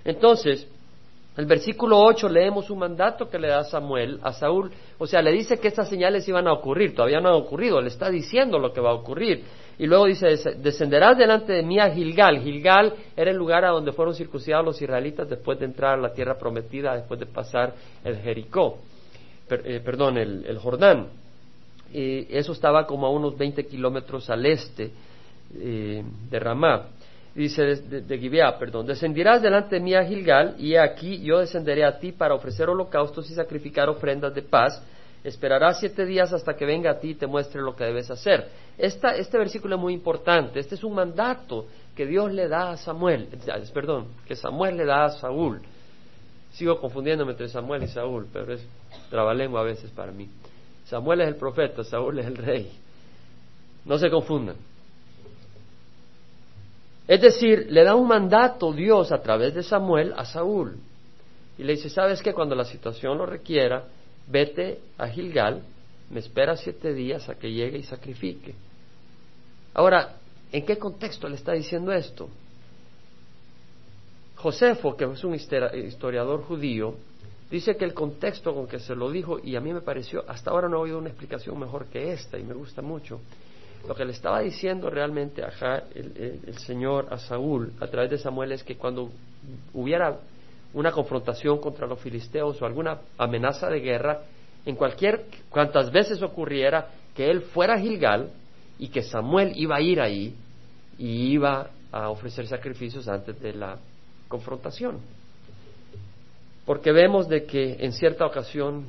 Entonces, 0.05 0.67
el 1.37 1.47
versículo 1.47 1.99
8 1.99 2.29
leemos 2.29 2.69
un 2.69 2.81
mandato 2.81 3.31
que 3.31 3.39
le 3.39 3.49
da 3.49 3.65
Samuel 3.65 4.19
a 4.23 4.33
Saúl, 4.33 4.71
o 4.99 5.07
sea, 5.07 5.23
le 5.23 5.33
dice 5.33 5.59
que 5.59 5.69
estas 5.69 5.89
señales 5.89 6.29
iban 6.29 6.47
a 6.49 6.53
ocurrir, 6.53 6.95
todavía 6.95 7.21
no 7.21 7.29
han 7.29 7.37
ocurrido, 7.37 7.81
le 7.81 7.89
está 7.89 8.11
diciendo 8.11 8.59
lo 8.59 8.73
que 8.73 8.81
va 8.81 8.91
a 8.91 8.95
ocurrir. 8.95 9.45
Y 9.79 9.87
luego 9.87 10.07
dice, 10.07 10.27
descenderás 10.59 11.17
delante 11.17 11.53
de 11.53 11.63
mí 11.63 11.79
a 11.79 11.91
Gilgal. 11.91 12.41
Gilgal 12.41 12.95
era 13.17 13.31
el 13.31 13.37
lugar 13.37 13.65
a 13.65 13.71
donde 13.71 13.93
fueron 13.93 14.15
circuncidados 14.15 14.65
los 14.65 14.83
israelitas 14.83 15.29
después 15.29 15.59
de 15.59 15.65
entrar 15.65 15.99
a 15.99 16.03
la 16.03 16.13
tierra 16.13 16.39
prometida, 16.39 16.95
después 16.95 17.19
de 17.19 17.27
pasar 17.27 17.75
el 18.05 18.17
Jericó, 18.19 18.79
eh, 19.51 19.81
perdón, 19.85 20.19
el, 20.19 20.59
Jordán. 20.59 21.09
Eso 21.93 22.53
estaba 22.53 22.87
como 22.87 23.07
a 23.07 23.11
unos 23.11 23.37
20 23.37 23.67
kilómetros 23.67 24.31
al 24.31 24.47
este 24.47 24.91
eh, 25.59 26.03
de 26.31 26.39
Ramá. 26.39 26.89
dice 27.35 27.63
de, 27.63 28.01
de, 28.03 28.19
Gibeá, 28.19 28.59
perdón, 28.59 28.87
descendirás 28.87 29.43
delante 29.43 29.77
de 29.77 29.81
mí 29.81 29.95
a 29.95 30.05
Gilgal, 30.05 30.55
y 30.59 30.77
aquí 30.77 31.23
yo 31.23 31.39
descenderé 31.39 31.85
a 31.85 31.99
ti 31.99 32.13
para 32.13 32.35
ofrecer 32.35 32.69
holocaustos 32.69 33.31
y 33.31 33.35
sacrificar 33.35 33.89
ofrendas 33.89 34.35
de 34.35 34.43
paz. 34.43 34.83
Esperarás 35.25 35.79
siete 35.79 36.05
días 36.05 36.33
hasta 36.33 36.57
que 36.57 36.67
venga 36.67 36.91
a 36.91 36.99
ti 36.99 37.11
y 37.11 37.15
te 37.15 37.27
muestre 37.27 37.63
lo 37.63 37.77
que 37.77 37.85
debes 37.85 38.11
hacer. 38.11 38.49
Este 38.77 39.39
versículo 39.39 39.77
es 39.77 39.81
muy 39.81 39.95
importante. 39.95 40.59
Este 40.59 40.75
es 40.75 40.83
un 40.83 40.95
mandato 40.95 41.67
que 41.95 42.07
Dios 42.07 42.33
le 42.33 42.49
da 42.49 42.73
a 42.73 42.77
Samuel, 42.77 43.29
perdón, 43.73 44.09
que 44.27 44.35
Samuel 44.35 44.77
le 44.77 44.85
da 44.85 45.05
a 45.05 45.11
Saúl. 45.11 45.61
Sigo 46.53 46.81
confundiéndome 46.81 47.33
entre 47.33 47.49
Samuel 47.49 47.85
y 47.85 47.89
Saúl, 47.89 48.27
pero 48.33 48.53
es 48.53 48.67
trabalengua 49.11 49.61
a 49.61 49.65
veces 49.65 49.91
para 49.91 50.11
mí. 50.11 50.29
Samuel 50.85 51.21
es 51.21 51.29
el 51.29 51.37
profeta, 51.37 51.85
Saúl 51.85 52.19
es 52.19 52.27
el 52.27 52.37
rey. 52.37 52.73
No 53.85 53.99
se 53.99 54.11
confundan. 54.11 54.57
Es 57.07 57.21
decir, 57.21 57.67
le 57.71 57.85
da 57.85 57.95
un 57.95 58.09
mandato 58.09 58.73
Dios 58.73 59.13
a 59.13 59.23
través 59.23 59.55
de 59.55 59.63
Samuel 59.63 60.15
a 60.17 60.25
Saúl. 60.25 60.79
Y 61.59 61.65
le 61.65 61.75
dice, 61.75 61.89
¿sabes 61.89 62.23
que 62.23 62.33
Cuando 62.33 62.55
la 62.55 62.65
situación 62.65 63.19
lo 63.19 63.27
requiera, 63.27 63.85
vete 64.27 64.81
a 64.99 65.09
Gilgal, 65.09 65.63
me 66.11 66.21
espera 66.21 66.57
siete 66.57 66.93
días 66.93 67.29
a 67.29 67.35
que 67.35 67.53
llegue 67.53 67.79
y 67.79 67.83
sacrifique. 67.85 68.55
Ahora, 69.75 70.17
¿en 70.51 70.65
qué 70.67 70.79
contexto 70.79 71.29
le 71.29 71.37
está 71.37 71.53
diciendo 71.53 71.93
esto? 71.93 72.29
Josefo, 74.37 74.97
que 74.97 75.05
es 75.05 75.25
un 75.25 75.35
historiador 75.35 76.43
judío, 76.43 76.97
dice 77.51 77.77
que 77.77 77.85
el 77.85 77.95
contexto 77.95 78.55
con 78.55 78.67
que 78.67 78.81
se 78.81 78.95
lo 78.95 79.11
dijo, 79.11 79.39
y 79.39 79.57
a 79.57 79.61
mí 79.61 79.73
me 79.73 79.81
pareció, 79.81 80.25
hasta 80.29 80.51
ahora 80.51 80.69
no 80.69 80.79
he 80.79 80.81
oído 80.81 80.99
una 80.99 81.09
explicación 81.09 81.59
mejor 81.59 81.87
que 81.87 82.13
esta, 82.13 82.39
y 82.39 82.43
me 82.43 82.55
gusta 82.55 82.83
mucho, 82.83 83.21
lo 83.87 83.95
que 83.95 84.05
le 84.05 84.13
estaba 84.13 84.41
diciendo 84.41 84.91
realmente 84.91 85.43
a 85.43 85.85
el, 85.95 86.41
el, 86.47 86.59
Señor 86.59 87.09
a 87.11 87.19
Saúl 87.19 87.73
a 87.81 87.87
través 87.89 88.11
de 88.11 88.19
Samuel 88.19 88.53
es 88.53 88.63
que 88.63 88.77
cuando 88.77 89.11
hubiera 89.75 90.19
una 90.75 90.93
confrontación 90.93 91.59
contra 91.59 91.87
los 91.87 92.01
filisteos 92.01 92.61
o 92.61 92.67
alguna 92.67 92.99
amenaza 93.19 93.69
de 93.69 93.81
guerra, 93.81 94.23
en 94.65 94.77
cualquier, 94.77 95.27
cuantas 95.51 95.91
veces 95.91 96.23
ocurriera, 96.23 96.89
que 97.15 97.31
él 97.31 97.43
fuera 97.43 97.75
a 97.75 97.79
Gilgal 97.79 98.31
y 98.79 98.89
que 98.89 99.03
Samuel 99.03 99.53
iba 99.57 99.77
a 99.77 99.81
ir 99.81 100.01
ahí 100.01 100.35
y 100.99 101.33
iba 101.33 101.71
a 101.91 102.09
ofrecer 102.09 102.47
sacrificios 102.47 103.09
antes 103.09 103.39
de 103.41 103.53
la 103.53 103.77
confrontación. 104.29 104.99
Porque 106.65 106.93
vemos 106.93 107.29
de 107.29 107.45
que 107.45 107.77
en 107.81 107.93
cierta 107.93 108.25
ocasión 108.25 108.87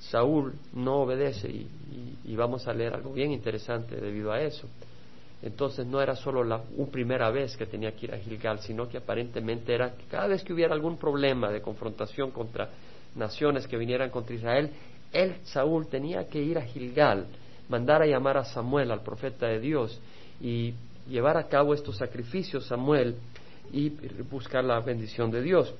Saúl 0.00 0.54
no 0.72 1.02
obedece 1.02 1.48
y, 1.48 2.36
vamos 2.36 2.66
a 2.66 2.72
leer 2.72 2.94
algo 2.94 3.12
bien 3.12 3.30
interesante 3.30 3.96
debido 3.96 4.32
a 4.32 4.40
eso. 4.40 4.68
Entonces 5.44 5.86
no 5.86 6.00
era 6.00 6.16
solo 6.16 6.42
la 6.42 6.62
primera 6.90 7.30
vez 7.30 7.54
que 7.54 7.66
tenía 7.66 7.92
que 7.92 8.06
ir 8.06 8.14
a 8.14 8.18
Gilgal, 8.18 8.60
sino 8.60 8.88
que 8.88 8.96
aparentemente 8.96 9.74
era 9.74 9.90
que 9.94 10.04
cada 10.04 10.26
vez 10.26 10.42
que 10.42 10.54
hubiera 10.54 10.72
algún 10.72 10.96
problema 10.96 11.50
de 11.50 11.60
confrontación 11.60 12.30
contra 12.30 12.70
naciones 13.14 13.66
que 13.66 13.76
vinieran 13.76 14.08
contra 14.08 14.34
Israel, 14.34 14.70
él, 15.12 15.36
Saúl, 15.44 15.86
tenía 15.88 16.26
que 16.28 16.42
ir 16.42 16.56
a 16.56 16.62
Gilgal, 16.62 17.26
mandar 17.68 18.00
a 18.00 18.06
llamar 18.06 18.38
a 18.38 18.44
Samuel, 18.46 18.90
al 18.90 19.02
profeta 19.02 19.46
de 19.46 19.60
Dios, 19.60 20.00
y 20.40 20.72
llevar 21.10 21.36
a 21.36 21.46
cabo 21.46 21.74
estos 21.74 21.98
sacrificios, 21.98 22.64
Samuel, 22.66 23.14
y 23.70 23.90
buscar 24.30 24.64
la 24.64 24.80
bendición 24.80 25.30
de 25.30 25.42
Dios. 25.42 25.74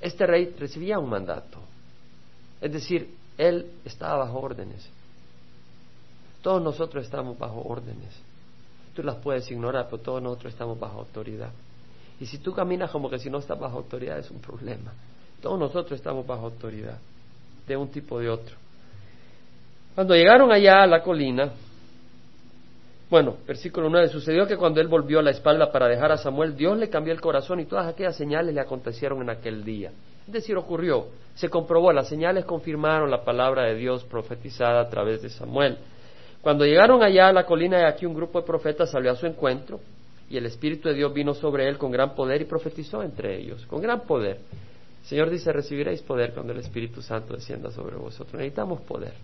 Este 0.00 0.26
rey 0.26 0.52
recibía 0.58 0.98
un 0.98 1.10
mandato, 1.10 1.60
es 2.60 2.72
decir, 2.72 3.14
él 3.38 3.66
estaba 3.84 4.24
bajo 4.24 4.40
órdenes. 4.40 4.90
Todos 6.44 6.60
nosotros 6.60 7.06
estamos 7.06 7.38
bajo 7.38 7.62
órdenes. 7.66 8.20
Tú 8.94 9.02
las 9.02 9.16
puedes 9.16 9.50
ignorar, 9.50 9.86
pero 9.90 10.02
todos 10.02 10.22
nosotros 10.22 10.52
estamos 10.52 10.78
bajo 10.78 10.98
autoridad. 10.98 11.48
Y 12.20 12.26
si 12.26 12.36
tú 12.36 12.52
caminas 12.52 12.90
como 12.90 13.08
que 13.08 13.18
si 13.18 13.30
no 13.30 13.38
estás 13.38 13.58
bajo 13.58 13.78
autoridad 13.78 14.18
es 14.18 14.30
un 14.30 14.42
problema. 14.42 14.92
Todos 15.40 15.58
nosotros 15.58 15.92
estamos 15.98 16.26
bajo 16.26 16.44
autoridad 16.44 16.98
de 17.66 17.76
un 17.78 17.88
tipo 17.88 18.16
o 18.16 18.18
de 18.18 18.28
otro. 18.28 18.56
Cuando 19.94 20.14
llegaron 20.14 20.52
allá 20.52 20.82
a 20.82 20.86
la 20.86 21.02
colina, 21.02 21.50
bueno, 23.08 23.38
versículo 23.46 23.88
9, 23.88 24.08
sucedió 24.08 24.46
que 24.46 24.58
cuando 24.58 24.82
él 24.82 24.88
volvió 24.88 25.20
a 25.20 25.22
la 25.22 25.30
espalda 25.30 25.72
para 25.72 25.88
dejar 25.88 26.12
a 26.12 26.18
Samuel, 26.18 26.54
Dios 26.54 26.76
le 26.76 26.90
cambió 26.90 27.14
el 27.14 27.22
corazón 27.22 27.60
y 27.60 27.64
todas 27.64 27.86
aquellas 27.86 28.16
señales 28.16 28.54
le 28.54 28.60
acontecieron 28.60 29.22
en 29.22 29.30
aquel 29.30 29.64
día. 29.64 29.92
Es 30.26 30.32
decir, 30.34 30.58
ocurrió, 30.58 31.06
se 31.36 31.48
comprobó, 31.48 31.90
las 31.90 32.06
señales 32.06 32.44
confirmaron 32.44 33.10
la 33.10 33.24
palabra 33.24 33.62
de 33.62 33.76
Dios 33.76 34.04
profetizada 34.04 34.82
a 34.82 34.90
través 34.90 35.22
de 35.22 35.30
Samuel. 35.30 35.78
Cuando 36.44 36.66
llegaron 36.66 37.02
allá 37.02 37.28
a 37.28 37.32
la 37.32 37.46
colina, 37.46 37.78
de 37.78 37.86
aquí 37.86 38.04
un 38.04 38.14
grupo 38.14 38.38
de 38.38 38.46
profetas 38.46 38.90
salió 38.90 39.10
a 39.10 39.16
su 39.16 39.24
encuentro 39.24 39.80
y 40.28 40.36
el 40.36 40.44
Espíritu 40.44 40.90
de 40.90 40.94
Dios 40.94 41.10
vino 41.14 41.32
sobre 41.32 41.66
él 41.66 41.78
con 41.78 41.90
gran 41.90 42.14
poder 42.14 42.42
y 42.42 42.44
profetizó 42.44 43.02
entre 43.02 43.38
ellos, 43.40 43.64
con 43.64 43.80
gran 43.80 44.02
poder. 44.02 44.40
Señor 45.04 45.30
dice, 45.30 45.50
recibiréis 45.54 46.02
poder 46.02 46.34
cuando 46.34 46.52
el 46.52 46.58
Espíritu 46.58 47.00
Santo 47.00 47.32
descienda 47.32 47.70
sobre 47.70 47.96
vosotros. 47.96 48.34
Necesitamos 48.34 48.82
poder 48.82 49.14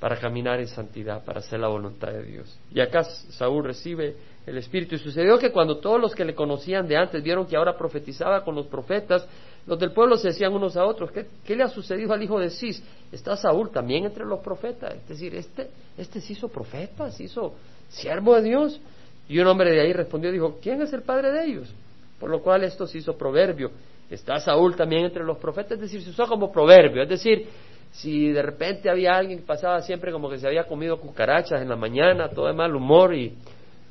para 0.00 0.18
caminar 0.18 0.58
en 0.58 0.66
santidad, 0.66 1.24
para 1.24 1.38
hacer 1.38 1.60
la 1.60 1.68
voluntad 1.68 2.10
de 2.10 2.24
Dios. 2.24 2.58
Y 2.74 2.80
acá 2.80 3.04
Saúl 3.04 3.62
recibe 3.62 4.16
el 4.46 4.58
Espíritu. 4.58 4.96
Y 4.96 4.98
sucedió 4.98 5.38
que 5.38 5.52
cuando 5.52 5.78
todos 5.78 6.00
los 6.00 6.12
que 6.12 6.24
le 6.24 6.34
conocían 6.34 6.88
de 6.88 6.96
antes 6.96 7.22
vieron 7.22 7.46
que 7.46 7.56
ahora 7.56 7.76
profetizaba 7.76 8.42
con 8.42 8.56
los 8.56 8.66
profetas, 8.66 9.28
los 9.66 9.78
del 9.78 9.92
pueblo 9.92 10.16
se 10.16 10.28
decían 10.28 10.52
unos 10.52 10.76
a 10.76 10.84
otros, 10.84 11.10
¿qué, 11.12 11.56
le 11.56 11.62
ha 11.62 11.68
sucedido 11.68 12.12
al 12.12 12.22
hijo 12.22 12.38
de 12.38 12.50
Cis? 12.50 12.82
Está 13.12 13.36
Saúl 13.36 13.70
también 13.70 14.04
entre 14.04 14.24
los 14.24 14.40
profetas. 14.40 14.94
Es 14.94 15.08
decir, 15.08 15.34
este, 15.34 15.70
este 15.96 16.20
se 16.20 16.32
hizo 16.32 16.48
profeta, 16.48 17.10
se 17.10 17.24
hizo 17.24 17.54
siervo 17.88 18.36
de 18.36 18.42
Dios. 18.42 18.80
Y 19.28 19.38
un 19.38 19.46
hombre 19.46 19.70
de 19.70 19.80
ahí 19.80 19.92
respondió 19.92 20.32
dijo, 20.32 20.58
¿quién 20.60 20.82
es 20.82 20.92
el 20.92 21.02
padre 21.02 21.30
de 21.30 21.44
ellos? 21.44 21.74
Por 22.18 22.30
lo 22.30 22.40
cual 22.40 22.64
esto 22.64 22.86
se 22.86 22.98
hizo 22.98 23.16
proverbio 23.16 23.70
está 24.10 24.40
Saúl 24.40 24.76
también 24.76 25.04
entre 25.04 25.24
los 25.24 25.38
profetas, 25.38 25.72
es 25.72 25.80
decir, 25.80 26.02
se 26.02 26.10
usó 26.10 26.26
como 26.26 26.50
proverbio, 26.50 27.02
es 27.02 27.08
decir, 27.08 27.46
si 27.92 28.30
de 28.30 28.42
repente 28.42 28.90
había 28.90 29.16
alguien 29.16 29.38
que 29.38 29.46
pasaba 29.46 29.80
siempre 29.82 30.12
como 30.12 30.28
que 30.28 30.38
se 30.38 30.46
había 30.46 30.64
comido 30.64 31.00
cucarachas 31.00 31.62
en 31.62 31.68
la 31.68 31.76
mañana, 31.76 32.28
todo 32.28 32.46
de 32.46 32.52
mal 32.52 32.74
humor, 32.74 33.14
y 33.14 33.34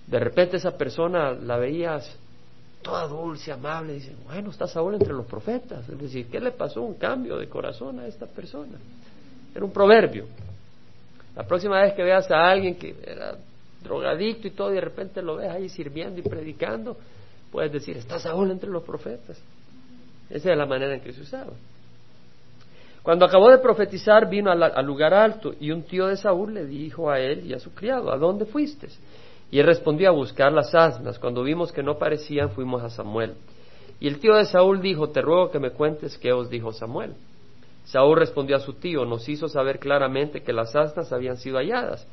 de 0.07 0.19
repente 0.19 0.57
esa 0.57 0.77
persona 0.77 1.31
la 1.31 1.57
veías 1.57 2.17
toda 2.81 3.07
dulce, 3.07 3.51
amable, 3.51 3.93
y 3.93 3.95
dice, 3.99 4.15
bueno, 4.25 4.51
está 4.51 4.67
Saúl 4.67 4.95
entre 4.95 5.13
los 5.13 5.25
profetas, 5.25 5.87
es 5.87 5.99
decir, 5.99 6.27
¿qué 6.29 6.39
le 6.39 6.51
pasó 6.51 6.81
un 6.81 6.95
cambio 6.95 7.37
de 7.37 7.47
corazón 7.47 7.99
a 7.99 8.07
esta 8.07 8.25
persona? 8.25 8.77
Era 9.53 9.65
un 9.65 9.71
proverbio. 9.71 10.25
La 11.35 11.43
próxima 11.43 11.81
vez 11.81 11.93
que 11.93 12.03
veas 12.03 12.29
a 12.31 12.49
alguien 12.49 12.75
que 12.75 12.95
era 13.05 13.37
drogadicto 13.83 14.47
y 14.47 14.51
todo, 14.51 14.71
y 14.71 14.75
de 14.75 14.81
repente 14.81 15.21
lo 15.21 15.37
ves 15.37 15.49
ahí 15.49 15.69
sirviendo 15.69 16.19
y 16.19 16.23
predicando, 16.23 16.97
puedes 17.51 17.71
decir, 17.71 17.97
está 17.97 18.19
Saúl 18.19 18.51
entre 18.51 18.69
los 18.69 18.83
profetas. 18.83 19.41
Esa 20.29 20.51
es 20.51 20.57
la 20.57 20.65
manera 20.65 20.93
en 20.93 21.01
que 21.01 21.13
se 21.13 21.21
usaba. 21.21 21.51
Cuando 23.01 23.25
acabó 23.25 23.49
de 23.49 23.57
profetizar, 23.59 24.29
vino 24.29 24.51
al, 24.51 24.85
lugar 24.85 25.13
alto 25.13 25.53
y 25.59 25.71
un 25.71 25.83
tío 25.83 26.07
de 26.07 26.17
Saúl 26.17 26.53
le 26.53 26.65
dijo 26.65 27.09
a 27.09 27.19
él 27.19 27.45
y 27.45 27.53
a 27.53 27.59
su 27.59 27.73
criado, 27.73 28.11
¿a 28.11 28.17
dónde 28.17 28.45
fuiste? 28.45 28.87
Y 29.51 29.59
él 29.59 29.65
respondió 29.65 30.09
a 30.09 30.13
buscar 30.13 30.51
las 30.51 30.73
asnas. 30.75 31.17
Cuando 31.17 31.43
vimos 31.43 31.71
que 31.71 31.83
no 31.83 31.97
parecían, 31.97 32.51
fuimos 32.51 32.83
a 32.83 32.89
Samuel. 32.89 33.35
Y 33.99 34.07
el 34.07 34.19
tío 34.19 34.35
de 34.35 34.45
Saúl 34.45 34.81
dijo, 34.81 35.09
te 35.09 35.21
ruego 35.21 35.51
que 35.51 35.59
me 35.59 35.71
cuentes 35.71 36.17
qué 36.17 36.31
os 36.31 36.49
dijo 36.49 36.71
Samuel. 36.71 37.15
Saúl 37.85 38.17
respondió 38.17 38.55
a 38.55 38.59
su 38.59 38.73
tío, 38.73 39.05
nos 39.05 39.27
hizo 39.27 39.47
saber 39.47 39.79
claramente 39.79 40.43
que 40.43 40.53
las 40.53 40.75
asnas 40.75 41.11
habían 41.11 41.37
sido 41.37 41.57
halladas. 41.57 42.07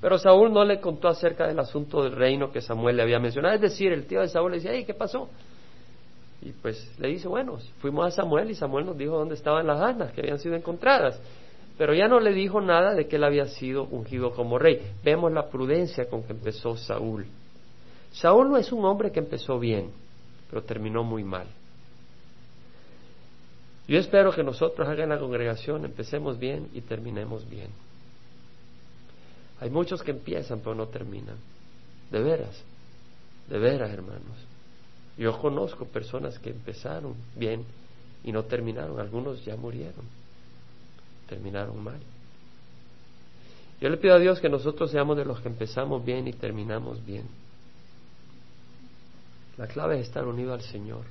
Pero 0.00 0.18
Saúl 0.18 0.52
no 0.52 0.64
le 0.64 0.80
contó 0.80 1.08
acerca 1.08 1.46
del 1.46 1.58
asunto 1.60 2.02
del 2.02 2.12
reino 2.12 2.50
que 2.50 2.60
Samuel 2.60 2.96
le 2.96 3.02
había 3.02 3.18
mencionado. 3.18 3.54
Es 3.54 3.60
decir, 3.60 3.92
el 3.92 4.06
tío 4.06 4.20
de 4.20 4.28
Saúl 4.28 4.50
le 4.50 4.58
decía, 4.58 4.84
¿qué 4.84 4.94
pasó? 4.94 5.28
Y 6.42 6.52
pues 6.52 6.98
le 6.98 7.08
dice, 7.08 7.28
bueno, 7.28 7.58
fuimos 7.80 8.06
a 8.06 8.10
Samuel 8.10 8.50
y 8.50 8.54
Samuel 8.54 8.86
nos 8.86 8.96
dijo 8.96 9.16
dónde 9.16 9.34
estaban 9.34 9.66
las 9.66 9.80
asnas 9.80 10.12
que 10.12 10.22
habían 10.22 10.38
sido 10.38 10.56
encontradas. 10.56 11.20
Pero 11.80 11.94
ya 11.94 12.08
no 12.08 12.20
le 12.20 12.34
dijo 12.34 12.60
nada 12.60 12.94
de 12.94 13.08
que 13.08 13.16
él 13.16 13.24
había 13.24 13.46
sido 13.46 13.84
ungido 13.84 14.32
como 14.32 14.58
rey. 14.58 14.92
Vemos 15.02 15.32
la 15.32 15.48
prudencia 15.48 16.10
con 16.10 16.22
que 16.24 16.34
empezó 16.34 16.76
Saúl. 16.76 17.24
Saúl 18.12 18.50
no 18.50 18.58
es 18.58 18.70
un 18.70 18.84
hombre 18.84 19.10
que 19.10 19.20
empezó 19.20 19.58
bien, 19.58 19.90
pero 20.50 20.62
terminó 20.62 21.04
muy 21.04 21.24
mal. 21.24 21.46
Yo 23.88 23.98
espero 23.98 24.30
que 24.30 24.42
nosotros 24.42 24.86
acá 24.86 25.04
en 25.04 25.08
la 25.08 25.18
congregación 25.18 25.86
empecemos 25.86 26.38
bien 26.38 26.68
y 26.74 26.82
terminemos 26.82 27.48
bien. 27.48 27.70
Hay 29.58 29.70
muchos 29.70 30.02
que 30.02 30.10
empiezan 30.10 30.60
pero 30.60 30.74
no 30.74 30.88
terminan. 30.88 31.38
De 32.10 32.20
veras, 32.22 32.62
de 33.48 33.58
veras, 33.58 33.90
hermanos. 33.90 34.36
Yo 35.16 35.32
conozco 35.38 35.86
personas 35.86 36.38
que 36.40 36.50
empezaron 36.50 37.14
bien 37.34 37.64
y 38.22 38.32
no 38.32 38.42
terminaron. 38.44 39.00
Algunos 39.00 39.42
ya 39.46 39.56
murieron. 39.56 40.19
Terminaron 41.30 41.82
mal. 41.82 42.00
Yo 43.80 43.88
le 43.88 43.96
pido 43.96 44.14
a 44.14 44.18
Dios 44.18 44.40
que 44.40 44.48
nosotros 44.48 44.90
seamos 44.90 45.16
de 45.16 45.24
los 45.24 45.40
que 45.40 45.48
empezamos 45.48 46.04
bien 46.04 46.26
y 46.26 46.32
terminamos 46.32 47.04
bien. 47.06 47.26
La 49.56 49.68
clave 49.68 50.00
es 50.00 50.08
estar 50.08 50.26
unido 50.26 50.52
al 50.52 50.62
Señor, 50.62 51.04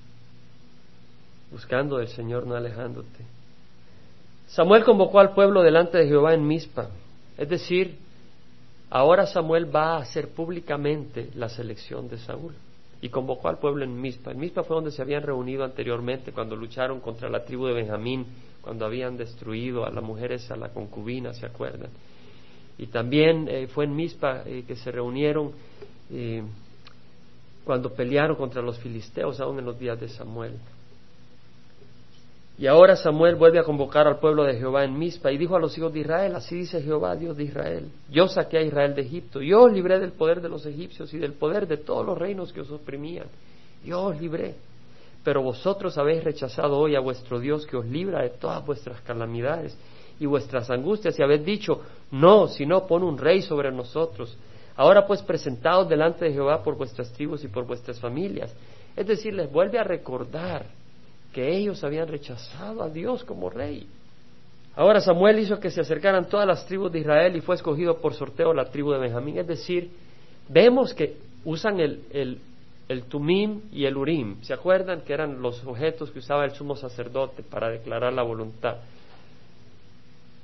buscando 1.52 1.98
del 1.98 2.10
Señor, 2.10 2.46
no 2.46 2.56
alejándote. 2.56 3.26
Samuel 4.48 4.84
convocó 4.84 5.20
al 5.20 5.34
pueblo 5.34 5.62
delante 5.62 5.98
de 5.98 6.08
Jehová 6.08 6.34
en 6.34 6.46
Mizpa, 6.46 6.90
es 7.38 7.48
decir, 7.48 7.98
ahora 8.90 9.26
Samuel 9.26 9.74
va 9.74 9.96
a 9.96 10.02
hacer 10.02 10.30
públicamente 10.30 11.30
la 11.36 11.48
selección 11.48 12.10
de 12.10 12.18
Saúl 12.18 12.54
y 13.02 13.10
convocó 13.10 13.48
al 13.48 13.60
pueblo 13.60 13.84
en 13.84 14.00
Mizpa. 14.00 14.32
En 14.32 14.40
Mizpa 14.40 14.64
fue 14.64 14.76
donde 14.76 14.92
se 14.92 15.02
habían 15.02 15.24
reunido 15.24 15.64
anteriormente 15.64 16.32
cuando 16.32 16.56
lucharon 16.56 17.00
contra 17.00 17.30
la 17.30 17.46
tribu 17.46 17.68
de 17.68 17.74
Benjamín, 17.74 18.26
cuando 18.62 18.86
habían 18.86 19.18
destruido 19.18 19.86
a 19.86 19.90
las 19.90 20.04
mujeres, 20.04 20.50
a 20.52 20.58
la 20.58 20.70
concubina, 20.70 21.34
¿se 21.34 21.46
acuerdan? 21.46 21.90
Y 22.78 22.88
también 22.88 23.48
eh, 23.50 23.68
fue 23.68 23.86
en 23.86 23.96
Mizpa 23.96 24.44
eh, 24.46 24.64
que 24.68 24.76
se 24.76 24.92
reunieron 24.92 25.52
eh, 26.12 26.44
cuando 27.64 27.94
pelearon 27.94 28.36
contra 28.36 28.62
los 28.62 28.80
filisteos, 28.80 29.40
aún 29.40 29.60
en 29.60 29.66
los 29.66 29.80
días 29.80 30.00
de 30.00 30.10
Samuel. 30.10 30.54
Y 32.60 32.68
ahora 32.68 32.98
Samuel 32.98 33.38
vuelve 33.38 33.58
a 33.58 33.64
convocar 33.64 34.06
al 34.06 34.20
pueblo 34.20 34.44
de 34.44 34.58
Jehová 34.58 34.84
en 34.84 35.00
Mizpa 35.00 35.32
y 35.32 35.38
dijo 35.38 35.56
a 35.56 35.60
los 35.62 35.78
hijos 35.78 35.94
de 35.94 36.02
Israel, 36.02 36.36
así 36.36 36.56
dice 36.56 36.82
Jehová, 36.82 37.16
Dios 37.16 37.38
de 37.38 37.46
Israel, 37.46 37.90
yo 38.10 38.28
saqué 38.28 38.58
a 38.58 38.62
Israel 38.62 38.94
de 38.96 39.04
Egipto, 39.04 39.42
yo 39.42 39.64
os 39.64 39.72
libré 39.72 39.98
del 39.98 40.12
poder 40.12 40.42
de 40.42 40.50
los 40.50 40.66
egipcios 40.66 41.14
y 41.14 41.20
del 41.20 41.32
poder 41.32 41.68
de 41.68 41.78
todos 41.78 42.06
los 42.06 42.18
reinos 42.18 42.52
que 42.52 42.60
os 42.60 42.70
oprimían, 42.70 43.28
yo 43.86 44.04
os 44.04 44.20
libré. 44.20 44.56
Pero 45.24 45.42
vosotros 45.42 45.98
habéis 45.98 46.22
rechazado 46.22 46.78
hoy 46.78 46.98
a 46.98 47.00
vuestro 47.00 47.40
Dios 47.40 47.66
que 47.66 47.78
os 47.78 47.86
libra 47.86 48.24
de 48.24 48.32
todas 48.32 48.66
vuestras 48.66 49.00
calamidades 49.04 49.78
y 50.20 50.26
vuestras 50.26 50.70
angustias 50.70 51.18
y 51.18 51.24
habéis 51.24 51.46
dicho, 51.46 51.82
no, 52.12 52.50
sino 52.50 52.86
pon 52.86 53.04
un 53.04 53.18
rey 53.18 53.42
sobre 53.42 53.72
nosotros. 53.72 54.38
Ahora 54.76 55.08
pues 55.08 55.22
presentaos 55.22 55.88
delante 55.88 56.26
de 56.26 56.34
Jehová 56.34 56.62
por 56.62 56.76
vuestras 56.76 57.10
tribus 57.14 57.42
y 57.42 57.48
por 57.48 57.66
vuestras 57.66 58.02
familias. 58.02 58.54
Es 58.98 59.08
decir, 59.08 59.34
les 59.34 59.50
vuelve 59.50 59.80
a 59.80 59.84
recordar 59.86 60.66
que 61.34 61.56
ellos 61.56 61.84
habían 61.84 62.08
rechazado 62.08 62.84
a 62.84 62.90
Dios 62.90 63.24
como 63.24 63.50
rey. 63.50 63.88
Ahora 64.76 65.02
Samuel 65.02 65.40
hizo 65.40 65.60
que 65.60 65.72
se 65.72 65.82
acercaran 65.82 66.30
todas 66.30 66.48
las 66.48 66.66
tribus 66.66 66.92
de 66.92 67.00
Israel 67.00 67.36
y 67.36 67.42
fue 67.42 67.56
escogido 67.56 67.98
por 68.00 68.14
sorteo 68.14 68.54
la 68.54 68.70
tribu 68.70 68.92
de 68.92 69.00
Benjamín. 69.00 69.38
Es 69.38 69.48
decir, 69.48 69.92
vemos 70.48 70.94
que 70.94 71.18
usan 71.44 71.80
el, 71.80 72.40
el, 72.88 73.04
tumim 73.04 73.62
y 73.72 73.86
el 73.86 73.98
urim. 73.98 74.42
¿Se 74.42 74.54
acuerdan 74.54 75.02
que 75.02 75.14
eran 75.14 75.42
los 75.42 75.64
objetos 75.66 76.12
que 76.12 76.20
usaba 76.20 76.46
el 76.46 76.52
sumo 76.52 76.76
sacerdote 76.76 77.44
para 77.44 77.70
declarar 77.70 78.14
la 78.14 78.24
voluntad? 78.24 78.78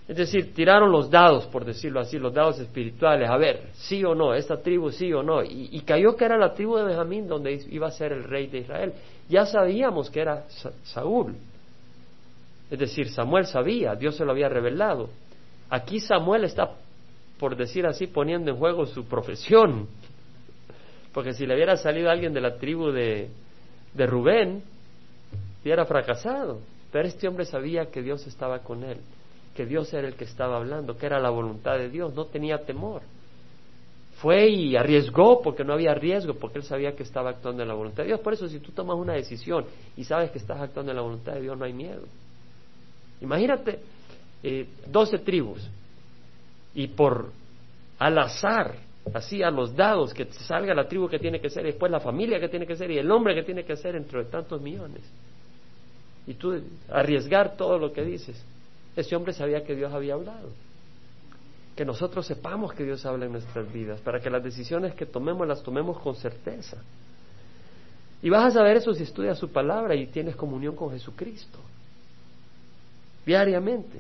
Es 0.08 0.18
decir, 0.18 0.54
tiraron 0.54 0.92
los 0.92 1.10
dados, 1.10 1.48
por 1.48 1.66
decirlo 1.66 2.00
así, 2.00 2.20
los 2.20 2.32
dados 2.32 2.60
espirituales, 2.60 3.28
a 3.28 3.38
ver, 3.38 3.70
sí 3.74 4.04
o 4.04 4.14
no, 4.14 4.36
esta 4.36 4.58
tribu 4.58 4.92
sí 4.92 5.12
o 5.12 5.24
no. 5.24 5.44
Y, 5.44 5.82
cayó 5.82 6.16
que 6.16 6.26
era 6.26 6.38
la 6.38 6.54
tribu 6.54 6.78
de 6.78 6.84
Benjamín 6.84 7.28
donde 7.28 7.60
iba 7.72 7.88
a 7.88 7.92
ser 7.92 8.12
el 8.12 8.24
rey 8.24 8.46
de 8.46 8.60
Israel. 8.60 8.94
Ya 9.28 9.48
sabíamos 9.48 10.12
que 10.12 10.22
era 10.22 10.44
Saúl. 10.84 11.36
Es 12.70 12.78
decir, 12.78 13.10
Samuel 13.10 13.48
sabía, 13.48 13.96
Dios 13.96 14.16
se 14.16 14.26
lo 14.26 14.32
había 14.32 14.48
revelado. 14.48 15.10
Aquí 15.72 16.00
Samuel 16.00 16.44
está, 16.44 16.70
por 17.40 17.56
decir 17.56 17.88
así, 17.88 18.06
poniendo 18.06 18.52
en 18.52 18.58
juego 18.58 18.86
su 18.86 19.06
profesión. 19.06 19.88
Porque 21.14 21.34
si 21.34 21.48
le 21.48 21.56
hubiera 21.56 21.78
salido 21.78 22.12
alguien 22.12 22.34
de 22.34 22.42
la 22.42 22.58
tribu 22.58 22.92
de, 22.92 23.30
de 23.96 24.06
Rubén, 24.06 24.62
hubiera 25.64 25.84
fracasado. 25.86 26.60
Pero 26.92 27.08
este 27.08 27.28
hombre 27.28 27.46
sabía 27.46 27.88
que 27.88 28.04
Dios 28.04 28.28
estaba 28.28 28.60
con 28.60 28.84
él 28.84 29.00
que 29.56 29.66
Dios 29.66 29.94
era 29.94 30.08
el 30.08 30.16
que 30.16 30.26
estaba 30.26 30.58
hablando, 30.58 30.98
que 30.98 31.06
era 31.06 31.20
la 31.20 31.30
voluntad 31.30 31.78
de 31.78 31.90
Dios, 31.90 32.14
no 32.14 32.26
tenía 32.26 32.58
temor. 32.60 33.02
Fue 34.18 34.48
y 34.50 34.76
arriesgó 34.76 35.42
porque 35.42 35.64
no 35.64 35.74
había 35.74 35.94
riesgo, 35.94 36.36
porque 36.36 36.60
él 36.60 36.64
sabía 36.64 36.96
que 36.96 37.04
estaba 37.04 37.32
actuando 37.32 37.64
en 37.64 37.68
la 37.68 37.74
voluntad 37.74 38.04
de 38.04 38.08
Dios. 38.08 38.20
Por 38.20 38.34
eso 38.34 38.48
si 38.48 38.60
tú 38.60 38.72
tomas 38.72 38.98
una 38.98 39.14
decisión 39.14 39.66
y 39.98 40.04
sabes 40.04 40.32
que 40.32 40.38
estás 40.38 40.60
actuando 40.60 40.92
en 40.92 40.98
la 40.98 41.02
voluntad 41.02 41.34
de 41.34 41.42
Dios, 41.42 41.58
no 41.58 41.66
hay 41.66 41.74
miedo. 41.74 42.04
Imagínate 43.22 43.80
eh, 44.44 44.68
doce 44.88 45.20
tribus 45.20 45.68
y 46.74 46.88
por 46.88 47.32
al 47.98 48.18
azar, 48.18 48.76
así 49.14 49.42
a 49.42 49.50
los 49.50 49.76
dados, 49.76 50.14
que 50.14 50.26
salga 50.26 50.74
la 50.74 50.88
tribu 50.88 51.08
que 51.08 51.20
tiene 51.20 51.40
que 51.40 51.50
ser, 51.50 51.64
y 51.64 51.68
después 51.68 51.90
la 51.92 52.02
familia 52.02 52.40
que 52.40 52.50
tiene 52.50 52.68
que 52.68 52.76
ser 52.76 52.92
y 52.92 52.98
el 52.98 53.10
hombre 53.10 53.34
que 53.34 53.44
tiene 53.44 53.64
que 53.64 53.78
ser 53.78 53.96
entre 53.96 54.26
tantos 54.26 54.62
millones. 54.62 55.02
Y 56.28 56.34
tú 56.34 56.62
arriesgar 56.90 57.56
todo 57.56 57.78
lo 57.78 57.94
que 57.94 58.04
dices. 58.04 58.44
Ese 58.96 59.16
hombre 59.16 59.34
sabía 59.34 59.64
que 59.64 59.76
Dios 59.76 59.94
había 59.94 60.14
hablado. 60.14 60.50
Que 61.76 61.84
nosotros 61.84 62.26
sepamos 62.26 62.74
que 62.74 62.84
Dios 62.84 63.06
habla 63.06 63.26
en 63.26 63.34
nuestras 63.34 63.72
vidas, 63.72 64.00
para 64.02 64.20
que 64.20 64.30
las 64.30 64.44
decisiones 64.44 64.94
que 64.96 65.06
tomemos 65.06 65.48
las 65.48 65.62
tomemos 65.62 66.00
con 66.00 66.16
certeza. 66.16 66.78
Y 68.22 68.30
vas 68.30 68.46
a 68.46 68.52
saber 68.52 68.78
eso 68.78 68.94
si 68.94 69.04
estudias 69.04 69.38
su 69.38 69.50
palabra 69.50 69.94
y 69.96 70.08
tienes 70.08 70.36
comunión 70.36 70.76
con 70.76 70.92
Jesucristo. 70.92 71.60
Diariamente. 73.26 74.00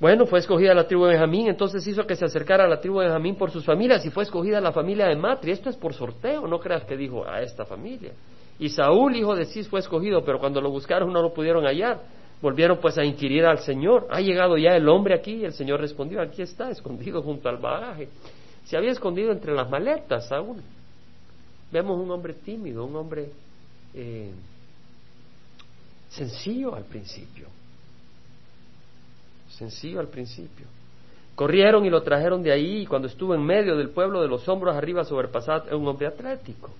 Bueno, 0.00 0.26
fue 0.26 0.40
escogida 0.40 0.74
la 0.74 0.88
tribu 0.88 1.04
de 1.04 1.12
Benjamín, 1.12 1.46
entonces 1.46 1.86
hizo 1.86 2.04
que 2.04 2.16
se 2.16 2.24
acercara 2.24 2.64
a 2.64 2.68
la 2.68 2.80
tribu 2.80 2.98
de 2.98 3.04
Benjamín 3.04 3.36
por 3.36 3.52
sus 3.52 3.64
familias 3.64 4.04
y 4.04 4.10
fue 4.10 4.24
escogida 4.24 4.60
la 4.60 4.72
familia 4.72 5.06
de 5.06 5.14
Matri. 5.14 5.52
Esto 5.52 5.70
es 5.70 5.76
por 5.76 5.94
sorteo, 5.94 6.48
no 6.48 6.58
creas 6.58 6.84
que 6.84 6.96
dijo 6.96 7.24
a 7.24 7.40
esta 7.40 7.64
familia. 7.64 8.10
Y 8.58 8.68
Saúl, 8.68 9.14
hijo 9.14 9.36
de 9.36 9.44
Cis, 9.44 9.68
fue 9.68 9.78
escogido, 9.78 10.24
pero 10.24 10.40
cuando 10.40 10.60
lo 10.60 10.70
buscaron 10.70 11.12
no 11.12 11.22
lo 11.22 11.32
pudieron 11.32 11.64
hallar. 11.64 12.00
Volvieron 12.42 12.78
pues 12.78 12.98
a 12.98 13.04
inquirir 13.04 13.46
al 13.46 13.60
Señor. 13.60 14.08
¿Ha 14.10 14.20
llegado 14.20 14.58
ya 14.58 14.76
el 14.76 14.88
hombre 14.88 15.14
aquí? 15.14 15.36
Y 15.36 15.44
el 15.44 15.52
Señor 15.52 15.80
respondió, 15.80 16.20
aquí 16.20 16.42
está, 16.42 16.70
escondido 16.70 17.22
junto 17.22 17.48
al 17.48 17.58
bagaje. 17.58 18.08
Se 18.64 18.76
había 18.76 18.90
escondido 18.90 19.30
entre 19.30 19.54
las 19.54 19.70
maletas 19.70 20.30
aún. 20.32 20.60
Vemos 21.70 21.98
un 21.98 22.10
hombre 22.10 22.34
tímido, 22.34 22.84
un 22.84 22.96
hombre 22.96 23.30
eh, 23.94 24.32
sencillo 26.08 26.74
al 26.74 26.84
principio. 26.84 27.46
Sencillo 29.48 30.00
al 30.00 30.08
principio. 30.08 30.66
Corrieron 31.36 31.86
y 31.86 31.90
lo 31.90 32.02
trajeron 32.02 32.42
de 32.42 32.50
ahí 32.50 32.82
y 32.82 32.86
cuando 32.86 33.06
estuvo 33.06 33.36
en 33.36 33.42
medio 33.42 33.76
del 33.76 33.90
pueblo 33.90 34.20
de 34.20 34.28
los 34.28 34.48
hombros 34.48 34.74
arriba 34.76 35.04
sobrepasado, 35.04 35.78
un 35.78 35.86
hombre 35.86 36.08
atlético. 36.08 36.70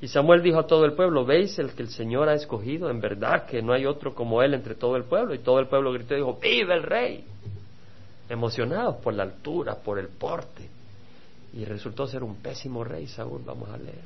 Y 0.00 0.06
Samuel 0.06 0.42
dijo 0.42 0.60
a 0.60 0.66
todo 0.66 0.84
el 0.84 0.92
pueblo, 0.92 1.24
¿veis 1.24 1.58
el 1.58 1.72
que 1.72 1.82
el 1.82 1.88
Señor 1.88 2.28
ha 2.28 2.34
escogido? 2.34 2.88
En 2.88 3.00
verdad 3.00 3.46
que 3.46 3.62
no 3.62 3.72
hay 3.72 3.84
otro 3.84 4.14
como 4.14 4.42
él 4.42 4.54
entre 4.54 4.76
todo 4.76 4.96
el 4.96 5.04
pueblo. 5.04 5.34
Y 5.34 5.38
todo 5.38 5.58
el 5.58 5.66
pueblo 5.66 5.92
gritó 5.92 6.14
y 6.14 6.18
dijo, 6.18 6.38
¡vive 6.40 6.74
el 6.74 6.82
rey! 6.84 7.24
Emocionados 8.28 8.96
por 8.96 9.14
la 9.14 9.24
altura, 9.24 9.74
por 9.74 9.98
el 9.98 10.08
porte. 10.08 10.68
Y 11.54 11.64
resultó 11.64 12.06
ser 12.06 12.22
un 12.22 12.36
pésimo 12.36 12.84
rey, 12.84 13.08
Saúl, 13.08 13.42
vamos 13.44 13.70
a 13.70 13.76
leer, 13.76 14.04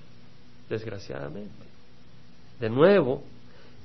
desgraciadamente. 0.70 1.66
De 2.59 2.70
nuevo, 2.70 3.22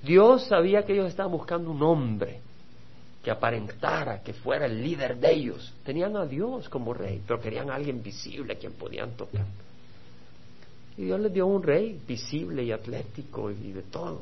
Dios 0.02 0.46
sabía 0.46 0.86
que 0.86 0.94
ellos 0.94 1.08
estaban 1.08 1.32
buscando 1.32 1.72
un 1.72 1.82
hombre 1.84 2.40
que 3.22 3.32
aparentara, 3.32 4.22
que 4.22 4.34
fuera 4.34 4.68
el 4.68 4.82
líder 4.82 5.18
de 5.18 5.34
ellos. 5.34 5.74
Tenían 5.84 6.16
a 6.16 6.26
Dios 6.26 6.70
como 6.70 6.94
rey, 6.94 7.22
pero 7.28 7.42
querían 7.42 7.70
a 7.70 7.76
alguien 7.76 8.02
visible 8.02 8.54
a 8.54 8.58
quien 8.58 8.74
podían 8.74 9.12
tocar. 9.18 9.46
Y 10.98 11.04
Dios 11.04 11.20
les 11.20 11.32
dio 11.32 11.46
un 11.46 11.62
rey 11.62 12.00
visible 12.08 12.64
y 12.64 12.72
atlético 12.72 13.52
y 13.52 13.72
de 13.72 13.84
todo. 13.84 14.22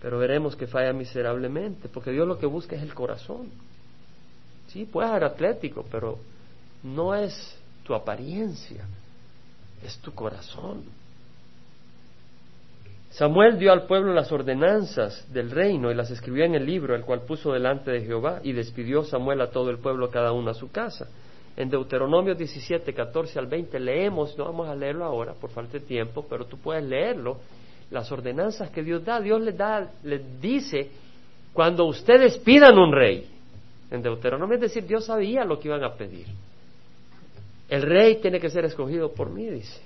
Pero 0.00 0.18
veremos 0.18 0.54
que 0.54 0.66
falla 0.66 0.92
miserablemente, 0.92 1.88
porque 1.88 2.10
Dios 2.10 2.28
lo 2.28 2.38
que 2.38 2.46
busca 2.46 2.76
es 2.76 2.82
el 2.82 2.92
corazón. 2.92 3.48
Sí, 4.68 4.84
puede 4.84 5.08
ser 5.08 5.24
atlético, 5.24 5.84
pero 5.90 6.18
no 6.82 7.14
es 7.14 7.56
tu 7.84 7.94
apariencia, 7.94 8.84
es 9.82 9.96
tu 9.98 10.12
corazón. 10.12 10.82
Samuel 13.10 13.58
dio 13.58 13.72
al 13.72 13.86
pueblo 13.86 14.12
las 14.12 14.32
ordenanzas 14.32 15.32
del 15.32 15.50
reino 15.50 15.90
y 15.90 15.94
las 15.94 16.10
escribió 16.10 16.44
en 16.44 16.56
el 16.56 16.66
libro, 16.66 16.94
el 16.94 17.02
cual 17.02 17.22
puso 17.22 17.52
delante 17.52 17.90
de 17.90 18.02
Jehová, 18.02 18.40
y 18.42 18.52
despidió 18.52 19.04
Samuel 19.04 19.40
a 19.40 19.50
todo 19.50 19.70
el 19.70 19.78
pueblo, 19.78 20.10
cada 20.10 20.32
uno 20.32 20.50
a 20.50 20.54
su 20.54 20.70
casa 20.70 21.08
en 21.56 21.70
Deuteronomio 21.70 22.34
17, 22.34 22.92
14 22.92 23.38
al 23.38 23.46
20 23.46 23.78
leemos, 23.78 24.36
no 24.36 24.44
vamos 24.44 24.68
a 24.68 24.74
leerlo 24.74 25.04
ahora 25.04 25.34
por 25.34 25.50
falta 25.50 25.78
de 25.78 25.84
tiempo, 25.84 26.26
pero 26.28 26.46
tú 26.46 26.58
puedes 26.58 26.84
leerlo, 26.84 27.38
las 27.90 28.10
ordenanzas 28.10 28.70
que 28.70 28.82
Dios 28.82 29.04
da, 29.04 29.20
Dios 29.20 29.40
les 29.40 29.56
da, 29.56 29.88
les 30.02 30.40
dice, 30.40 30.90
cuando 31.52 31.84
ustedes 31.84 32.38
pidan 32.38 32.76
un 32.76 32.92
rey, 32.92 33.28
en 33.90 34.02
Deuteronomio 34.02 34.56
es 34.56 34.62
decir, 34.62 34.84
Dios 34.84 35.04
sabía 35.04 35.44
lo 35.44 35.60
que 35.60 35.68
iban 35.68 35.84
a 35.84 35.94
pedir. 35.94 36.26
El 37.68 37.82
rey 37.82 38.16
tiene 38.20 38.40
que 38.40 38.50
ser 38.50 38.64
escogido 38.64 39.12
por 39.12 39.30
mí, 39.30 39.48
dice. 39.48 39.80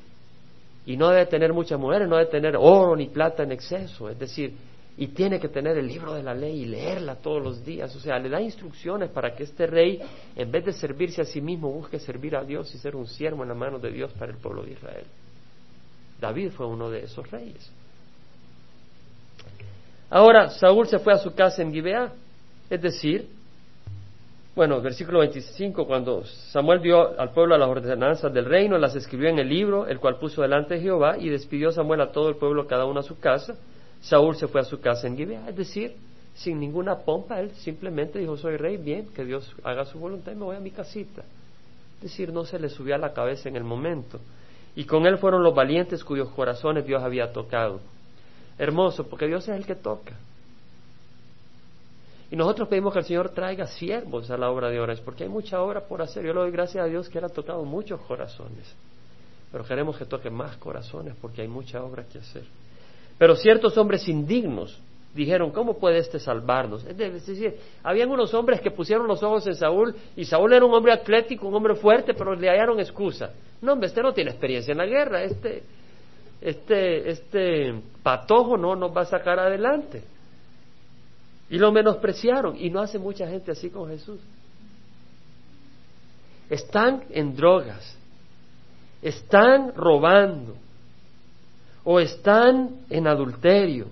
Y 0.87 0.97
no 0.97 1.11
debe 1.11 1.27
tener 1.27 1.53
muchas 1.53 1.79
mujeres, 1.79 2.09
no 2.09 2.17
debe 2.17 2.31
tener 2.31 2.57
oro 2.57 2.97
ni 2.97 3.09
plata 3.09 3.43
en 3.43 3.53
exceso. 3.53 4.09
Es 4.09 4.19
decir, 4.19 4.55
y 5.01 5.07
tiene 5.09 5.39
que 5.39 5.49
tener 5.49 5.79
el 5.79 5.87
libro 5.87 6.13
de 6.13 6.25
la 6.25 6.35
ley 6.35 6.63
y 6.63 6.67
leerla 6.67 7.15
todos 7.15 7.41
los 7.41 7.65
días. 7.65 7.95
O 7.95 8.01
sea, 8.01 8.19
le 8.19 8.29
da 8.29 8.41
instrucciones 8.41 9.11
para 9.11 9.33
que 9.33 9.45
este 9.45 9.69
rey, 9.69 10.01
en 10.35 10.51
vez 10.51 10.65
de 10.65 10.73
servirse 10.73 11.23
a 11.23 11.25
sí 11.25 11.41
mismo, 11.41 11.71
busque 11.71 12.01
servir 12.01 12.35
a 12.35 12.43
Dios 12.43 12.75
y 12.75 12.79
ser 12.79 12.97
un 12.97 13.07
siervo 13.07 13.45
en 13.45 13.51
la 13.51 13.55
mano 13.55 13.79
de 13.79 13.93
Dios 13.93 14.13
para 14.15 14.33
el 14.33 14.39
pueblo 14.39 14.65
de 14.65 14.73
Israel. 14.73 15.05
David 16.21 16.51
fue 16.51 16.67
uno 16.67 16.91
de 16.91 17.05
esos 17.05 17.31
reyes. 17.31 17.71
Ahora, 20.11 20.51
Saúl 20.51 20.89
se 20.89 20.99
fue 20.99 21.13
a 21.13 21.19
su 21.19 21.33
casa 21.33 21.63
en 21.63 21.73
Gibeá, 21.73 22.13
es 22.69 22.83
decir, 22.83 23.29
bueno, 24.57 24.81
versículo 24.81 25.21
25, 25.21 25.87
cuando 25.87 26.25
Samuel 26.25 26.83
dio 26.83 27.21
al 27.21 27.31
pueblo 27.31 27.57
las 27.57 27.69
ordenanzas 27.69 28.35
del 28.35 28.47
reino, 28.47 28.77
las 28.79 28.97
escribió 28.97 29.29
en 29.29 29.39
el 29.39 29.49
libro, 29.49 29.87
el 29.87 30.01
cual 30.01 30.19
puso 30.19 30.43
delante 30.43 30.75
de 30.75 30.81
Jehová, 30.81 31.19
y 31.19 31.29
despidió 31.29 31.71
Samuel 31.71 32.01
a 32.01 32.11
todo 32.11 32.31
el 32.31 32.35
pueblo, 32.35 32.67
cada 32.67 32.85
uno 32.85 32.99
a 32.99 33.05
su 33.05 33.21
casa, 33.21 33.55
Saúl 34.01 34.37
se 34.37 34.49
fue 34.49 34.61
a 34.61 34.65
su 34.65 34.81
casa 34.81 35.07
en 35.07 35.17
Gibeá, 35.17 35.49
es 35.49 35.57
decir, 35.57 35.97
sin 36.35 36.61
ninguna 36.61 36.99
pompa, 36.99 37.41
él 37.41 37.51
simplemente 37.57 38.19
dijo, 38.19 38.37
soy 38.37 38.57
rey, 38.57 38.77
bien, 38.77 39.09
que 39.09 39.25
Dios 39.25 39.55
haga 39.65 39.85
su 39.85 39.99
voluntad 39.99 40.33
y 40.33 40.37
me 40.37 40.45
voy 40.45 40.57
a 40.57 40.61
mi 40.61 40.71
casita. 40.71 41.23
Es 41.97 42.03
decir, 42.03 42.33
no 42.33 42.45
se 42.45 42.61
le 42.61 42.69
subió 42.69 42.95
a 42.95 42.99
la 42.99 43.13
cabeza 43.13 43.49
en 43.49 43.57
el 43.57 43.65
momento. 43.65 44.21
Y 44.77 44.85
con 44.85 45.05
él 45.07 45.19
fueron 45.19 45.43
los 45.43 45.53
valientes 45.53 46.05
cuyos 46.05 46.29
corazones 46.31 46.87
Dios 46.87 47.03
había 47.03 47.33
tocado. 47.33 47.81
Hermoso, 48.57 49.09
porque 49.09 49.27
Dios 49.27 49.49
es 49.49 49.57
el 49.57 49.67
que 49.67 49.75
toca. 49.75 50.15
Y 52.31 52.37
nosotros 52.37 52.69
pedimos 52.69 52.93
que 52.93 53.01
el 53.01 53.05
Señor 53.05 53.31
traiga 53.31 53.67
siervos 53.67 54.31
a 54.31 54.37
la 54.37 54.51
obra 54.51 54.69
de 54.69 54.79
horas, 54.79 55.01
porque 55.01 55.25
hay 55.25 55.31
mucha 55.31 55.61
obra 55.61 55.81
por 55.89 56.03
hacer. 56.03 56.25
Yo 56.25 56.35
le 56.35 56.41
doy 56.41 56.51
gracias 56.51 56.85
a 56.85 56.87
Dios 56.87 57.09
que 57.09 57.19
Él 57.19 57.25
ha 57.25 57.31
tocado 57.31 57.65
muchos 57.65 58.01
corazones, 58.03 58.73
pero 59.51 59.65
queremos 59.65 59.97
que 59.97 60.05
toque 60.05 60.31
más 60.31 60.57
corazones 60.59 61.15
porque 61.21 61.43
hay 61.43 61.49
mucha 61.49 61.83
obra 61.83 62.05
que 62.05 62.19
hacer. 62.19 62.45
Pero 63.19 63.35
ciertos 63.37 63.77
hombres 63.77 64.09
indignos 64.09 64.81
dijeron, 65.15 65.51
¿cómo 65.51 65.79
puede 65.79 65.99
este 65.99 66.21
salvarnos? 66.21 66.85
Es 66.85 66.97
decir, 66.97 67.57
habían 67.83 68.11
unos 68.11 68.33
hombres 68.35 68.61
que 68.61 68.71
pusieron 68.71 69.07
los 69.07 69.23
ojos 69.23 69.47
en 69.47 69.55
Saúl 69.55 69.95
y 70.17 70.25
Saúl 70.25 70.53
era 70.53 70.65
un 70.65 70.73
hombre 70.73 70.93
atlético, 70.93 71.49
un 71.49 71.55
hombre 71.55 71.75
fuerte, 71.75 72.15
pero 72.15 72.35
le 72.35 72.49
hallaron 72.49 72.79
excusa. 72.79 73.33
No, 73.61 73.73
hombre, 73.73 73.89
este 73.89 74.03
no 74.03 74.13
tiene 74.13 74.31
experiencia 74.31 74.73
en 74.73 74.79
la 74.79 74.87
guerra, 74.87 75.25
este, 75.25 75.65
este, 76.41 77.11
este 77.11 77.75
patojo 78.03 78.57
no 78.57 78.77
nos 78.77 78.97
va 78.97 79.03
a 79.03 79.07
sacar 79.07 79.41
adelante. 79.41 80.05
Y 81.51 81.59
lo 81.59 81.73
menospreciaron. 81.73 82.57
Y 82.57 82.71
no 82.71 82.81
hace 82.81 82.99
mucha 82.99 83.27
gente 83.27 83.53
así 83.53 83.71
con 83.71 83.89
Jesús. 83.89 84.21
Están 86.51 87.05
en 87.11 87.35
drogas. 87.35 87.97
Están 89.03 89.75
robando. 89.75 90.57
O 91.85 92.01
están 92.01 92.77
en 92.91 93.07
adulterio. 93.07 93.87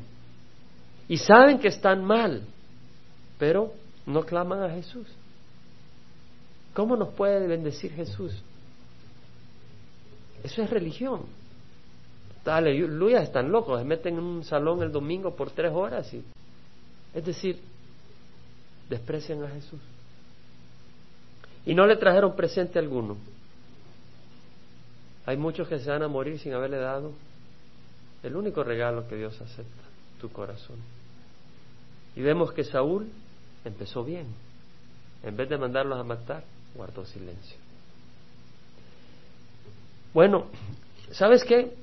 Y 1.09 1.19
saben 1.19 1.59
que 1.59 1.69
están 1.69 2.05
mal. 2.05 2.43
Pero 3.39 3.73
no 4.07 4.25
claman 4.25 4.63
a 4.63 4.71
Jesús. 4.71 5.07
¿Cómo 6.75 6.97
nos 6.97 7.09
puede 7.15 7.47
bendecir 7.47 7.93
Jesús? 7.93 8.35
Eso 10.45 10.63
es 10.63 10.71
religión. 10.71 11.23
Aleluya, 12.45 13.23
están 13.23 13.51
locos, 13.51 13.81
se 13.81 13.85
meten 13.85 14.15
en 14.15 14.23
un 14.23 14.45
salón 14.45 14.83
el 14.83 14.93
domingo 14.93 15.35
por 15.35 15.51
tres 15.51 15.73
horas 15.73 16.13
y 16.15 16.23
es 17.13 17.25
decir, 17.25 17.59
desprecian 18.89 19.43
a 19.43 19.49
Jesús. 19.49 19.81
Y 21.65 21.75
no 21.75 21.87
le 21.87 21.97
trajeron 21.97 22.37
presente 22.37 22.79
alguno. 22.79 23.17
Hay 25.25 25.37
muchos 25.37 25.67
que 25.67 25.79
se 25.79 25.91
van 25.91 26.03
a 26.03 26.09
morir 26.09 26.39
sin 26.39 26.53
haberle 26.53 26.77
dado 26.77 27.13
el 28.27 28.37
único 28.37 28.65
regalo 28.65 29.07
que 29.09 29.17
Dios 29.17 29.41
acepta, 29.41 29.83
tu 30.21 30.31
corazón. 30.31 30.77
Y 32.15 32.23
vemos 32.23 32.53
que 32.53 32.65
Saúl 32.65 33.09
empezó 33.65 34.05
bien. 34.05 34.27
En 35.23 35.37
vez 35.37 35.49
de 35.49 35.59
mandarlos 35.59 35.99
a 35.99 36.05
matar, 36.05 36.45
guardó 36.75 37.05
silencio. 37.05 37.57
Bueno, 40.13 40.47
¿sabes 41.13 41.45
qué? 41.45 41.75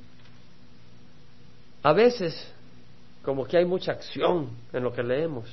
A 1.84 1.94
veces 1.94 2.52
como 3.24 3.46
que 3.46 3.58
hay 3.58 3.66
mucha 3.66 3.92
acción 3.92 4.50
en 4.74 4.84
lo 4.84 4.94
que 4.94 5.04
leemos. 5.04 5.50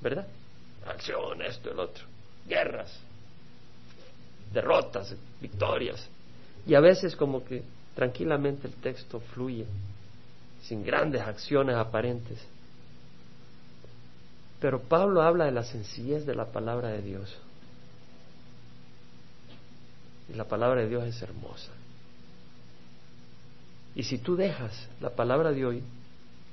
¿Verdad? 0.00 0.26
Acción, 0.86 1.42
esto, 1.42 1.70
el 1.70 1.78
otro. 1.78 2.04
Guerras, 2.46 2.98
derrotas, 4.52 5.14
victorias. 5.40 6.08
Y 6.66 6.74
a 6.74 6.80
veces 6.80 7.14
como 7.14 7.44
que 7.44 7.62
tranquilamente 7.94 8.66
el 8.66 8.74
texto 8.74 9.20
fluye, 9.20 9.66
sin 10.62 10.84
grandes 10.84 11.22
acciones 11.22 11.76
aparentes. 11.76 12.38
Pero 14.60 14.80
Pablo 14.80 15.22
habla 15.22 15.46
de 15.46 15.52
la 15.52 15.64
sencillez 15.64 16.24
de 16.24 16.34
la 16.34 16.46
palabra 16.46 16.88
de 16.88 17.02
Dios. 17.02 17.36
Y 20.32 20.34
la 20.34 20.44
palabra 20.44 20.82
de 20.82 20.88
Dios 20.88 21.04
es 21.04 21.20
hermosa. 21.20 21.72
Y 23.94 24.04
si 24.04 24.18
tú 24.18 24.36
dejas 24.36 24.88
la 25.00 25.10
palabra 25.10 25.50
de 25.50 25.66
hoy 25.66 25.82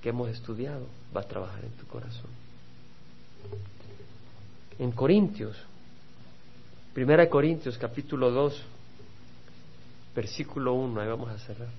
que 0.01 0.09
hemos 0.09 0.29
estudiado, 0.29 0.87
va 1.15 1.21
a 1.21 1.27
trabajar 1.27 1.63
en 1.63 1.71
tu 1.71 1.85
corazón. 1.85 2.31
En 4.79 4.91
Corintios, 4.91 5.55
Primera 6.93 7.23
de 7.23 7.29
Corintios 7.29 7.77
capítulo 7.77 8.31
2, 8.31 8.61
versículo 10.21 10.73
1, 10.73 11.01
ahí 11.01 11.07
vamos 11.07 11.29
a 11.29 11.37
cerrar. 11.39 11.69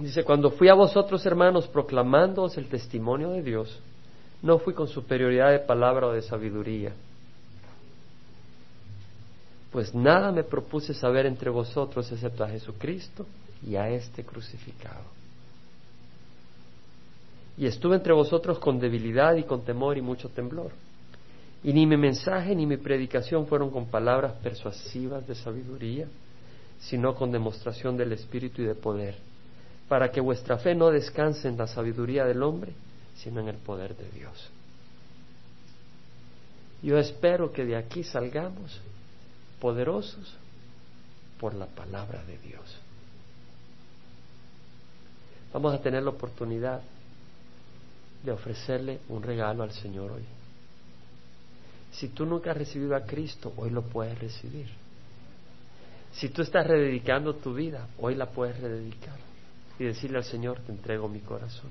Dice, 0.00 0.24
cuando 0.24 0.50
fui 0.50 0.68
a 0.68 0.74
vosotros 0.74 1.24
hermanos 1.26 1.68
proclamándoos 1.68 2.56
el 2.56 2.68
testimonio 2.68 3.30
de 3.30 3.42
Dios, 3.42 3.78
no 4.42 4.58
fui 4.58 4.74
con 4.74 4.88
superioridad 4.88 5.50
de 5.50 5.58
palabra 5.60 6.06
o 6.06 6.12
de 6.12 6.22
sabiduría 6.22 6.92
pues 9.74 9.92
nada 9.92 10.30
me 10.30 10.44
propuse 10.44 10.94
saber 10.94 11.26
entre 11.26 11.50
vosotros 11.50 12.10
excepto 12.12 12.44
a 12.44 12.48
Jesucristo 12.48 13.26
y 13.60 13.74
a 13.74 13.90
este 13.90 14.22
crucificado. 14.22 15.02
Y 17.58 17.66
estuve 17.66 17.96
entre 17.96 18.12
vosotros 18.12 18.60
con 18.60 18.78
debilidad 18.78 19.34
y 19.34 19.42
con 19.42 19.64
temor 19.64 19.98
y 19.98 20.00
mucho 20.00 20.28
temblor. 20.28 20.70
Y 21.64 21.72
ni 21.72 21.86
mi 21.86 21.96
mensaje 21.96 22.54
ni 22.54 22.66
mi 22.66 22.76
predicación 22.76 23.46
fueron 23.46 23.70
con 23.70 23.86
palabras 23.86 24.34
persuasivas 24.42 25.26
de 25.26 25.34
sabiduría, 25.34 26.06
sino 26.78 27.14
con 27.14 27.32
demostración 27.32 27.96
del 27.96 28.12
Espíritu 28.12 28.60
y 28.60 28.66
de 28.66 28.74
poder, 28.74 29.16
para 29.88 30.10
que 30.10 30.20
vuestra 30.20 30.58
fe 30.58 30.74
no 30.74 30.90
descanse 30.90 31.48
en 31.48 31.56
la 31.56 31.66
sabiduría 31.66 32.26
del 32.26 32.42
hombre, 32.42 32.72
sino 33.16 33.40
en 33.40 33.48
el 33.48 33.56
poder 33.56 33.96
de 33.96 34.10
Dios. 34.10 34.50
Yo 36.82 36.98
espero 36.98 37.50
que 37.50 37.64
de 37.64 37.76
aquí 37.76 38.04
salgamos 38.04 38.78
poderosos 39.58 40.36
por 41.40 41.54
la 41.54 41.64
palabra 41.64 42.22
de 42.24 42.36
Dios. 42.38 42.78
Vamos 45.54 45.72
a 45.72 45.80
tener 45.80 46.02
la 46.02 46.10
oportunidad 46.10 46.82
de 48.22 48.32
ofrecerle 48.32 48.98
un 49.08 49.22
regalo 49.22 49.62
al 49.62 49.72
Señor 49.72 50.12
hoy. 50.12 50.24
Si 51.94 52.08
tú 52.08 52.26
nunca 52.26 52.50
has 52.50 52.56
recibido 52.56 52.96
a 52.96 53.04
Cristo, 53.04 53.52
hoy 53.56 53.70
lo 53.70 53.82
puedes 53.82 54.18
recibir. 54.18 54.68
Si 56.12 56.28
tú 56.28 56.42
estás 56.42 56.66
rededicando 56.66 57.34
tu 57.34 57.54
vida, 57.54 57.88
hoy 57.98 58.14
la 58.14 58.26
puedes 58.26 58.58
rededicar 58.60 59.16
y 59.78 59.84
decirle 59.84 60.18
al 60.18 60.24
Señor, 60.24 60.60
te 60.60 60.72
entrego 60.72 61.08
mi 61.08 61.20
corazón. 61.20 61.70